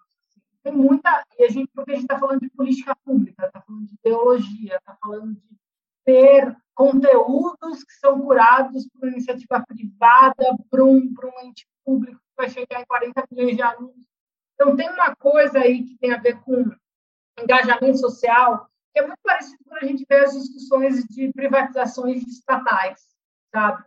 Tem 0.63 0.73
muita, 0.73 1.25
e 1.39 1.45
a 1.45 1.49
gente, 1.49 1.71
porque 1.75 1.93
a 1.93 1.95
gente 1.95 2.05
está 2.05 2.19
falando 2.19 2.41
de 2.41 2.51
política 2.51 2.97
pública, 3.05 3.47
está 3.47 3.61
falando 3.61 3.87
de 3.87 3.95
ideologia, 3.95 4.77
está 4.77 4.97
falando 5.01 5.35
de 5.35 5.59
ter 6.05 6.57
conteúdos 6.75 7.85
que 7.85 7.93
são 7.95 8.21
curados 8.21 8.89
por 8.89 9.09
iniciativa 9.09 9.65
privada, 9.67 10.57
para 10.71 10.85
um, 10.85 11.13
para 11.13 11.29
um 11.29 11.41
ente 11.41 11.67
público 11.85 12.19
que 12.19 12.37
vai 12.37 12.49
chegar 12.49 12.81
em 12.81 12.87
40 12.87 13.25
milhões 13.31 13.57
de 13.57 13.63
alunos. 13.63 14.07
Então, 14.55 14.75
tem 14.77 14.89
uma 14.91 15.15
coisa 15.17 15.61
aí 15.61 15.85
que 15.85 15.97
tem 15.99 16.13
a 16.13 16.19
ver 16.19 16.41
com 16.41 16.65
engajamento 17.41 17.99
social, 17.99 18.69
que 18.93 19.01
é 19.01 19.07
muito 19.07 19.21
parecido 19.23 19.63
com 19.65 19.77
a 19.77 19.85
gente 19.85 20.05
ver 20.09 20.25
as 20.25 20.33
discussões 20.33 21.05
de 21.05 21.33
privatizações 21.33 22.27
estatais, 22.27 23.01
sabe? 23.55 23.85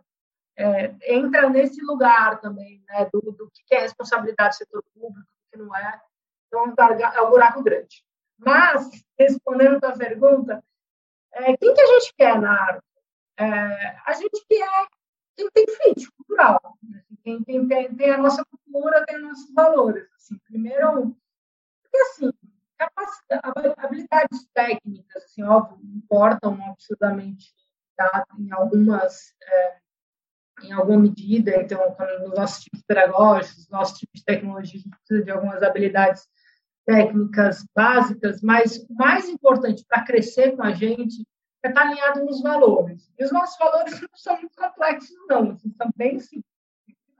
É, 0.56 0.94
entra 1.14 1.48
nesse 1.48 1.82
lugar 1.82 2.40
também, 2.40 2.82
né, 2.86 3.08
do, 3.12 3.20
do 3.20 3.50
que 3.66 3.74
é 3.74 3.80
responsabilidade 3.80 4.54
do 4.54 4.58
setor 4.58 4.84
público, 4.94 5.20
do 5.20 5.50
que 5.50 5.56
não 5.56 5.74
é. 5.74 6.00
Então, 6.52 6.74
é 7.00 7.22
um 7.22 7.30
buraco 7.30 7.62
grande. 7.62 8.04
Mas, 8.38 8.90
respondendo 9.18 9.82
a 9.84 9.96
pergunta, 9.96 10.62
é, 11.32 11.56
quem 11.56 11.72
que 11.72 11.80
a 11.80 11.86
gente 11.86 12.14
quer 12.14 12.38
na 12.38 12.52
arte? 12.52 12.84
É, 13.38 13.96
a 14.04 14.12
gente 14.12 14.44
quer 14.46 14.86
quem 15.34 15.48
tem 15.50 15.66
fit 15.66 16.10
cultural, 16.12 16.76
né? 16.82 17.02
quem, 17.24 17.42
quem 17.42 17.66
tem, 17.66 17.94
tem, 17.94 18.10
a 18.10 18.18
nossa 18.18 18.44
cultura, 18.44 19.04
tem 19.06 19.16
os 19.16 19.22
nossos 19.22 19.54
valores. 19.54 20.06
Assim. 20.14 20.36
Primeiro, 20.44 21.16
porque 21.82 21.96
assim, 21.96 22.32
habilidades 23.78 24.46
técnicas, 24.52 25.24
assim, 25.24 25.42
óbvio, 25.42 25.78
importam 25.82 26.58
absurdamente 26.70 27.54
tá? 27.96 28.26
em 28.38 28.52
algumas, 28.52 29.34
é, 29.42 29.76
em 30.64 30.72
alguma 30.72 30.98
medida. 30.98 31.56
Então, 31.62 31.96
nos 32.20 32.34
nossos 32.34 32.64
tipos 32.64 32.82
pedagógicos, 32.82 33.58
nos 33.58 33.68
nossos 33.70 33.98
tipos 33.98 34.20
de 34.20 34.24
tecnologia, 34.24 34.78
a 34.78 34.82
gente 34.82 34.96
precisa 34.98 35.24
de 35.24 35.30
algumas 35.30 35.62
habilidades 35.62 36.28
técnicas 36.84 37.64
básicas, 37.74 38.42
mas 38.42 38.78
o 38.88 38.94
mais 38.94 39.28
importante 39.28 39.84
para 39.86 40.04
crescer 40.04 40.56
com 40.56 40.62
a 40.62 40.72
gente 40.72 41.26
é 41.62 41.68
estar 41.68 41.82
alinhado 41.82 42.24
nos 42.24 42.42
valores. 42.42 43.10
E 43.18 43.24
os 43.24 43.32
nossos 43.32 43.56
valores 43.58 44.00
não 44.00 44.08
são 44.14 44.36
muito 44.36 44.56
complexos, 44.56 45.16
não, 45.28 45.50
assim, 45.50 45.72
são 45.76 45.90
bem 45.96 46.18
simples. 46.18 46.44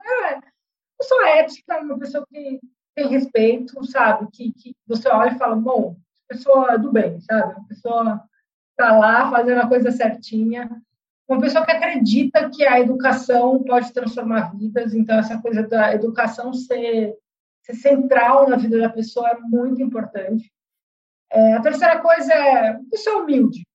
É, 0.01 0.35
eu 0.35 1.05
sou 1.05 1.25
ética, 1.25 1.79
uma 1.79 1.97
pessoa 1.97 2.25
que 2.29 2.59
tem 2.95 3.07
respeito, 3.07 3.83
sabe? 3.85 4.27
Que, 4.31 4.51
que 4.51 4.75
você 4.85 5.07
olha 5.09 5.31
e 5.31 5.37
fala, 5.37 5.55
bom, 5.55 5.95
pessoa 6.27 6.77
do 6.77 6.91
bem, 6.91 7.19
sabe? 7.21 7.53
Uma 7.53 7.67
pessoa 7.67 8.23
está 8.71 8.97
lá 8.97 9.29
fazendo 9.29 9.59
a 9.59 9.67
coisa 9.67 9.91
certinha. 9.91 10.69
Uma 11.27 11.39
pessoa 11.39 11.65
que 11.65 11.71
acredita 11.71 12.49
que 12.49 12.65
a 12.65 12.79
educação 12.79 13.63
pode 13.63 13.93
transformar 13.93 14.55
vidas, 14.55 14.93
então 14.93 15.17
essa 15.17 15.39
coisa 15.39 15.63
da 15.63 15.93
educação 15.93 16.53
ser, 16.53 17.15
ser 17.63 17.75
central 17.75 18.49
na 18.49 18.57
vida 18.57 18.77
da 18.77 18.89
pessoa 18.89 19.29
é 19.29 19.39
muito 19.39 19.81
importante. 19.81 20.51
É, 21.31 21.53
a 21.53 21.61
terceira 21.61 21.99
coisa 21.99 22.33
é 22.33 22.77
pessoa 22.91 23.23
humilde. 23.23 23.65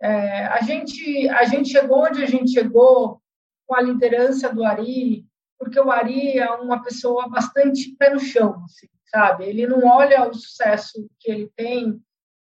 É, 0.00 0.46
a 0.46 0.60
gente 0.62 1.28
a 1.28 1.44
gente 1.44 1.70
chegou 1.70 2.04
onde 2.04 2.22
a 2.22 2.26
gente 2.26 2.52
chegou 2.52 3.20
com 3.66 3.74
a 3.74 3.82
liderança 3.82 4.52
do 4.52 4.64
Ari, 4.64 5.24
porque 5.58 5.78
o 5.78 5.90
Ari 5.90 6.38
é 6.38 6.50
uma 6.52 6.82
pessoa 6.82 7.28
bastante 7.28 7.94
pé 7.96 8.10
no 8.10 8.18
chão, 8.18 8.64
assim, 8.64 8.88
sabe? 9.06 9.44
Ele 9.44 9.66
não 9.66 9.84
olha 9.84 10.28
o 10.28 10.34
sucesso 10.34 11.08
que 11.20 11.30
ele 11.30 11.50
tem 11.54 12.00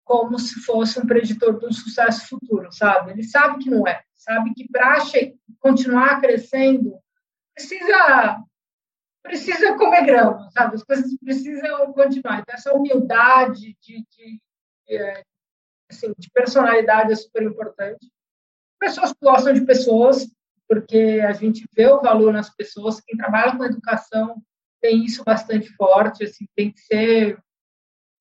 como 0.04 0.38
se 0.38 0.60
fosse 0.60 0.98
um 1.00 1.06
preditor 1.06 1.58
de 1.58 1.66
um 1.66 1.72
sucesso 1.72 2.28
futuro, 2.28 2.70
sabe? 2.72 3.12
Ele 3.12 3.22
sabe 3.22 3.62
que 3.62 3.70
não 3.70 3.86
é, 3.86 4.02
sabe 4.14 4.52
que 4.54 4.68
para 4.68 4.98
continuar 5.60 6.20
crescendo 6.20 6.98
precisa 7.54 8.42
precisa 9.24 9.76
comer 9.76 10.04
grama, 10.04 10.48
sabe? 10.50 10.76
As 10.76 10.84
coisas 10.84 11.18
precisam 11.18 11.92
continuar. 11.92 12.40
Então, 12.40 12.54
essa 12.54 12.74
humildade 12.74 13.74
de, 13.80 14.06
de, 14.10 14.40
de, 14.86 14.96
é, 14.96 15.22
assim, 15.90 16.12
de 16.16 16.30
personalidade 16.30 17.10
é 17.10 17.16
super 17.16 17.42
importante. 17.42 18.12
Pessoas 18.78 19.14
gostam 19.20 19.54
de 19.54 19.64
pessoas, 19.64 20.30
porque 20.68 21.20
a 21.26 21.32
gente 21.32 21.66
vê 21.72 21.86
o 21.86 22.02
valor 22.02 22.32
nas 22.32 22.54
pessoas. 22.54 23.00
Quem 23.00 23.16
trabalha 23.16 23.56
com 23.56 23.64
educação 23.64 24.42
tem 24.80 25.02
isso 25.02 25.24
bastante 25.24 25.74
forte, 25.74 26.24
assim, 26.24 26.46
tem 26.54 26.70
que 26.70 26.80
ser 26.80 27.38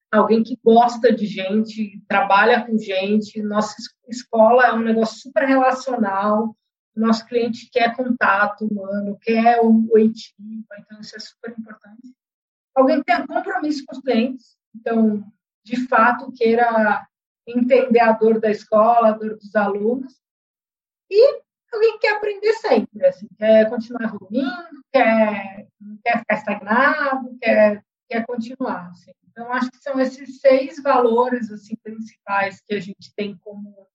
alguém 0.10 0.42
que 0.42 0.58
gosta 0.64 1.12
de 1.12 1.26
gente, 1.26 2.02
trabalha 2.08 2.66
com 2.66 2.78
gente. 2.78 3.42
Nossa 3.42 3.76
escola 4.08 4.68
é 4.68 4.74
um 4.74 4.80
negócio 4.80 5.20
super 5.20 5.44
relacional. 5.44 6.56
Nosso 6.96 7.26
cliente 7.26 7.70
quer 7.72 7.96
contato 7.96 8.66
humano, 8.66 9.18
quer 9.20 9.60
o 9.62 9.88
oitivo, 9.92 10.36
então 10.78 11.00
isso 11.02 11.16
é 11.16 11.20
super 11.20 11.56
importante. 11.58 12.14
Alguém 12.76 13.00
que 13.00 13.06
tenha 13.06 13.26
compromisso 13.26 13.84
com 13.86 13.96
os 13.96 14.02
clientes, 14.02 14.58
então, 14.76 15.24
de 15.64 15.88
fato, 15.88 16.32
queira 16.32 17.08
entender 17.48 18.00
a 18.00 18.12
dor 18.12 18.40
da 18.40 18.50
escola, 18.50 19.10
a 19.10 19.12
dor 19.12 19.38
dos 19.38 19.56
alunos. 19.56 20.22
E 21.10 21.42
alguém 21.72 21.94
que 21.94 22.00
quer 22.00 22.16
aprender 22.16 22.54
sempre, 22.54 23.06
assim, 23.06 23.28
quer 23.38 23.70
continuar 23.70 24.06
evoluindo, 24.06 24.84
quer, 24.92 25.68
quer 26.04 26.20
ficar 26.20 26.36
estagnado, 26.36 27.38
quer, 27.40 27.84
quer 28.10 28.26
continuar. 28.26 28.90
Assim. 28.90 29.12
Então, 29.30 29.52
acho 29.52 29.72
que 29.72 29.78
são 29.78 30.00
esses 30.00 30.40
seis 30.40 30.82
valores 30.82 31.52
assim, 31.52 31.76
principais 31.84 32.62
que 32.62 32.76
a 32.76 32.80
gente 32.80 33.14
tem 33.16 33.36
como 33.38 33.88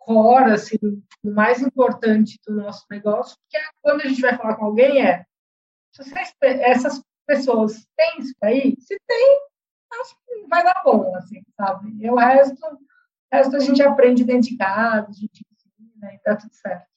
core, 0.00 0.52
assim, 0.52 0.76
o 1.22 1.30
mais 1.30 1.60
importante 1.62 2.40
do 2.44 2.56
nosso 2.56 2.84
negócio, 2.90 3.36
que 3.48 3.56
é 3.56 3.60
quando 3.80 4.00
a 4.00 4.08
gente 4.08 4.20
vai 4.20 4.36
falar 4.36 4.56
com 4.56 4.64
alguém 4.64 5.06
é 5.06 5.24
vocês, 5.96 6.32
essas 6.40 7.02
pessoas 7.26 7.86
têm 7.96 8.20
isso 8.20 8.34
aí? 8.42 8.76
Se 8.80 8.98
tem, 9.06 9.38
acho 10.00 10.14
que 10.26 10.48
vai 10.48 10.64
dar 10.64 10.82
bom, 10.84 11.14
assim, 11.16 11.42
sabe? 11.56 11.92
E 12.00 12.10
o 12.10 12.16
resto, 12.16 12.54
o 12.54 12.78
resto 13.32 13.56
a 13.56 13.60
gente 13.60 13.82
aprende 13.82 14.24
dentro 14.24 14.50
de 14.50 14.56
casa, 14.56 15.08
a 15.08 15.12
gente 15.12 15.44
ensina 15.52 16.14
e 16.14 16.20
dá 16.24 16.36
tudo 16.36 16.54
certo. 16.54 16.90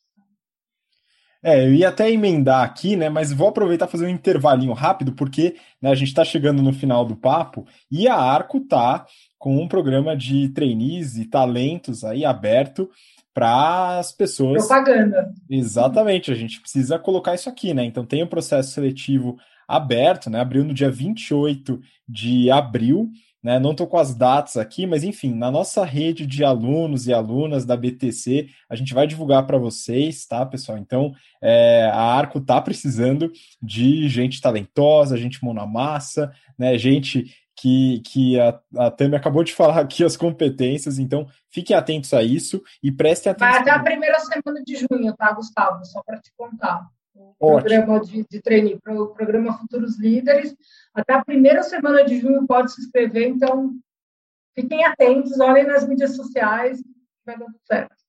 É, 1.45 1.68
eu 1.68 1.74
ia 1.74 1.89
até 1.89 2.10
emendar 2.10 2.64
aqui, 2.64 2.95
né? 2.95 3.10
Mas 3.10 3.34
vou 3.34 3.49
aproveitar 3.49 3.88
fazer 3.88 4.06
um 4.06 4.10
intervalinho 4.10 4.72
rápido, 4.72 5.12
porque 5.12 5.58
né, 5.82 5.91
a 5.91 5.95
gente 5.95 6.08
está 6.08 6.24
chegando 6.24 6.64
no 6.64 6.72
final 6.72 7.04
do 7.04 7.18
papo 7.18 7.68
e 7.91 8.08
a 8.08 8.16
Arco 8.16 8.62
tá 8.62 9.06
com 9.44 9.58
um 9.58 9.68
programa 9.68 10.16
de 10.16 10.48
trainees 10.48 11.18
e 11.18 11.26
talentos 11.26 12.06
aí 12.06 12.24
aberto 12.24 12.89
para 13.34 14.00
as 14.00 14.10
pessoas. 14.10 14.66
Propaganda. 14.66 15.34
Exatamente, 15.50 16.32
a 16.32 16.34
gente 16.34 16.62
precisa 16.62 16.98
colocar 16.98 17.36
isso 17.36 17.50
aqui, 17.50 17.74
né? 17.74 17.84
Então 17.84 18.06
tem 18.06 18.22
o 18.22 18.26
um 18.26 18.30
processo 18.30 18.72
seletivo 18.72 19.36
aberto, 19.68 20.30
né? 20.30 20.39
Abriu 20.39 20.64
no 20.64 20.74
dia 20.74 20.89
28 20.89 21.78
de 22.08 22.50
abril 22.50 23.12
né? 23.44 23.60
Não 23.60 23.72
estou 23.72 23.86
com 23.86 23.98
as 23.98 24.16
datas 24.16 24.56
aqui, 24.56 24.88
mas 24.88 25.04
enfim, 25.04 25.34
na 25.34 25.52
nossa 25.52 25.84
rede 25.84 26.26
de 26.26 26.46
alunos 26.46 27.08
e 27.08 27.14
alunas 27.14 27.66
da 27.66 27.76
BTC, 27.76 28.48
a 28.70 28.76
gente 28.76 28.94
vai 28.94 29.06
divulgar 29.06 29.46
para 29.46 29.58
vocês, 29.58 30.26
tá, 30.26 30.46
pessoal? 30.46 30.78
Então, 30.78 31.14
é, 31.41 31.89
a 31.91 32.02
Arco 32.02 32.38
está 32.38 32.62
precisando 32.62 33.30
de 33.62 34.08
gente 34.08 34.39
talentosa, 34.39 35.18
gente 35.18 35.44
mão 35.44 35.54
na 35.54 35.68
massa, 35.68 36.32
né? 36.58 36.78
Gente 36.78 37.36
que, 37.56 38.01
que 38.01 38.39
a, 38.39 38.60
a 38.78 38.91
Tami 38.91 39.16
acabou 39.16 39.43
de 39.43 39.54
falar 39.56 39.80
aqui 39.80 40.04
as 40.04 40.18
competências, 40.18 40.99
então 40.99 41.28
fiquem 41.49 41.76
atentos 41.76 42.14
a 42.14 42.24
isso 42.24 42.62
e 42.82 42.91
prestem 42.91 43.32
atenção. 43.32 43.51
Vai 43.51 43.62
até 43.62 43.72
a 43.72 43.84
primeira 43.84 44.20
semana 44.20 44.64
de 44.66 44.76
junho, 44.76 45.16
tá, 45.16 45.32
Gustavo? 45.34 45.84
Só 45.86 46.01
para 46.04 46.20
te 46.20 46.32
contar. 46.38 46.88
O 47.16 47.58
programa 47.58 47.99
de, 47.99 48.26
de 48.28 48.41
treino, 48.41 48.80
o 48.88 49.08
programa 49.08 49.58
Futuros 49.60 49.99
Líderes 49.99 50.56
até 50.93 51.14
a 51.14 51.24
primeira 51.24 51.64
semana 51.64 52.04
de 52.04 52.20
junho 52.20 52.45
pode 52.45 52.74
se 52.74 52.82
inscrever, 52.82 53.28
então 53.28 53.72
fiquem 54.56 54.86
atentos, 54.86 55.39
olhem 55.39 55.66
nas 55.66 55.88
mídias 55.88 56.16
sociais, 56.16 56.82
vai 57.26 57.38
dar 57.38 57.45
tudo 57.45 57.60
certo. 57.66 58.03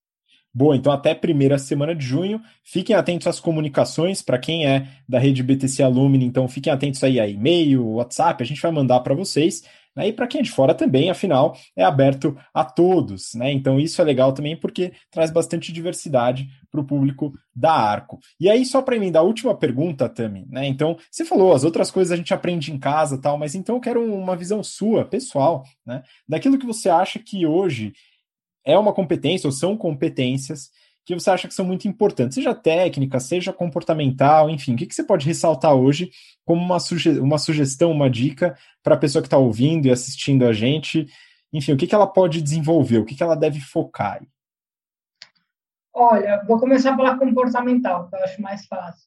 Boa, 0.54 0.76
então 0.76 0.92
até 0.92 1.14
primeira 1.14 1.58
semana 1.58 1.96
de 1.96 2.06
junho. 2.06 2.40
Fiquem 2.62 2.94
atentos 2.94 3.26
às 3.26 3.40
comunicações, 3.40 4.22
para 4.22 4.38
quem 4.38 4.64
é 4.66 4.86
da 5.08 5.18
rede 5.18 5.42
BTC 5.42 5.82
Alumni, 5.82 6.24
então 6.24 6.46
fiquem 6.46 6.72
atentos 6.72 7.02
aí 7.02 7.18
a 7.18 7.26
e-mail, 7.26 7.84
WhatsApp, 7.84 8.40
a 8.40 8.46
gente 8.46 8.62
vai 8.62 8.70
mandar 8.70 9.00
para 9.00 9.14
vocês. 9.14 9.64
Né? 9.96 10.08
E 10.08 10.12
para 10.12 10.28
quem 10.28 10.40
é 10.40 10.44
de 10.44 10.52
fora 10.52 10.72
também, 10.72 11.10
afinal, 11.10 11.56
é 11.76 11.82
aberto 11.82 12.36
a 12.52 12.64
todos. 12.64 13.34
Né? 13.34 13.52
Então 13.52 13.80
isso 13.80 14.00
é 14.00 14.04
legal 14.04 14.32
também 14.32 14.56
porque 14.56 14.92
traz 15.10 15.32
bastante 15.32 15.72
diversidade 15.72 16.48
para 16.70 16.80
o 16.80 16.84
público 16.84 17.32
da 17.54 17.72
Arco. 17.72 18.20
E 18.38 18.48
aí, 18.48 18.64
só 18.64 18.82
para 18.82 18.96
emendar 18.96 19.22
a 19.22 19.26
última 19.26 19.56
pergunta, 19.56 20.08
Tami, 20.08 20.44
né? 20.48 20.66
Então, 20.66 20.96
você 21.08 21.24
falou, 21.24 21.52
as 21.52 21.62
outras 21.62 21.88
coisas 21.88 22.10
a 22.10 22.16
gente 22.16 22.34
aprende 22.34 22.72
em 22.72 22.78
casa 22.78 23.16
tal, 23.16 23.38
mas 23.38 23.54
então 23.54 23.76
eu 23.76 23.80
quero 23.80 24.04
uma 24.04 24.34
visão 24.34 24.60
sua, 24.60 25.04
pessoal, 25.04 25.62
né? 25.86 26.02
Daquilo 26.28 26.58
que 26.58 26.66
você 26.66 26.88
acha 26.88 27.20
que 27.20 27.46
hoje 27.46 27.92
é 28.64 28.78
uma 28.78 28.92
competência 28.92 29.46
ou 29.46 29.52
são 29.52 29.76
competências 29.76 30.70
que 31.04 31.14
você 31.14 31.30
acha 31.30 31.46
que 31.46 31.54
são 31.54 31.66
muito 31.66 31.86
importantes, 31.86 32.34
seja 32.34 32.54
técnica, 32.54 33.20
seja 33.20 33.52
comportamental, 33.52 34.48
enfim, 34.48 34.72
o 34.72 34.76
que, 34.76 34.86
que 34.86 34.94
você 34.94 35.04
pode 35.04 35.26
ressaltar 35.26 35.74
hoje 35.74 36.10
como 36.46 36.62
uma, 36.62 36.80
suge 36.80 37.20
uma 37.20 37.36
sugestão, 37.36 37.92
uma 37.92 38.08
dica 38.08 38.56
para 38.82 38.94
a 38.94 38.98
pessoa 38.98 39.20
que 39.20 39.26
está 39.26 39.36
ouvindo 39.36 39.86
e 39.86 39.90
assistindo 39.90 40.46
a 40.46 40.52
gente, 40.52 41.06
enfim, 41.52 41.72
o 41.72 41.76
que, 41.76 41.86
que 41.86 41.94
ela 41.94 42.06
pode 42.06 42.40
desenvolver, 42.40 42.98
o 42.98 43.04
que, 43.04 43.14
que 43.14 43.22
ela 43.22 43.36
deve 43.36 43.60
focar? 43.60 44.22
Olha, 45.92 46.42
vou 46.46 46.58
começar 46.58 46.96
pela 46.96 47.18
comportamental, 47.18 48.08
que 48.08 48.16
eu 48.16 48.20
acho 48.20 48.40
mais 48.40 48.66
fácil. 48.66 49.06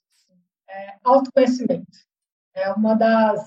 É, 0.70 0.96
autoconhecimento 1.04 1.98
é 2.54 2.72
uma 2.72 2.94
das, 2.94 3.44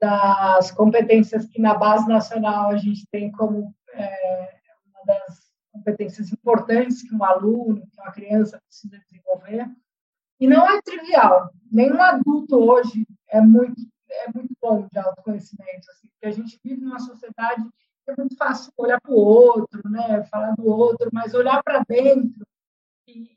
das 0.00 0.70
competências 0.70 1.46
que 1.46 1.60
na 1.60 1.74
base 1.74 2.08
nacional 2.08 2.70
a 2.70 2.76
gente 2.76 3.06
tem 3.10 3.30
como 3.32 3.74
é, 3.92 4.59
uma 5.04 5.14
das 5.14 5.50
competências 5.72 6.32
importantes 6.32 7.02
que 7.02 7.14
um 7.14 7.24
aluno, 7.24 7.86
que 7.86 8.00
uma 8.00 8.12
criança 8.12 8.60
precisa 8.66 8.98
desenvolver. 8.98 9.68
E 10.38 10.46
não 10.46 10.66
é 10.68 10.80
trivial. 10.82 11.50
Nenhum 11.70 12.00
adulto 12.02 12.56
hoje 12.56 13.06
é 13.28 13.40
muito 13.40 13.80
é 14.12 14.32
muito 14.34 14.52
bom 14.60 14.88
de 14.92 14.98
autoconhecimento, 14.98 15.90
assim, 15.90 16.08
porque 16.08 16.26
a 16.26 16.30
gente 16.30 16.58
vive 16.64 16.82
numa 16.82 16.98
sociedade 16.98 17.62
que 18.04 18.10
é 18.10 18.14
muito 18.16 18.36
fácil 18.36 18.72
olhar 18.76 19.00
para 19.00 19.12
o 19.12 19.16
outro, 19.16 19.80
né, 19.88 20.24
falar 20.24 20.54
do 20.56 20.66
outro, 20.66 21.08
mas 21.12 21.32
olhar 21.32 21.62
para 21.62 21.84
dentro 21.86 22.44
e 23.06 23.30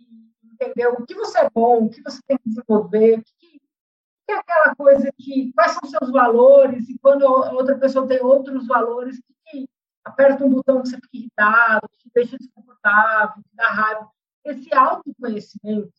entender 0.44 0.88
o 0.88 1.06
que 1.06 1.14
você 1.14 1.40
é 1.40 1.50
bom, 1.50 1.86
o 1.86 1.90
que 1.90 2.02
você 2.02 2.20
tem 2.28 2.38
que 2.38 2.50
desenvolver, 2.50 3.20
o 3.20 3.24
que, 3.24 3.60
que 4.26 4.32
é 4.32 4.36
aquela 4.36 4.76
coisa 4.76 5.12
que 5.18 5.52
quais 5.54 5.74
são 5.74 5.90
seus 5.90 6.12
valores 6.12 6.90
e 6.90 6.98
quando 7.00 7.24
outra 7.24 7.78
pessoa 7.78 8.08
tem 8.08 8.22
outros 8.22 8.66
valores, 8.66 9.22
que 9.46 9.68
aperta 10.04 10.46
um 10.46 10.50
botão 10.50 10.82
que 10.82 10.90
você 10.90 10.96
fica 10.98 11.18
irritado, 11.18 11.90
que 11.98 12.10
deixa 12.14 12.38
desconfortável, 12.38 13.42
que 13.44 13.56
dá 13.56 13.68
raiva. 13.70 14.10
Esse 14.44 14.74
autoconhecimento, 14.74 15.94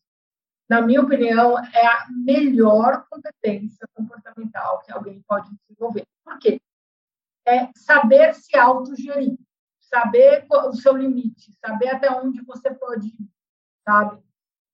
na 0.69 0.81
minha 0.81 1.01
opinião, 1.01 1.57
é 1.57 1.87
a 1.87 2.07
melhor 2.09 3.05
competência 3.09 3.87
comportamental 3.93 4.81
que 4.81 4.91
alguém 4.91 5.23
pode 5.27 5.49
desenvolver. 5.57 6.05
Por 6.23 6.37
quê? 6.39 6.61
É 7.47 7.69
saber 7.75 8.33
se 8.35 8.57
autogerir, 8.57 9.37
saber 9.79 10.45
o 10.49 10.73
seu 10.73 10.95
limite, 10.95 11.53
saber 11.63 11.89
até 11.89 12.09
onde 12.11 12.41
você 12.43 12.73
pode 12.73 13.07
ir, 13.07 13.29
sabe? 13.83 14.23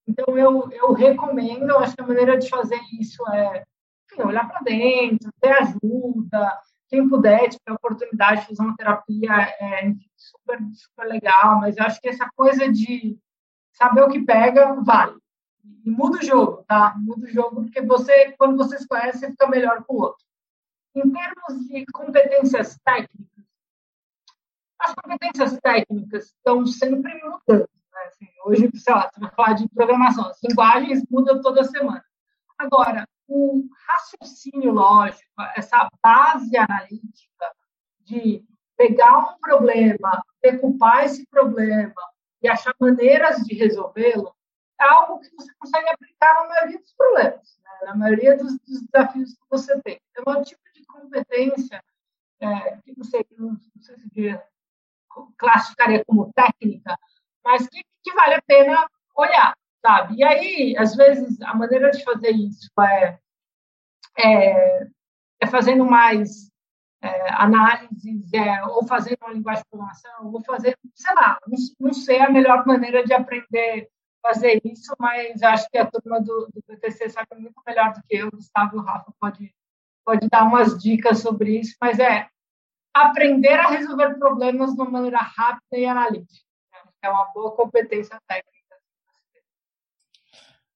Então, 0.08 0.38
eu, 0.38 0.70
eu 0.72 0.94
recomendo, 0.94 1.78
acho 1.78 1.96
que 1.96 2.02
a 2.02 2.08
maneira 2.08 2.38
de 2.38 2.50
fazer 2.50 2.80
isso 3.00 3.26
é 3.30 3.64
enfim, 4.12 4.24
olhar 4.24 4.48
para 4.48 4.62
dentro, 4.62 5.32
ter 5.40 5.52
ajuda, 5.52 6.60
quem 6.92 7.08
puder, 7.08 7.48
tiver 7.48 7.70
a 7.70 7.74
oportunidade 7.74 8.42
de 8.42 8.48
fazer 8.48 8.62
uma 8.62 8.76
terapia, 8.76 9.32
é 9.32 9.94
super, 10.18 10.60
super 10.74 11.08
legal, 11.08 11.62
mas 11.62 11.78
eu 11.78 11.86
acho 11.86 12.02
que 12.02 12.10
essa 12.10 12.30
coisa 12.36 12.70
de 12.70 13.18
saber 13.72 14.04
o 14.04 14.10
que 14.10 14.26
pega, 14.26 14.74
vale. 14.84 15.18
E 15.86 15.90
muda 15.90 16.18
o 16.18 16.26
jogo, 16.26 16.66
tá? 16.68 16.94
Muda 16.98 17.26
o 17.26 17.30
jogo, 17.30 17.64
porque 17.64 17.82
você, 17.82 18.34
quando 18.34 18.58
você 18.58 18.78
se 18.78 18.86
conhece, 18.86 19.20
você 19.20 19.32
fica 19.32 19.48
melhor 19.48 19.86
com 19.86 19.96
o 19.96 20.02
outro. 20.02 20.26
Em 20.94 21.10
termos 21.10 21.66
de 21.68 21.86
competências 21.94 22.78
técnicas, 22.84 23.46
as 24.78 24.94
competências 24.94 25.58
técnicas 25.62 26.26
estão 26.26 26.66
sempre 26.66 27.14
mudando. 27.24 27.70
Né? 27.94 28.02
Assim, 28.08 28.28
hoje, 28.46 28.70
sei 28.76 28.94
lá, 28.94 29.10
você 29.10 29.20
vai 29.22 29.32
falar 29.32 29.54
de 29.54 29.70
programação, 29.70 30.26
as 30.28 30.44
linguagens 30.44 31.04
mudam 31.10 31.42
toda 31.42 31.64
semana. 31.64 32.04
Agora, 32.58 33.08
o 33.32 33.70
raciocínio 33.88 34.74
lógico, 34.74 35.32
essa 35.56 35.90
base 36.04 36.58
analítica 36.58 37.56
de 38.02 38.46
pegar 38.76 39.18
um 39.20 39.40
problema, 39.40 40.22
decupar 40.42 41.06
esse 41.06 41.26
problema 41.28 41.94
e 42.42 42.50
achar 42.50 42.76
maneiras 42.80 43.38
de 43.46 43.56
resolvê-lo, 43.56 44.36
é 44.80 44.84
algo 44.84 45.20
que 45.20 45.30
você 45.36 45.54
consegue 45.58 45.90
aplicar 45.90 46.34
na 46.34 46.48
maioria 46.48 46.80
dos 46.80 46.94
problemas, 46.94 47.60
né? 47.64 47.72
na 47.86 47.96
maioria 47.96 48.38
dos, 48.38 48.60
dos, 48.60 48.82
desafios 48.82 49.34
que 49.34 49.46
você 49.50 49.82
tem. 49.82 50.02
Então, 50.10 50.34
é 50.34 50.38
um 50.38 50.44
tipo 50.44 50.62
de 50.74 50.86
competência 50.86 51.82
é, 52.42 52.78
que 52.78 52.94
você, 52.98 53.26
não, 53.38 53.52
não 53.52 53.82
sei 53.82 53.96
se 53.96 54.10
diria, 54.10 54.44
classificaria 55.38 56.04
como 56.04 56.34
técnica, 56.34 56.98
mas 57.46 57.68
que, 57.68 57.82
que 58.04 58.14
vale 58.14 58.34
a 58.34 58.42
pena 58.42 58.88
olhar, 59.16 59.54
sabe? 59.86 60.16
E 60.16 60.24
aí, 60.24 60.76
às 60.78 60.96
vezes, 60.96 61.42
a 61.42 61.56
maneira 61.56 61.92
de 61.92 62.04
fazer 62.04 62.32
isso 62.32 62.70
é, 62.80 63.20
é, 64.18 64.88
é 65.42 65.48
fazendo 65.48 65.86
mais 65.86 66.50
é, 67.02 67.34
análises, 67.34 68.32
é, 68.34 68.64
ou 68.68 68.86
fazendo 68.86 69.18
uma 69.22 69.34
linguagem 69.34 69.64
de 69.64 69.70
programação, 69.70 70.34
ou 70.34 70.44
fazer, 70.44 70.78
sei 70.96 71.16
lá, 71.16 71.40
não, 71.48 71.58
não, 71.80 71.94
sei 71.94 72.20
a 72.20 72.30
melhor 72.30 72.66
maneira 72.66 73.04
de 73.04 73.14
aprender 73.14 73.90
fazer 74.22 74.62
isso, 74.64 74.94
mas 75.00 75.42
acho 75.42 75.68
que 75.70 75.78
a 75.78 75.90
turma 75.90 76.22
do, 76.22 76.48
do 76.54 76.62
PTC 76.68 77.10
sabe 77.10 77.28
muito 77.38 77.60
melhor 77.66 77.92
do 77.92 78.02
que 78.08 78.16
eu, 78.16 78.30
Gustavo 78.30 78.78
e 78.78 78.80
o 78.80 78.84
Rafa 78.84 79.12
pode, 79.20 79.54
pode 80.06 80.30
dar 80.30 80.44
umas 80.44 80.78
dicas 80.78 81.20
sobre 81.20 81.60
isso, 81.60 81.76
mas 81.82 81.98
é 82.00 82.30
aprender 82.94 83.60
a 83.60 83.70
resolver 83.70 84.20
problemas 84.20 84.76
de 84.76 84.82
uma 84.82 84.92
maneira 84.92 85.18
rápida 85.18 85.78
e 85.78 85.86
analítica. 85.86 86.46
É 87.02 87.10
uma 87.10 87.26
boa 87.34 87.56
competência 87.56 88.20
técnica. 88.28 88.61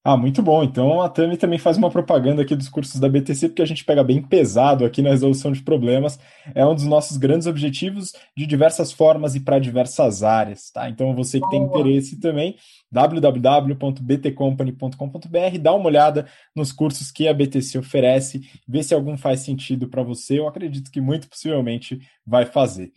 Ah, 0.08 0.16
muito 0.16 0.44
bom. 0.44 0.64
Então 0.64 1.02
a 1.02 1.10
Tami 1.10 1.36
também 1.36 1.58
faz 1.58 1.78
uma 1.78 1.90
propaganda 1.90 2.44
aqui 2.44 2.56
dos 2.56 2.70
cursos 2.70 3.00
da 3.00 3.10
BTC, 3.10 3.50
porque 3.50 3.64
a 3.64 3.66
gente 3.66 3.84
pega 3.84 4.04
bem 4.04 4.22
pesado 4.22 4.86
aqui 4.86 5.02
na 5.02 5.10
resolução 5.10 5.52
de 5.52 5.64
problemas. 5.64 6.20
É 6.54 6.64
um 6.64 6.76
dos 6.76 6.84
nossos 6.84 7.18
grandes 7.18 7.48
objetivos 7.48 8.14
de 8.38 8.46
diversas 8.46 8.92
formas 8.92 9.34
e 9.34 9.40
para 9.40 9.58
diversas 9.58 10.22
áreas, 10.22 10.70
tá? 10.70 10.88
Então 10.88 11.16
você 11.16 11.40
que 11.40 11.50
tem 11.50 11.64
interesse 11.64 12.20
também, 12.20 12.56
www.btcompany.com.br, 12.92 15.58
dá 15.60 15.74
uma 15.74 15.88
olhada 15.88 16.28
nos 16.56 16.72
cursos 16.72 17.12
que 17.12 17.28
a 17.28 17.34
BTC 17.34 17.80
oferece, 17.80 18.48
vê 18.68 18.84
se 18.84 18.94
algum 18.94 19.18
faz 19.18 19.40
sentido 19.40 19.90
para 19.90 20.04
você. 20.04 20.38
Eu 20.38 20.48
acredito 20.48 20.92
que 20.92 21.02
muito 21.02 21.28
possivelmente 21.28 22.00
vai 22.24 22.46
fazer. 22.46 22.92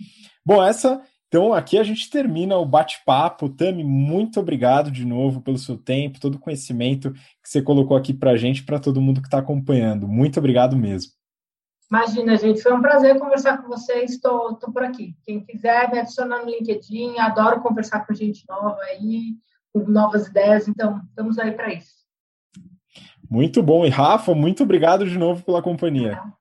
Bom, 0.44 0.62
essa 0.62 1.00
então 1.29 1.53
aqui 1.53 1.79
a 1.79 1.85
gente 1.85 2.09
termina 2.09 2.57
o 2.57 2.64
bate-papo. 2.64 3.51
Tami, 3.51 3.85
muito 3.85 4.41
obrigado 4.41 4.91
de 4.91 5.05
novo 5.05 5.43
pelo 5.43 5.59
seu 5.59 5.76
tempo, 5.76 6.18
todo 6.18 6.37
o 6.37 6.39
conhecimento 6.41 7.12
que 7.12 7.49
você 7.49 7.61
colocou 7.61 7.97
aqui 7.97 8.14
para 8.14 8.31
a 8.31 8.37
gente, 8.37 8.64
para 8.64 8.81
todo 8.81 9.01
mundo 9.01 9.20
que 9.20 9.26
está 9.26 9.39
acompanhando. 9.39 10.09
Muito 10.09 10.39
obrigado 10.39 10.74
mesmo. 10.74 11.12
Imagina, 11.91 12.37
gente, 12.37 12.62
foi 12.62 12.72
um 12.72 12.83
prazer 12.83 13.18
conversar 13.18 13.62
com 13.62 13.68
vocês. 13.68 14.12
Estou 14.12 14.57
por 14.57 14.83
aqui. 14.83 15.14
Quem 15.24 15.45
quiser 15.45 15.91
me 15.91 15.99
adicionar 15.99 16.45
no 16.45 16.51
LinkedIn, 16.51 17.18
adoro 17.18 17.61
conversar 17.61 18.07
com 18.07 18.14
gente 18.14 18.45
nova 18.49 18.79
aí, 18.83 19.35
com 19.72 19.81
novas 19.91 20.26
ideias. 20.26 20.68
Então, 20.68 21.01
estamos 21.09 21.39
aí 21.39 21.53
para 21.53 21.72
isso. 21.72 21.99
Muito 23.31 23.62
bom. 23.62 23.85
E 23.85 23.91
Rafa, 23.91 24.35
muito 24.35 24.62
obrigado 24.62 25.07
de 25.07 25.18
novo 25.18 25.43
pela 25.45 25.62
companhia. 25.62 26.12
É. 26.12 26.38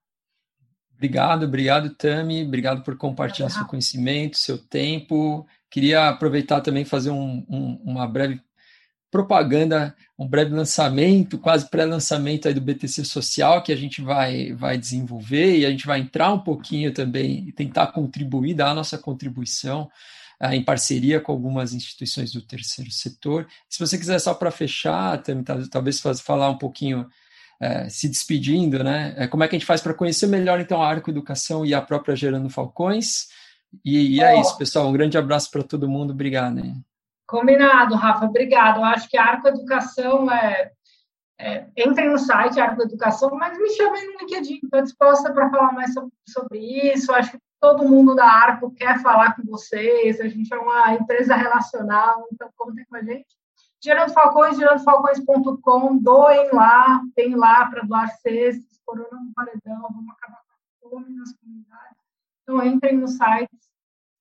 Obrigado, 0.98 1.46
obrigado, 1.46 1.92
Tami. 1.92 2.44
Obrigado 2.44 2.84
por 2.84 2.98
compartilhar 2.98 3.50
seu 3.50 3.66
conhecimento, 3.66 4.36
seu 4.36 4.58
tempo. 4.58 5.48
Queria 5.70 6.10
aproveitar 6.10 6.60
também 6.62 6.84
fazer 6.84 7.12
um, 7.12 7.46
um, 7.48 7.80
uma 7.86 8.08
breve 8.08 8.42
propaganda, 9.12 9.96
um 10.18 10.28
breve 10.28 10.52
lançamento, 10.54 11.38
quase 11.38 11.70
pré-lançamento 11.70 12.48
aí 12.48 12.54
do 12.54 12.60
BTC 12.60 13.06
Social 13.06 13.62
que 13.62 13.72
a 13.72 13.76
gente 13.76 14.02
vai, 14.02 14.54
vai 14.54 14.76
desenvolver 14.76 15.60
e 15.60 15.66
a 15.68 15.70
gente 15.70 15.86
vai 15.86 16.00
entrar 16.00 16.34
um 16.34 16.40
pouquinho 16.40 16.92
também 16.92 17.48
e 17.48 17.52
tentar 17.52 17.88
contribuir, 17.88 18.56
dar 18.56 18.72
a 18.72 18.76
nossa 18.76 18.98
contribuição 18.98 19.90
uh, 20.42 20.52
em 20.52 20.64
parceria 20.64 21.22
com 21.22 21.32
algumas 21.32 21.76
instituições 21.76 22.32
do 22.32 22.42
terceiro 22.42 22.90
setor. 22.90 23.48
Se 23.70 23.80
você 23.80 24.00
quiser 24.00 24.18
só 24.20 24.34
para 24.34 24.50
fechar, 24.50 25.22
Tami, 25.22 25.44
talvez 25.70 26.02
falar 26.24 26.50
um 26.50 26.58
pouquinho 26.58 27.08
é, 27.60 27.90
se 27.90 28.08
despedindo, 28.08 28.84
né? 28.84 29.14
É, 29.18 29.28
como 29.28 29.44
é 29.44 29.48
que 29.48 29.56
a 29.56 29.60
gente 29.60 29.68
faz 29.68 29.82
para 29.82 29.94
conhecer 29.94 30.28
melhor 30.28 30.60
então 30.60 30.82
a 30.82 30.88
Arco 30.88 31.10
Educação 31.10 31.66
e 31.66 31.74
a 31.74 31.82
própria 31.82 32.16
Gerando 32.16 32.50
Falcões? 32.50 33.28
E, 33.84 34.18
e 34.18 34.22
é 34.22 34.40
isso, 34.40 34.58
pessoal. 34.58 34.88
Um 34.88 34.94
grande 34.94 35.18
abraço 35.18 35.52
para 35.52 35.64
todo 35.64 35.90
mundo. 35.90 36.12
Obrigado. 36.12 36.60
Hein? 36.60 36.84
Combinado, 37.28 37.96
Rafa. 37.96 38.26
Obrigado. 38.26 38.78
Eu 38.78 38.86
acho 38.86 39.10
que 39.10 39.18
a 39.18 39.24
Arco 39.24 39.48
Educação 39.48 40.32
é, 40.32 40.72
é, 41.40 41.68
entrem 41.78 42.10
no 42.10 42.18
site 42.18 42.60
Arco 42.60 42.82
Educação, 42.82 43.30
mas 43.32 43.58
me 43.58 43.70
chamem 43.72 44.06
no 44.08 44.20
LinkedIn. 44.20 44.60
Estou 44.64 44.82
disposta 44.82 45.34
para 45.34 45.50
falar 45.50 45.72
mais 45.74 45.94
sobre, 45.94 46.12
sobre 46.28 46.60
isso. 46.94 47.12
acho 47.14 47.32
que 47.32 47.40
todo 47.60 47.88
mundo 47.88 48.16
da 48.16 48.26
Arco 48.26 48.72
quer 48.72 49.02
falar 49.02 49.36
com 49.36 49.44
vocês. 49.44 50.22
A 50.22 50.28
gente 50.28 50.54
é 50.54 50.58
uma 50.58 50.94
empresa 50.94 51.36
relacional, 51.36 52.28
então 52.32 52.50
contem 52.56 52.86
com 52.86 52.96
a 52.96 53.04
gente. 53.04 53.37
Gerando 53.84 54.14
Falcões, 54.14 54.58
gerandofalcões.com, 54.58 55.98
doem 55.98 56.50
lá, 56.52 57.02
tem 57.16 57.36
lá 57.36 57.66
para 57.70 57.84
doar 57.84 58.10
cestas, 58.18 58.80
corona 58.84 59.22
no 59.22 59.34
paredão, 59.34 59.82
vamos 59.82 60.10
acabar 60.10 60.42
com 60.82 60.88
a 60.88 60.90
fome 60.90 61.16
nas 61.16 61.34
comunidades. 61.34 61.98
Então, 62.44 62.66
entrem 62.66 62.98
no 62.98 63.08
site 63.08 63.52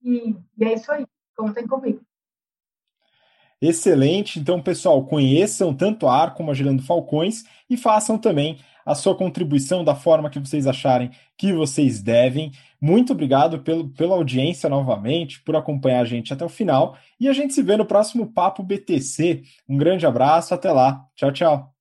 e, 0.02 0.36
e 0.58 0.64
é 0.64 0.74
isso 0.74 0.90
aí, 0.92 1.06
contem 1.36 1.66
comigo. 1.66 2.00
Excelente. 3.60 4.38
Então, 4.38 4.60
pessoal, 4.60 5.06
conheçam 5.06 5.74
tanto 5.74 6.06
a 6.06 6.14
AR 6.14 6.34
como 6.34 6.50
a 6.50 6.54
Gerando 6.54 6.82
Falcões 6.82 7.44
e 7.70 7.76
façam 7.76 8.18
também 8.18 8.60
a 8.86 8.94
sua 8.94 9.16
contribuição 9.16 9.82
da 9.82 9.96
forma 9.96 10.30
que 10.30 10.38
vocês 10.38 10.66
acharem 10.66 11.10
que 11.36 11.52
vocês 11.52 12.00
devem. 12.00 12.52
Muito 12.80 13.12
obrigado 13.12 13.58
pelo, 13.60 13.88
pela 13.90 14.14
audiência 14.14 14.68
novamente, 14.70 15.42
por 15.42 15.56
acompanhar 15.56 16.00
a 16.00 16.04
gente 16.04 16.32
até 16.32 16.44
o 16.44 16.48
final. 16.48 16.96
E 17.18 17.28
a 17.28 17.32
gente 17.32 17.52
se 17.52 17.62
vê 17.62 17.76
no 17.76 17.84
próximo 17.84 18.32
Papo 18.32 18.62
BTC. 18.62 19.42
Um 19.68 19.76
grande 19.76 20.06
abraço, 20.06 20.54
até 20.54 20.70
lá. 20.70 21.04
Tchau, 21.16 21.32
tchau. 21.32 21.75